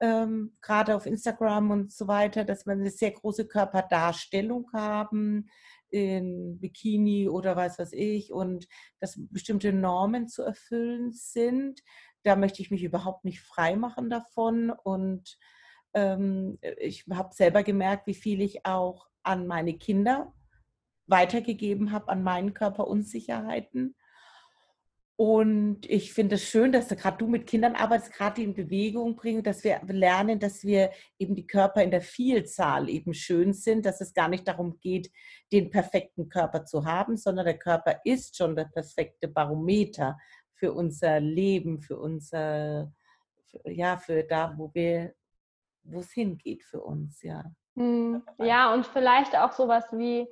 ähm, 0.00 0.56
gerade 0.60 0.96
auf 0.96 1.06
Instagram 1.06 1.70
und 1.70 1.92
so 1.92 2.08
weiter, 2.08 2.44
dass 2.44 2.66
wir 2.66 2.72
eine 2.72 2.90
sehr 2.90 3.12
große 3.12 3.46
Körperdarstellung 3.46 4.72
haben, 4.72 5.48
in 5.90 6.58
Bikini 6.60 7.28
oder 7.28 7.56
was 7.56 7.78
weiß 7.78 7.92
ich, 7.92 8.32
und 8.32 8.66
dass 9.00 9.16
bestimmte 9.30 9.72
Normen 9.72 10.28
zu 10.28 10.42
erfüllen 10.42 11.12
sind. 11.12 11.80
Da 12.22 12.36
möchte 12.36 12.62
ich 12.62 12.70
mich 12.70 12.82
überhaupt 12.82 13.24
nicht 13.24 13.40
frei 13.40 13.76
machen 13.76 14.08
davon. 14.08 14.70
Und 14.70 15.36
ähm, 15.94 16.58
ich 16.78 17.06
habe 17.12 17.34
selber 17.34 17.62
gemerkt, 17.62 18.06
wie 18.06 18.14
viel 18.14 18.40
ich 18.40 18.64
auch 18.66 19.08
an 19.22 19.46
meine 19.46 19.76
Kinder 19.76 20.32
weitergegeben 21.06 21.92
habe 21.92 22.08
an 22.08 22.22
meinen 22.22 22.54
Körperunsicherheiten. 22.54 23.96
Und 25.20 25.84
ich 25.84 26.14
finde 26.14 26.36
es 26.36 26.44
schön, 26.44 26.72
dass 26.72 26.88
gerade 26.88 27.18
du 27.18 27.26
mit 27.26 27.46
Kindern 27.46 27.74
arbeitest, 27.74 28.14
gerade 28.14 28.36
die 28.36 28.44
in 28.44 28.54
Bewegung 28.54 29.16
bringen, 29.16 29.42
dass 29.42 29.62
wir 29.62 29.78
lernen, 29.86 30.40
dass 30.40 30.64
wir 30.64 30.92
eben 31.18 31.34
die 31.34 31.46
Körper 31.46 31.82
in 31.82 31.90
der 31.90 32.00
Vielzahl 32.00 32.88
eben 32.88 33.12
schön 33.12 33.52
sind, 33.52 33.84
dass 33.84 34.00
es 34.00 34.14
gar 34.14 34.28
nicht 34.28 34.48
darum 34.48 34.80
geht, 34.80 35.10
den 35.52 35.68
perfekten 35.68 36.30
Körper 36.30 36.64
zu 36.64 36.86
haben, 36.86 37.18
sondern 37.18 37.44
der 37.44 37.58
Körper 37.58 38.00
ist 38.04 38.34
schon 38.34 38.56
der 38.56 38.64
perfekte 38.64 39.28
Barometer 39.28 40.16
für 40.54 40.72
unser 40.72 41.20
Leben, 41.20 41.82
für 41.82 41.98
unser, 41.98 42.90
für, 43.50 43.70
ja, 43.70 43.98
für 43.98 44.24
da, 44.24 44.54
wo 44.56 44.70
wir, 44.72 45.12
wo 45.82 46.00
es 46.00 46.12
hingeht 46.12 46.64
für 46.64 46.80
uns, 46.80 47.20
ja. 47.20 47.44
Hm, 47.76 48.22
ja, 48.38 48.72
und 48.72 48.86
vielleicht 48.86 49.36
auch 49.36 49.52
sowas 49.52 49.84
wie, 49.92 50.26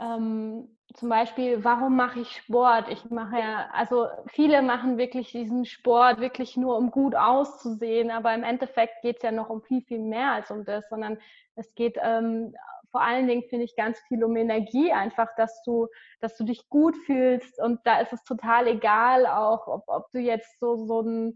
ähm, 0.00 0.68
zum 0.94 1.08
Beispiel, 1.08 1.64
warum 1.64 1.96
mache 1.96 2.20
ich 2.20 2.36
Sport? 2.36 2.88
Ich 2.88 3.10
mache 3.10 3.38
ja, 3.38 3.68
also 3.72 4.08
viele 4.26 4.62
machen 4.62 4.98
wirklich 4.98 5.32
diesen 5.32 5.64
Sport 5.64 6.20
wirklich 6.20 6.56
nur, 6.56 6.76
um 6.76 6.90
gut 6.90 7.14
auszusehen, 7.14 8.10
aber 8.10 8.34
im 8.34 8.42
Endeffekt 8.42 9.00
geht 9.02 9.16
es 9.16 9.22
ja 9.22 9.32
noch 9.32 9.48
um 9.48 9.62
viel, 9.62 9.82
viel 9.82 10.00
mehr 10.00 10.32
als 10.32 10.50
um 10.50 10.64
das, 10.64 10.88
sondern 10.88 11.18
es 11.54 11.74
geht 11.74 11.98
ähm, 12.02 12.54
vor 12.90 13.00
allen 13.00 13.26
Dingen, 13.26 13.42
finde 13.48 13.64
ich, 13.64 13.74
ganz 13.74 13.98
viel 14.06 14.22
um 14.22 14.36
Energie, 14.36 14.92
einfach, 14.92 15.28
dass 15.36 15.62
du, 15.64 15.88
dass 16.20 16.36
du 16.36 16.44
dich 16.44 16.68
gut 16.68 16.94
fühlst 17.06 17.58
und 17.60 17.80
da 17.84 18.00
ist 18.00 18.12
es 18.12 18.22
total 18.22 18.66
egal 18.68 19.26
auch, 19.26 19.66
ob, 19.66 19.84
ob 19.86 20.10
du 20.12 20.18
jetzt 20.18 20.60
so, 20.60 20.76
so 20.76 21.00
ein 21.00 21.34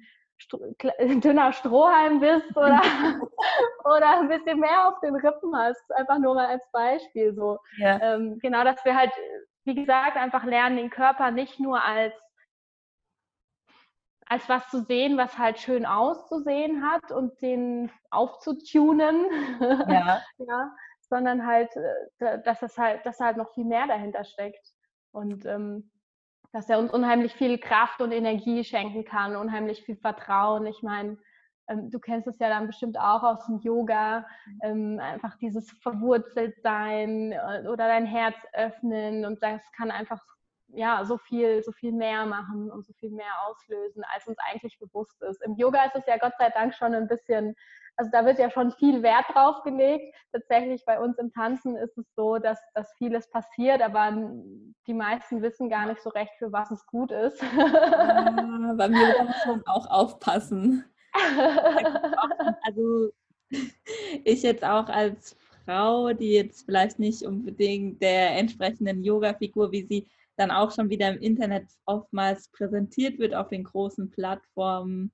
dünner 1.24 1.52
Strohhalm 1.52 2.20
bist 2.20 2.56
oder, 2.56 2.80
oder 3.84 4.20
ein 4.20 4.28
bisschen 4.28 4.60
mehr 4.60 4.88
auf 4.88 5.00
den 5.00 5.14
Rippen 5.16 5.56
hast. 5.56 5.94
Einfach 5.94 6.18
nur 6.18 6.34
mal 6.34 6.46
als 6.46 6.70
Beispiel 6.72 7.34
so. 7.34 7.58
Ja. 7.78 8.00
Ähm, 8.00 8.38
genau, 8.40 8.64
dass 8.64 8.84
wir 8.84 8.96
halt, 8.96 9.12
wie 9.64 9.74
gesagt, 9.74 10.16
einfach 10.16 10.44
lernen, 10.44 10.76
den 10.76 10.90
Körper 10.90 11.30
nicht 11.30 11.60
nur 11.60 11.82
als 11.82 12.14
als 14.28 14.48
was 14.48 14.68
zu 14.70 14.82
sehen, 14.82 15.16
was 15.16 15.38
halt 15.38 15.60
schön 15.60 15.86
auszusehen 15.86 16.84
hat 16.84 17.12
und 17.12 17.40
den 17.42 17.92
aufzutunen, 18.10 19.24
ja. 19.88 20.20
ja 20.36 20.72
sondern 21.08 21.46
halt, 21.46 21.70
äh, 22.18 22.42
dass 22.42 22.62
es 22.62 22.76
halt, 22.78 23.04
dass 23.06 23.20
halt 23.20 23.36
noch 23.36 23.52
viel 23.54 23.64
mehr 23.64 23.86
dahinter 23.86 24.24
steckt. 24.24 24.72
Und 25.12 25.46
ähm, 25.46 25.90
dass 26.56 26.70
er 26.70 26.78
uns 26.78 26.90
unheimlich 26.90 27.34
viel 27.34 27.58
Kraft 27.58 28.00
und 28.00 28.12
Energie 28.12 28.64
schenken 28.64 29.04
kann, 29.04 29.36
unheimlich 29.36 29.82
viel 29.82 29.96
Vertrauen. 29.96 30.64
Ich 30.64 30.82
meine, 30.82 31.18
ähm, 31.68 31.90
du 31.90 31.98
kennst 31.98 32.26
es 32.26 32.38
ja 32.38 32.48
dann 32.48 32.66
bestimmt 32.66 32.98
auch 32.98 33.22
aus 33.22 33.44
dem 33.44 33.58
Yoga, 33.58 34.26
ähm, 34.62 34.98
einfach 34.98 35.36
dieses 35.36 35.70
Verwurzeltsein 35.82 37.32
äh, 37.32 37.68
oder 37.68 37.88
dein 37.88 38.06
Herz 38.06 38.36
öffnen 38.54 39.26
und 39.26 39.42
das 39.42 39.60
kann 39.76 39.90
einfach 39.90 40.22
ja 40.68 41.04
so 41.04 41.18
viel, 41.18 41.62
so 41.62 41.72
viel 41.72 41.92
mehr 41.92 42.24
machen 42.24 42.70
und 42.70 42.86
so 42.86 42.94
viel 42.94 43.10
mehr 43.10 43.34
auslösen, 43.46 44.02
als 44.14 44.26
uns 44.26 44.38
eigentlich 44.50 44.78
bewusst 44.78 45.20
ist. 45.24 45.42
Im 45.42 45.56
Yoga 45.56 45.84
ist 45.84 45.96
es 45.96 46.06
ja 46.06 46.16
Gott 46.16 46.38
sei 46.38 46.48
Dank 46.48 46.74
schon 46.74 46.94
ein 46.94 47.06
bisschen 47.06 47.54
also 47.96 48.10
da 48.10 48.24
wird 48.26 48.38
ja 48.38 48.50
schon 48.50 48.72
viel 48.72 49.02
Wert 49.02 49.24
drauf 49.32 49.62
gelegt. 49.62 50.14
Tatsächlich 50.32 50.84
bei 50.84 51.00
uns 51.00 51.18
im 51.18 51.32
Tanzen 51.32 51.76
ist 51.76 51.96
es 51.96 52.06
so, 52.14 52.38
dass, 52.38 52.58
dass 52.74 52.92
vieles 52.98 53.28
passiert, 53.30 53.80
aber 53.80 54.12
die 54.86 54.94
meisten 54.94 55.42
wissen 55.42 55.70
gar 55.70 55.86
nicht 55.86 56.02
so 56.02 56.10
recht, 56.10 56.32
für 56.38 56.52
was 56.52 56.70
es 56.70 56.86
gut 56.86 57.10
ist. 57.10 57.42
Ja, 57.42 58.74
bei 58.76 58.88
mir 58.88 59.24
muss 59.24 59.46
man 59.46 59.62
auch 59.66 59.90
aufpassen. 59.90 60.84
Also 62.62 63.10
ich 64.24 64.42
jetzt 64.42 64.64
auch 64.64 64.88
als 64.88 65.36
Frau, 65.64 66.12
die 66.12 66.32
jetzt 66.32 66.66
vielleicht 66.66 66.98
nicht 66.98 67.22
unbedingt 67.22 68.02
der 68.02 68.32
entsprechenden 68.36 69.02
Yoga-Figur, 69.02 69.72
wie 69.72 69.86
sie 69.86 70.08
dann 70.36 70.50
auch 70.50 70.70
schon 70.70 70.90
wieder 70.90 71.08
im 71.08 71.18
Internet 71.20 71.66
oftmals 71.86 72.50
präsentiert 72.50 73.18
wird 73.18 73.34
auf 73.34 73.48
den 73.48 73.64
großen 73.64 74.10
Plattformen, 74.10 75.12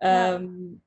ja. 0.00 0.36
ähm, 0.36 0.80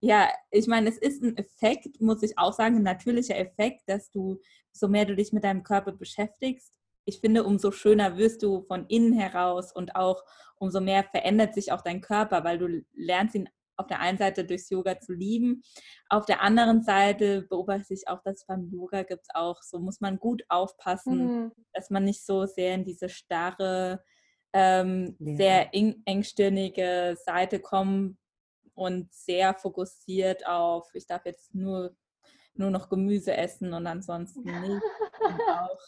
ja, 0.00 0.28
ich 0.50 0.66
meine, 0.66 0.88
es 0.90 0.98
ist 0.98 1.22
ein 1.22 1.36
Effekt, 1.36 2.00
muss 2.00 2.22
ich 2.22 2.38
auch 2.38 2.52
sagen, 2.52 2.76
ein 2.76 2.82
natürlicher 2.82 3.36
Effekt, 3.36 3.82
dass 3.86 4.10
du, 4.10 4.40
so 4.72 4.88
mehr 4.88 5.04
du 5.04 5.16
dich 5.16 5.32
mit 5.32 5.44
deinem 5.44 5.62
Körper 5.62 5.92
beschäftigst, 5.92 6.76
ich 7.06 7.20
finde, 7.20 7.44
umso 7.44 7.70
schöner 7.70 8.18
wirst 8.18 8.42
du 8.42 8.62
von 8.62 8.86
innen 8.88 9.12
heraus 9.12 9.72
und 9.72 9.94
auch 9.94 10.22
umso 10.56 10.80
mehr 10.80 11.04
verändert 11.04 11.54
sich 11.54 11.70
auch 11.70 11.80
dein 11.80 12.00
Körper, 12.00 12.42
weil 12.44 12.58
du 12.58 12.84
lernst 12.94 13.36
ihn 13.36 13.48
auf 13.76 13.86
der 13.86 14.00
einen 14.00 14.18
Seite 14.18 14.44
durchs 14.44 14.70
Yoga 14.70 14.98
zu 14.98 15.12
lieben. 15.12 15.62
Auf 16.08 16.26
der 16.26 16.42
anderen 16.42 16.82
Seite 16.82 17.42
beobachte 17.42 17.94
ich 17.94 18.08
auch, 18.08 18.22
dass 18.22 18.46
beim 18.46 18.68
Yoga 18.72 19.02
gibt 19.02 19.22
es 19.22 19.34
auch, 19.34 19.62
so 19.62 19.78
muss 19.78 20.00
man 20.00 20.18
gut 20.18 20.42
aufpassen, 20.48 21.44
mhm. 21.44 21.52
dass 21.72 21.90
man 21.90 22.04
nicht 22.04 22.24
so 22.24 22.46
sehr 22.46 22.74
in 22.74 22.84
diese 22.84 23.08
starre, 23.08 24.02
ähm, 24.52 25.14
ja. 25.20 25.36
sehr 25.36 25.74
eng, 25.74 26.02
engstirnige 26.06 27.16
Seite 27.22 27.60
kommt, 27.60 28.16
und 28.76 29.12
sehr 29.12 29.54
fokussiert 29.54 30.46
auf, 30.46 30.88
ich 30.94 31.06
darf 31.06 31.24
jetzt 31.24 31.54
nur, 31.54 31.96
nur 32.54 32.70
noch 32.70 32.88
Gemüse 32.88 33.36
essen 33.36 33.72
und 33.72 33.86
ansonsten 33.86 34.44
nicht. 34.44 34.82
Und 35.20 35.40
auch, 35.50 35.80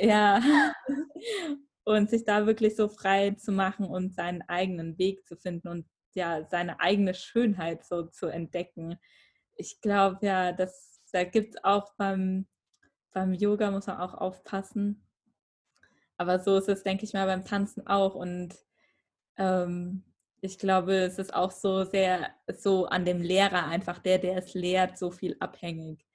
ja. 0.00 0.42
Und 1.86 2.08
sich 2.08 2.24
da 2.24 2.46
wirklich 2.46 2.76
so 2.76 2.88
frei 2.88 3.32
zu 3.32 3.52
machen 3.52 3.84
und 3.84 4.14
seinen 4.14 4.40
eigenen 4.48 4.96
Weg 4.96 5.26
zu 5.26 5.36
finden 5.36 5.68
und 5.68 5.86
ja, 6.14 6.42
seine 6.48 6.80
eigene 6.80 7.12
Schönheit 7.12 7.84
so 7.84 8.04
zu 8.04 8.28
entdecken. 8.28 8.98
Ich 9.54 9.82
glaube 9.82 10.24
ja, 10.24 10.52
dass 10.52 10.94
da 11.14 11.22
gibt 11.22 11.54
es 11.54 11.64
auch 11.64 11.94
beim, 11.96 12.46
beim 13.12 13.34
Yoga 13.34 13.70
muss 13.70 13.86
man 13.86 13.98
auch 13.98 14.14
aufpassen. 14.14 15.06
Aber 16.16 16.40
so 16.40 16.56
ist 16.56 16.68
es, 16.68 16.82
denke 16.82 17.04
ich 17.04 17.12
mal, 17.12 17.26
beim 17.26 17.44
Tanzen 17.44 17.86
auch. 17.86 18.16
Und 18.16 18.54
ähm, 19.36 20.02
ich 20.44 20.58
glaube, 20.58 20.94
es 20.94 21.18
ist 21.18 21.32
auch 21.32 21.50
so 21.50 21.84
sehr 21.84 22.30
so 22.48 22.84
an 22.84 23.06
dem 23.06 23.22
Lehrer 23.22 23.66
einfach, 23.66 23.98
der, 23.98 24.18
der 24.18 24.36
es 24.36 24.52
lehrt, 24.52 24.98
so 24.98 25.10
viel 25.10 25.36
abhängig, 25.40 26.06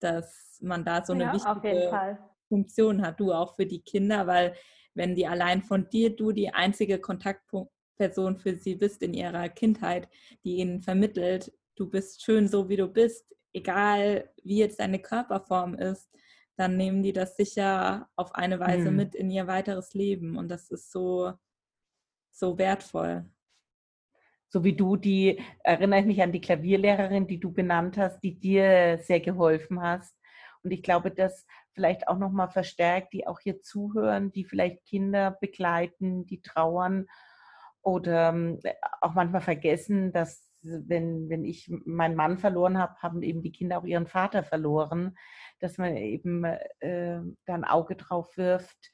dass 0.00 0.58
man 0.60 0.84
da 0.84 1.02
so 1.02 1.14
eine 1.14 1.24
ja, 1.24 1.32
wichtige 1.34 2.18
Funktion 2.48 3.00
hat, 3.00 3.18
du 3.18 3.32
auch 3.32 3.56
für 3.56 3.64
die 3.64 3.80
Kinder, 3.80 4.26
weil 4.26 4.54
wenn 4.92 5.14
die 5.14 5.26
allein 5.26 5.62
von 5.62 5.88
dir, 5.88 6.14
du 6.14 6.32
die 6.32 6.52
einzige 6.52 6.98
Kontaktperson 6.98 8.36
für 8.36 8.54
sie 8.54 8.74
bist 8.74 9.02
in 9.02 9.14
ihrer 9.14 9.48
Kindheit, 9.48 10.10
die 10.44 10.56
ihnen 10.56 10.82
vermittelt, 10.82 11.50
du 11.74 11.88
bist 11.88 12.22
schön 12.22 12.48
so, 12.48 12.68
wie 12.68 12.76
du 12.76 12.86
bist, 12.86 13.34
egal 13.54 14.30
wie 14.42 14.58
jetzt 14.58 14.80
deine 14.80 14.98
Körperform 14.98 15.74
ist, 15.74 16.10
dann 16.56 16.76
nehmen 16.76 17.02
die 17.02 17.14
das 17.14 17.34
sicher 17.36 18.10
auf 18.14 18.34
eine 18.34 18.60
Weise 18.60 18.88
hm. 18.88 18.96
mit 18.96 19.14
in 19.14 19.30
ihr 19.30 19.46
weiteres 19.46 19.94
Leben 19.94 20.36
und 20.36 20.48
das 20.48 20.70
ist 20.70 20.92
so, 20.92 21.32
so 22.30 22.58
wertvoll. 22.58 23.24
So 24.50 24.64
wie 24.64 24.74
du, 24.74 24.96
die 24.96 25.40
erinnere 25.62 26.00
ich 26.00 26.06
mich 26.06 26.22
an 26.22 26.32
die 26.32 26.40
Klavierlehrerin, 26.40 27.26
die 27.26 27.38
du 27.38 27.52
benannt 27.52 27.96
hast, 27.96 28.20
die 28.20 28.38
dir 28.38 28.98
sehr 28.98 29.20
geholfen 29.20 29.80
hast. 29.80 30.14
Und 30.62 30.72
ich 30.72 30.82
glaube, 30.82 31.10
das 31.10 31.46
vielleicht 31.72 32.08
auch 32.08 32.18
nochmal 32.18 32.48
verstärkt, 32.48 33.12
die 33.12 33.26
auch 33.26 33.40
hier 33.40 33.62
zuhören, 33.62 34.32
die 34.32 34.44
vielleicht 34.44 34.84
Kinder 34.84 35.38
begleiten, 35.40 36.26
die 36.26 36.42
trauern 36.42 37.06
oder 37.80 38.30
ähm, 38.30 38.60
auch 39.00 39.14
manchmal 39.14 39.40
vergessen, 39.40 40.12
dass 40.12 40.50
wenn, 40.62 41.30
wenn 41.30 41.44
ich 41.44 41.70
meinen 41.86 42.16
Mann 42.16 42.36
verloren 42.36 42.76
habe, 42.76 42.96
haben 42.98 43.22
eben 43.22 43.42
die 43.42 43.52
Kinder 43.52 43.78
auch 43.78 43.84
ihren 43.84 44.06
Vater 44.06 44.42
verloren, 44.42 45.16
dass 45.60 45.78
man 45.78 45.96
eben 45.96 46.44
äh, 46.44 47.20
da 47.46 47.54
ein 47.54 47.64
Auge 47.64 47.96
drauf 47.96 48.36
wirft, 48.36 48.90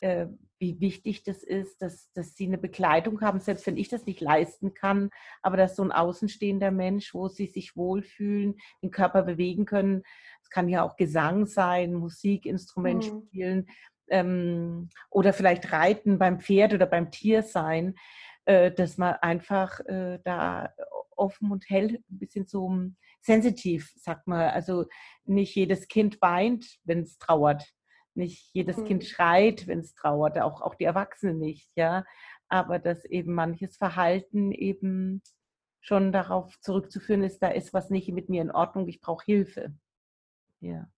äh, 0.00 0.26
wie 0.58 0.78
wichtig 0.80 1.22
das 1.22 1.42
ist, 1.42 1.80
dass, 1.80 2.12
dass 2.12 2.36
sie 2.36 2.46
eine 2.46 2.58
Begleitung 2.58 3.20
haben, 3.22 3.40
selbst 3.40 3.66
wenn 3.66 3.78
ich 3.78 3.88
das 3.88 4.04
nicht 4.04 4.20
leisten 4.20 4.74
kann, 4.74 5.10
aber 5.42 5.56
dass 5.56 5.76
so 5.76 5.82
ein 5.82 5.92
außenstehender 5.92 6.70
Mensch, 6.70 7.14
wo 7.14 7.28
sie 7.28 7.46
sich 7.46 7.76
wohlfühlen, 7.76 8.56
den 8.82 8.90
Körper 8.90 9.22
bewegen 9.22 9.64
können, 9.64 10.02
es 10.42 10.50
kann 10.50 10.68
ja 10.68 10.82
auch 10.82 10.96
Gesang 10.96 11.46
sein, 11.46 11.94
Musik, 11.94 12.44
Instrument 12.44 13.10
mhm. 13.10 13.22
spielen 13.26 13.66
ähm, 14.10 14.88
oder 15.08 15.32
vielleicht 15.32 15.72
Reiten 15.72 16.18
beim 16.18 16.40
Pferd 16.40 16.74
oder 16.74 16.86
beim 16.86 17.10
Tier 17.10 17.42
sein, 17.42 17.94
äh, 18.44 18.70
dass 18.70 18.98
man 18.98 19.14
einfach 19.14 19.80
äh, 19.86 20.18
da 20.24 20.74
offen 21.16 21.50
und 21.52 21.68
hell, 21.68 22.02
ein 22.10 22.18
bisschen 22.18 22.46
so 22.46 22.90
sensitiv, 23.20 23.92
sagt 23.96 24.26
man. 24.26 24.50
Also 24.50 24.86
nicht 25.24 25.54
jedes 25.54 25.88
Kind 25.88 26.20
weint, 26.20 26.78
wenn 26.84 27.00
es 27.00 27.18
trauert. 27.18 27.64
Nicht 28.14 28.52
jedes 28.52 28.76
mhm. 28.78 28.84
Kind 28.84 29.04
schreit, 29.04 29.66
wenn 29.66 29.80
es 29.80 29.94
trauert, 29.94 30.38
auch, 30.38 30.60
auch 30.60 30.74
die 30.74 30.84
Erwachsenen 30.84 31.38
nicht, 31.38 31.70
ja. 31.76 32.04
Aber 32.48 32.78
dass 32.78 33.04
eben 33.04 33.34
manches 33.34 33.76
Verhalten 33.76 34.52
eben 34.52 35.22
schon 35.80 36.12
darauf 36.12 36.60
zurückzuführen 36.60 37.22
ist, 37.22 37.40
da 37.40 37.48
ist 37.48 37.72
was 37.72 37.90
nicht 37.90 38.08
mit 38.08 38.28
mir 38.28 38.42
in 38.42 38.50
Ordnung, 38.50 38.88
ich 38.88 39.00
brauche 39.00 39.24
Hilfe. 39.24 39.74
Ja. 40.60 40.90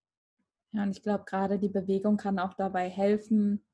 Ja, 0.73 0.83
und 0.85 0.97
ich 0.97 1.03
glaube, 1.03 1.25
gerade 1.25 1.59
die 1.59 1.69
Bewegung 1.69 2.17
kann 2.17 2.39
auch 2.39 2.55
dabei 2.55 2.89
helfen, 2.89 3.65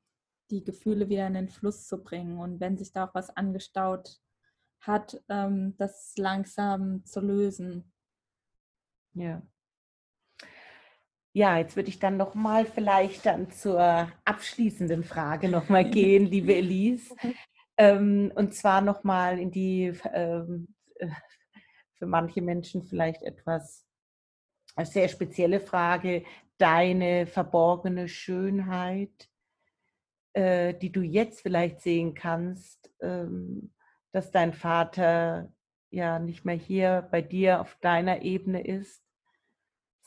die 0.51 0.65
Gefühle 0.65 1.09
wieder 1.09 1.27
in 1.27 1.35
den 1.35 1.49
Fluss 1.49 1.87
zu 1.87 2.03
bringen. 2.03 2.39
Und 2.39 2.61
wenn 2.61 2.77
sich 2.77 2.93
da 2.93 3.07
auch 3.07 3.15
was 3.15 3.31
angestaut 3.31 4.21
hat, 4.81 5.23
ähm, 5.29 5.77
das 5.77 6.15
langsam 6.17 7.05
zu 7.05 7.21
lösen. 7.21 7.93
Ja. 9.15 9.43
Ja, 11.33 11.59
jetzt 11.59 11.77
würde 11.77 11.89
ich 11.89 11.99
dann 11.99 12.17
nochmal 12.17 12.65
vielleicht 12.67 13.27
dann 13.27 13.51
zur 13.51 14.11
abschließenden 14.25 15.05
Frage 15.05 15.49
nochmal 15.49 15.85
gehen, 15.89 16.27
liebe 16.27 16.55
Elise. 16.55 17.15
Ähm, 17.77 18.33
und 18.35 18.55
zwar 18.55 18.81
nochmal 18.81 19.39
in 19.39 19.51
die 19.51 19.93
ähm, 20.13 20.75
äh, 20.97 21.09
für 21.99 22.07
manche 22.07 22.43
Menschen 22.43 22.83
vielleicht 22.83 23.23
etwas 23.23 23.85
sehr 24.85 25.09
spezielle 25.09 25.61
Frage, 25.61 26.25
deine 26.57 27.27
verborgene 27.27 28.09
Schönheit, 28.09 29.29
äh, 30.35 30.75
die 30.75 30.93
du 30.93 31.03
jetzt 31.03 31.41
vielleicht 31.41 31.81
sehen 31.81 32.15
kannst, 32.15 32.91
ähm, 33.01 33.73
dass 34.13 34.31
dein 34.31 34.53
Vater 34.53 35.53
ja 35.91 36.19
nicht 36.19 36.45
mehr 36.45 36.57
hier 36.57 37.09
bei 37.11 37.23
dir 37.23 37.61
auf 37.61 37.77
deiner 37.81 38.23
Ebene 38.23 38.65
ist, 38.65 39.03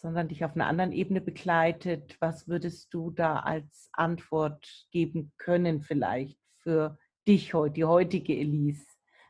sondern 0.01 0.27
dich 0.27 0.43
auf 0.43 0.55
einer 0.55 0.67
anderen 0.67 0.91
Ebene 0.91 1.21
begleitet. 1.21 2.17
Was 2.19 2.47
würdest 2.47 2.91
du 2.93 3.11
da 3.11 3.37
als 3.37 3.89
Antwort 3.93 4.67
geben 4.91 5.31
können 5.37 5.81
vielleicht 5.81 6.37
für 6.63 6.97
dich 7.27 7.53
heute, 7.53 7.73
die 7.73 7.85
heutige 7.85 8.35
Elise, 8.35 8.83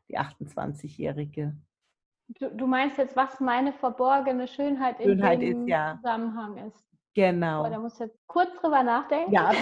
die 0.10 0.18
28-Jährige? 0.18 1.58
Du, 2.40 2.50
du, 2.50 2.66
meinst 2.66 2.98
jetzt, 2.98 3.18
was 3.18 3.42
meine 3.42 3.74
verborgene 3.74 4.48
Schönheit, 4.48 5.04
Schönheit 5.04 5.42
in 5.42 5.50
dem 5.50 5.64
ist, 5.64 5.70
ja. 5.70 5.98
Zusammenhang 5.98 6.68
ist? 6.68 6.82
Genau. 7.14 7.66
Oh, 7.66 7.70
da 7.70 7.78
muss 7.78 7.96
ich 7.96 8.00
jetzt 8.00 8.18
kurz 8.26 8.56
drüber 8.62 8.84
nachdenken. 8.84 9.34
Ja, 9.34 9.52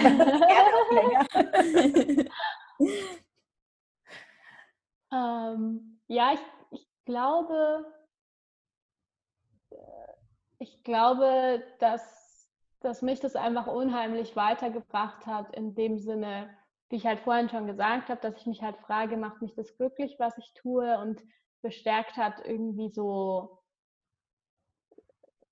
ähm, 5.12 6.00
ja, 6.06 6.34
ich, 6.34 6.40
ich 6.70 6.88
glaube, 7.04 7.84
ich 10.60 10.84
glaube, 10.84 11.64
dass, 11.78 12.48
dass 12.80 13.02
mich 13.02 13.18
das 13.18 13.34
einfach 13.34 13.66
unheimlich 13.66 14.36
weitergebracht 14.36 15.26
hat, 15.26 15.56
in 15.56 15.74
dem 15.74 15.98
Sinne, 15.98 16.50
wie 16.90 16.96
ich 16.96 17.06
halt 17.06 17.20
vorhin 17.20 17.48
schon 17.48 17.66
gesagt 17.66 18.10
habe, 18.10 18.20
dass 18.20 18.36
ich 18.36 18.46
mich 18.46 18.62
halt 18.62 18.76
frage, 18.76 19.16
macht 19.16 19.40
mich 19.40 19.54
das 19.54 19.76
glücklich, 19.76 20.16
was 20.18 20.36
ich 20.38 20.52
tue 20.54 20.98
und 20.98 21.22
bestärkt 21.62 22.16
hat, 22.16 22.44
irgendwie 22.44 22.90
so 22.90 23.58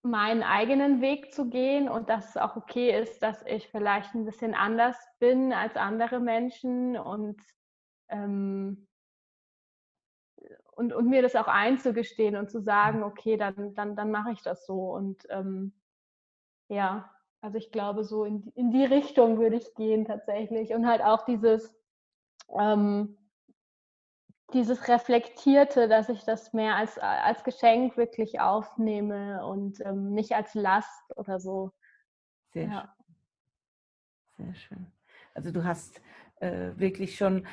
meinen 0.02 0.42
eigenen 0.42 1.00
Weg 1.00 1.32
zu 1.32 1.48
gehen 1.48 1.88
und 1.88 2.08
dass 2.10 2.30
es 2.30 2.36
auch 2.36 2.56
okay 2.56 3.00
ist, 3.00 3.22
dass 3.22 3.42
ich 3.46 3.68
vielleicht 3.68 4.14
ein 4.14 4.26
bisschen 4.26 4.54
anders 4.54 4.96
bin 5.18 5.52
als 5.52 5.76
andere 5.76 6.20
Menschen 6.20 6.98
und, 6.98 7.40
ähm, 8.08 8.87
und, 10.78 10.92
und 10.92 11.08
mir 11.08 11.22
das 11.22 11.34
auch 11.34 11.48
einzugestehen 11.48 12.36
und 12.36 12.52
zu 12.52 12.60
sagen, 12.60 13.02
okay, 13.02 13.36
dann, 13.36 13.74
dann, 13.74 13.96
dann 13.96 14.12
mache 14.12 14.30
ich 14.30 14.42
das 14.42 14.64
so. 14.64 14.92
Und 14.92 15.26
ähm, 15.28 15.72
ja, 16.68 17.10
also 17.40 17.58
ich 17.58 17.72
glaube, 17.72 18.04
so 18.04 18.24
in, 18.24 18.52
in 18.54 18.70
die 18.70 18.84
Richtung 18.84 19.40
würde 19.40 19.56
ich 19.56 19.74
gehen 19.74 20.04
tatsächlich. 20.04 20.72
Und 20.72 20.86
halt 20.86 21.02
auch 21.02 21.24
dieses, 21.24 21.74
ähm, 22.56 23.18
dieses 24.52 24.86
Reflektierte, 24.86 25.88
dass 25.88 26.08
ich 26.08 26.22
das 26.22 26.52
mehr 26.52 26.76
als, 26.76 26.96
als 26.98 27.42
Geschenk 27.42 27.96
wirklich 27.96 28.38
aufnehme 28.38 29.44
und 29.44 29.80
ähm, 29.84 30.14
nicht 30.14 30.36
als 30.36 30.54
Last 30.54 31.12
oder 31.16 31.40
so. 31.40 31.72
Sehr 32.52 32.68
ja. 32.68 32.94
schön. 34.36 34.46
Sehr 34.46 34.54
schön. 34.54 34.86
Also 35.34 35.50
du 35.50 35.64
hast 35.64 36.00
äh, 36.36 36.70
wirklich 36.76 37.16
schon 37.16 37.48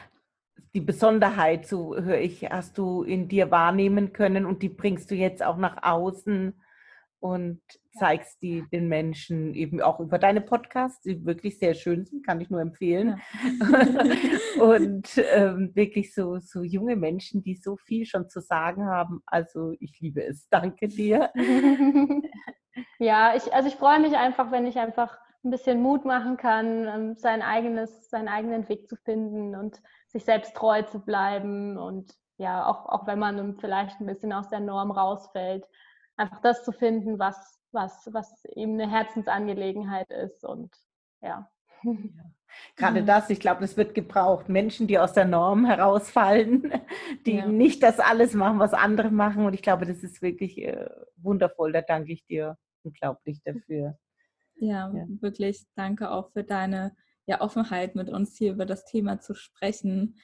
die 0.74 0.82
Besonderheit, 0.82 1.68
so 1.68 1.96
höre 1.96 2.20
ich, 2.20 2.44
hast 2.50 2.78
du 2.78 3.04
in 3.04 3.28
dir 3.28 3.52
wahrnehmen 3.52 4.14
können 4.14 4.46
und 4.46 4.62
die 4.62 4.70
bringst 4.70 5.10
du 5.10 5.16
jetzt 5.16 5.44
auch 5.44 5.58
nach 5.58 5.84
außen 5.84 6.54
und 7.20 7.62
zeigst 7.98 8.42
die 8.42 8.64
den 8.72 8.88
Menschen 8.88 9.56
eben 9.56 9.82
auch 9.82 10.00
über 10.00 10.20
deine 10.20 10.42
Podcasts, 10.42 11.02
die 11.02 11.26
wirklich 11.26 11.58
sehr 11.58 11.74
schön 11.74 12.06
sind, 12.06 12.26
kann 12.26 12.42
ich 12.42 12.50
nur 12.50 12.62
empfehlen. 12.62 13.22
Ja. 13.62 14.62
und 14.64 15.10
ähm, 15.34 15.72
wirklich 15.74 16.14
so, 16.14 16.40
so 16.40 16.62
junge 16.62 16.96
Menschen, 16.96 17.42
die 17.42 17.56
so 17.56 17.78
viel 17.78 18.06
schon 18.06 18.30
zu 18.30 18.42
sagen 18.42 18.86
haben. 18.86 19.22
Also 19.26 19.74
ich 19.80 20.00
liebe 20.02 20.24
es. 20.24 20.48
Danke 20.50 20.88
dir. 20.88 21.32
ja, 23.00 23.34
ich, 23.36 23.54
also 23.54 23.70
ich 23.70 23.76
freue 23.76 24.00
mich 24.00 24.16
einfach, 24.18 24.52
wenn 24.52 24.68
ich 24.68 24.78
einfach 24.78 25.18
ein 25.44 25.52
bisschen 25.52 25.82
Mut 25.82 26.06
machen 26.06 26.38
kann, 26.38 26.88
ähm, 26.88 27.16
sein 27.16 27.42
eigenes, 27.42 28.10
seinen 28.10 28.28
eigenen 28.28 28.68
Weg 28.68 28.88
zu 28.90 28.98
finden 28.98 29.56
und 29.56 29.82
sich 30.16 30.24
selbst 30.24 30.56
treu 30.56 30.82
zu 30.84 31.00
bleiben 31.00 31.78
und 31.78 32.16
ja, 32.38 32.66
auch, 32.66 32.86
auch 32.86 33.06
wenn 33.06 33.20
man 33.20 33.58
vielleicht 33.60 34.00
ein 34.00 34.06
bisschen 34.06 34.32
aus 34.32 34.48
der 34.48 34.62
Norm 34.62 34.92
rausfällt, 34.92 35.66
einfach 36.16 36.40
das 36.42 36.64
zu 36.64 36.72
finden, 36.72 37.20
was, 37.20 37.60
was, 37.74 38.10
was 38.14 38.46
ihm 38.56 38.76
eine 38.76 38.90
Herzensangelegenheit 38.90 40.10
ist 40.12 40.46
und 40.46 40.74
ja. 41.22 41.50
ja. 41.84 41.92
Gerade 42.78 43.04
das, 43.04 43.30
ich 43.30 43.42
glaube, 43.42 43.60
das 43.60 43.76
wird 43.76 43.94
gebraucht. 43.94 44.48
Menschen, 44.48 44.88
die 44.88 44.98
aus 44.98 45.12
der 45.12 45.26
Norm 45.26 45.66
herausfallen, 45.66 46.72
die 47.26 47.36
ja. 47.36 47.46
nicht 47.46 47.84
das 47.84 48.00
alles 48.00 48.34
machen, 48.34 48.60
was 48.60 48.74
andere 48.74 49.12
machen. 49.12 49.46
Und 49.46 49.54
ich 49.54 49.62
glaube, 49.62 49.86
das 49.86 50.02
ist 50.02 50.22
wirklich 50.22 50.58
äh, 50.60 50.90
wundervoll. 51.18 51.74
Da 51.74 51.82
danke 51.82 52.14
ich 52.14 52.26
dir 52.26 52.58
unglaublich 52.84 53.42
dafür. 53.44 53.98
Ja, 54.56 54.90
ja, 54.94 55.06
wirklich 55.20 55.66
danke 55.76 56.10
auch 56.10 56.32
für 56.32 56.46
deine 56.46 56.96
ja, 57.28 57.42
Offenheit, 57.42 57.96
mit 57.96 58.10
uns 58.10 58.38
hier 58.38 58.52
über 58.52 58.66
das 58.66 58.86
Thema 58.86 59.20
zu 59.20 59.34
sprechen. 59.34 60.18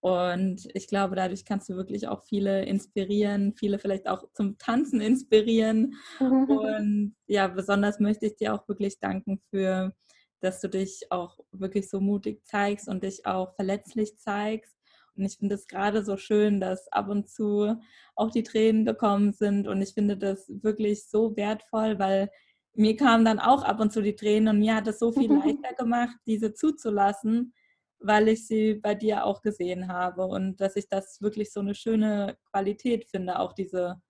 Und 0.00 0.68
ich 0.74 0.86
glaube, 0.86 1.16
dadurch 1.16 1.44
kannst 1.44 1.68
du 1.68 1.74
wirklich 1.74 2.06
auch 2.06 2.24
viele 2.24 2.64
inspirieren, 2.64 3.54
viele 3.56 3.78
vielleicht 3.78 4.08
auch 4.08 4.24
zum 4.32 4.56
Tanzen 4.58 5.00
inspirieren. 5.00 5.94
Und 6.20 7.16
ja, 7.26 7.48
besonders 7.48 7.98
möchte 7.98 8.26
ich 8.26 8.36
dir 8.36 8.54
auch 8.54 8.68
wirklich 8.68 9.00
danken 9.00 9.40
für, 9.50 9.92
dass 10.40 10.60
du 10.60 10.68
dich 10.68 11.06
auch 11.10 11.40
wirklich 11.50 11.90
so 11.90 12.00
mutig 12.00 12.44
zeigst 12.44 12.88
und 12.88 13.02
dich 13.02 13.26
auch 13.26 13.56
verletzlich 13.56 14.18
zeigst. 14.18 14.76
Und 15.16 15.24
ich 15.24 15.36
finde 15.36 15.56
es 15.56 15.66
gerade 15.66 16.04
so 16.04 16.16
schön, 16.16 16.60
dass 16.60 16.86
ab 16.92 17.08
und 17.08 17.28
zu 17.28 17.74
auch 18.14 18.30
die 18.30 18.44
Tränen 18.44 18.84
gekommen 18.84 19.32
sind. 19.32 19.66
Und 19.66 19.82
ich 19.82 19.94
finde 19.94 20.16
das 20.16 20.48
wirklich 20.62 21.08
so 21.08 21.36
wertvoll, 21.36 21.98
weil 21.98 22.30
mir 22.74 22.96
kamen 22.96 23.24
dann 23.24 23.38
auch 23.40 23.62
ab 23.64 23.80
und 23.80 23.92
zu 23.92 24.02
die 24.02 24.14
Tränen 24.14 24.48
und 24.48 24.58
mir 24.60 24.76
hat 24.76 24.86
es 24.86 24.98
so 24.98 25.12
viel 25.12 25.32
leichter 25.32 25.74
gemacht, 25.74 26.16
diese 26.26 26.54
zuzulassen, 26.54 27.52
weil 27.98 28.28
ich 28.28 28.46
sie 28.46 28.74
bei 28.74 28.94
dir 28.94 29.24
auch 29.24 29.42
gesehen 29.42 29.88
habe 29.88 30.26
und 30.26 30.60
dass 30.60 30.76
ich 30.76 30.88
das 30.88 31.20
wirklich 31.20 31.52
so 31.52 31.60
eine 31.60 31.74
schöne 31.74 32.36
Qualität 32.50 33.06
finde, 33.06 33.38
auch 33.38 33.52
diese, 33.52 34.00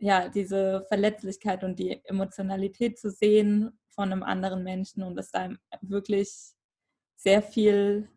ja, 0.00 0.28
diese 0.28 0.84
Verletzlichkeit 0.88 1.62
und 1.64 1.78
die 1.78 2.04
Emotionalität 2.04 2.98
zu 2.98 3.10
sehen 3.10 3.78
von 3.90 4.10
einem 4.10 4.22
anderen 4.22 4.64
Menschen 4.64 5.02
und 5.02 5.18
es 5.18 5.32
einem 5.32 5.58
wirklich 5.80 6.54
sehr 7.16 7.42
viel 7.42 8.08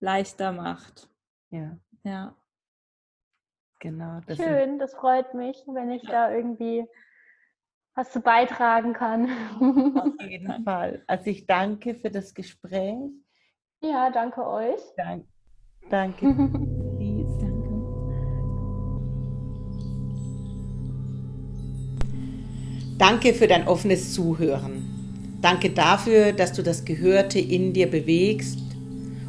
leichter 0.00 0.52
macht. 0.52 1.08
Ja. 1.50 1.76
Ja. 2.04 2.36
Genau. 3.80 4.20
Das 4.26 4.38
Schön, 4.38 4.78
das 4.78 4.94
freut 4.94 5.34
mich, 5.34 5.56
wenn 5.66 5.90
ich 5.90 6.04
ja. 6.04 6.10
da 6.28 6.34
irgendwie 6.34 6.86
was 7.96 8.12
zu 8.12 8.20
beitragen 8.20 8.92
kann. 8.92 9.28
Auf 9.58 10.28
jeden 10.28 10.62
Fall. 10.64 11.02
Also 11.08 11.30
ich 11.30 11.46
danke 11.46 11.94
für 11.94 12.10
das 12.10 12.34
Gespräch. 12.34 12.94
Ja, 13.82 14.10
danke 14.10 14.46
euch. 14.46 14.80
Dank, 14.96 15.24
danke. 15.90 16.26
Danke. 16.36 17.56
Danke 22.98 23.34
für 23.34 23.46
dein 23.46 23.68
offenes 23.68 24.14
Zuhören. 24.14 25.38
Danke 25.42 25.68
dafür, 25.68 26.32
dass 26.32 26.54
du 26.54 26.62
das 26.62 26.86
Gehörte 26.86 27.38
in 27.38 27.74
dir 27.74 27.90
bewegst 27.90 28.58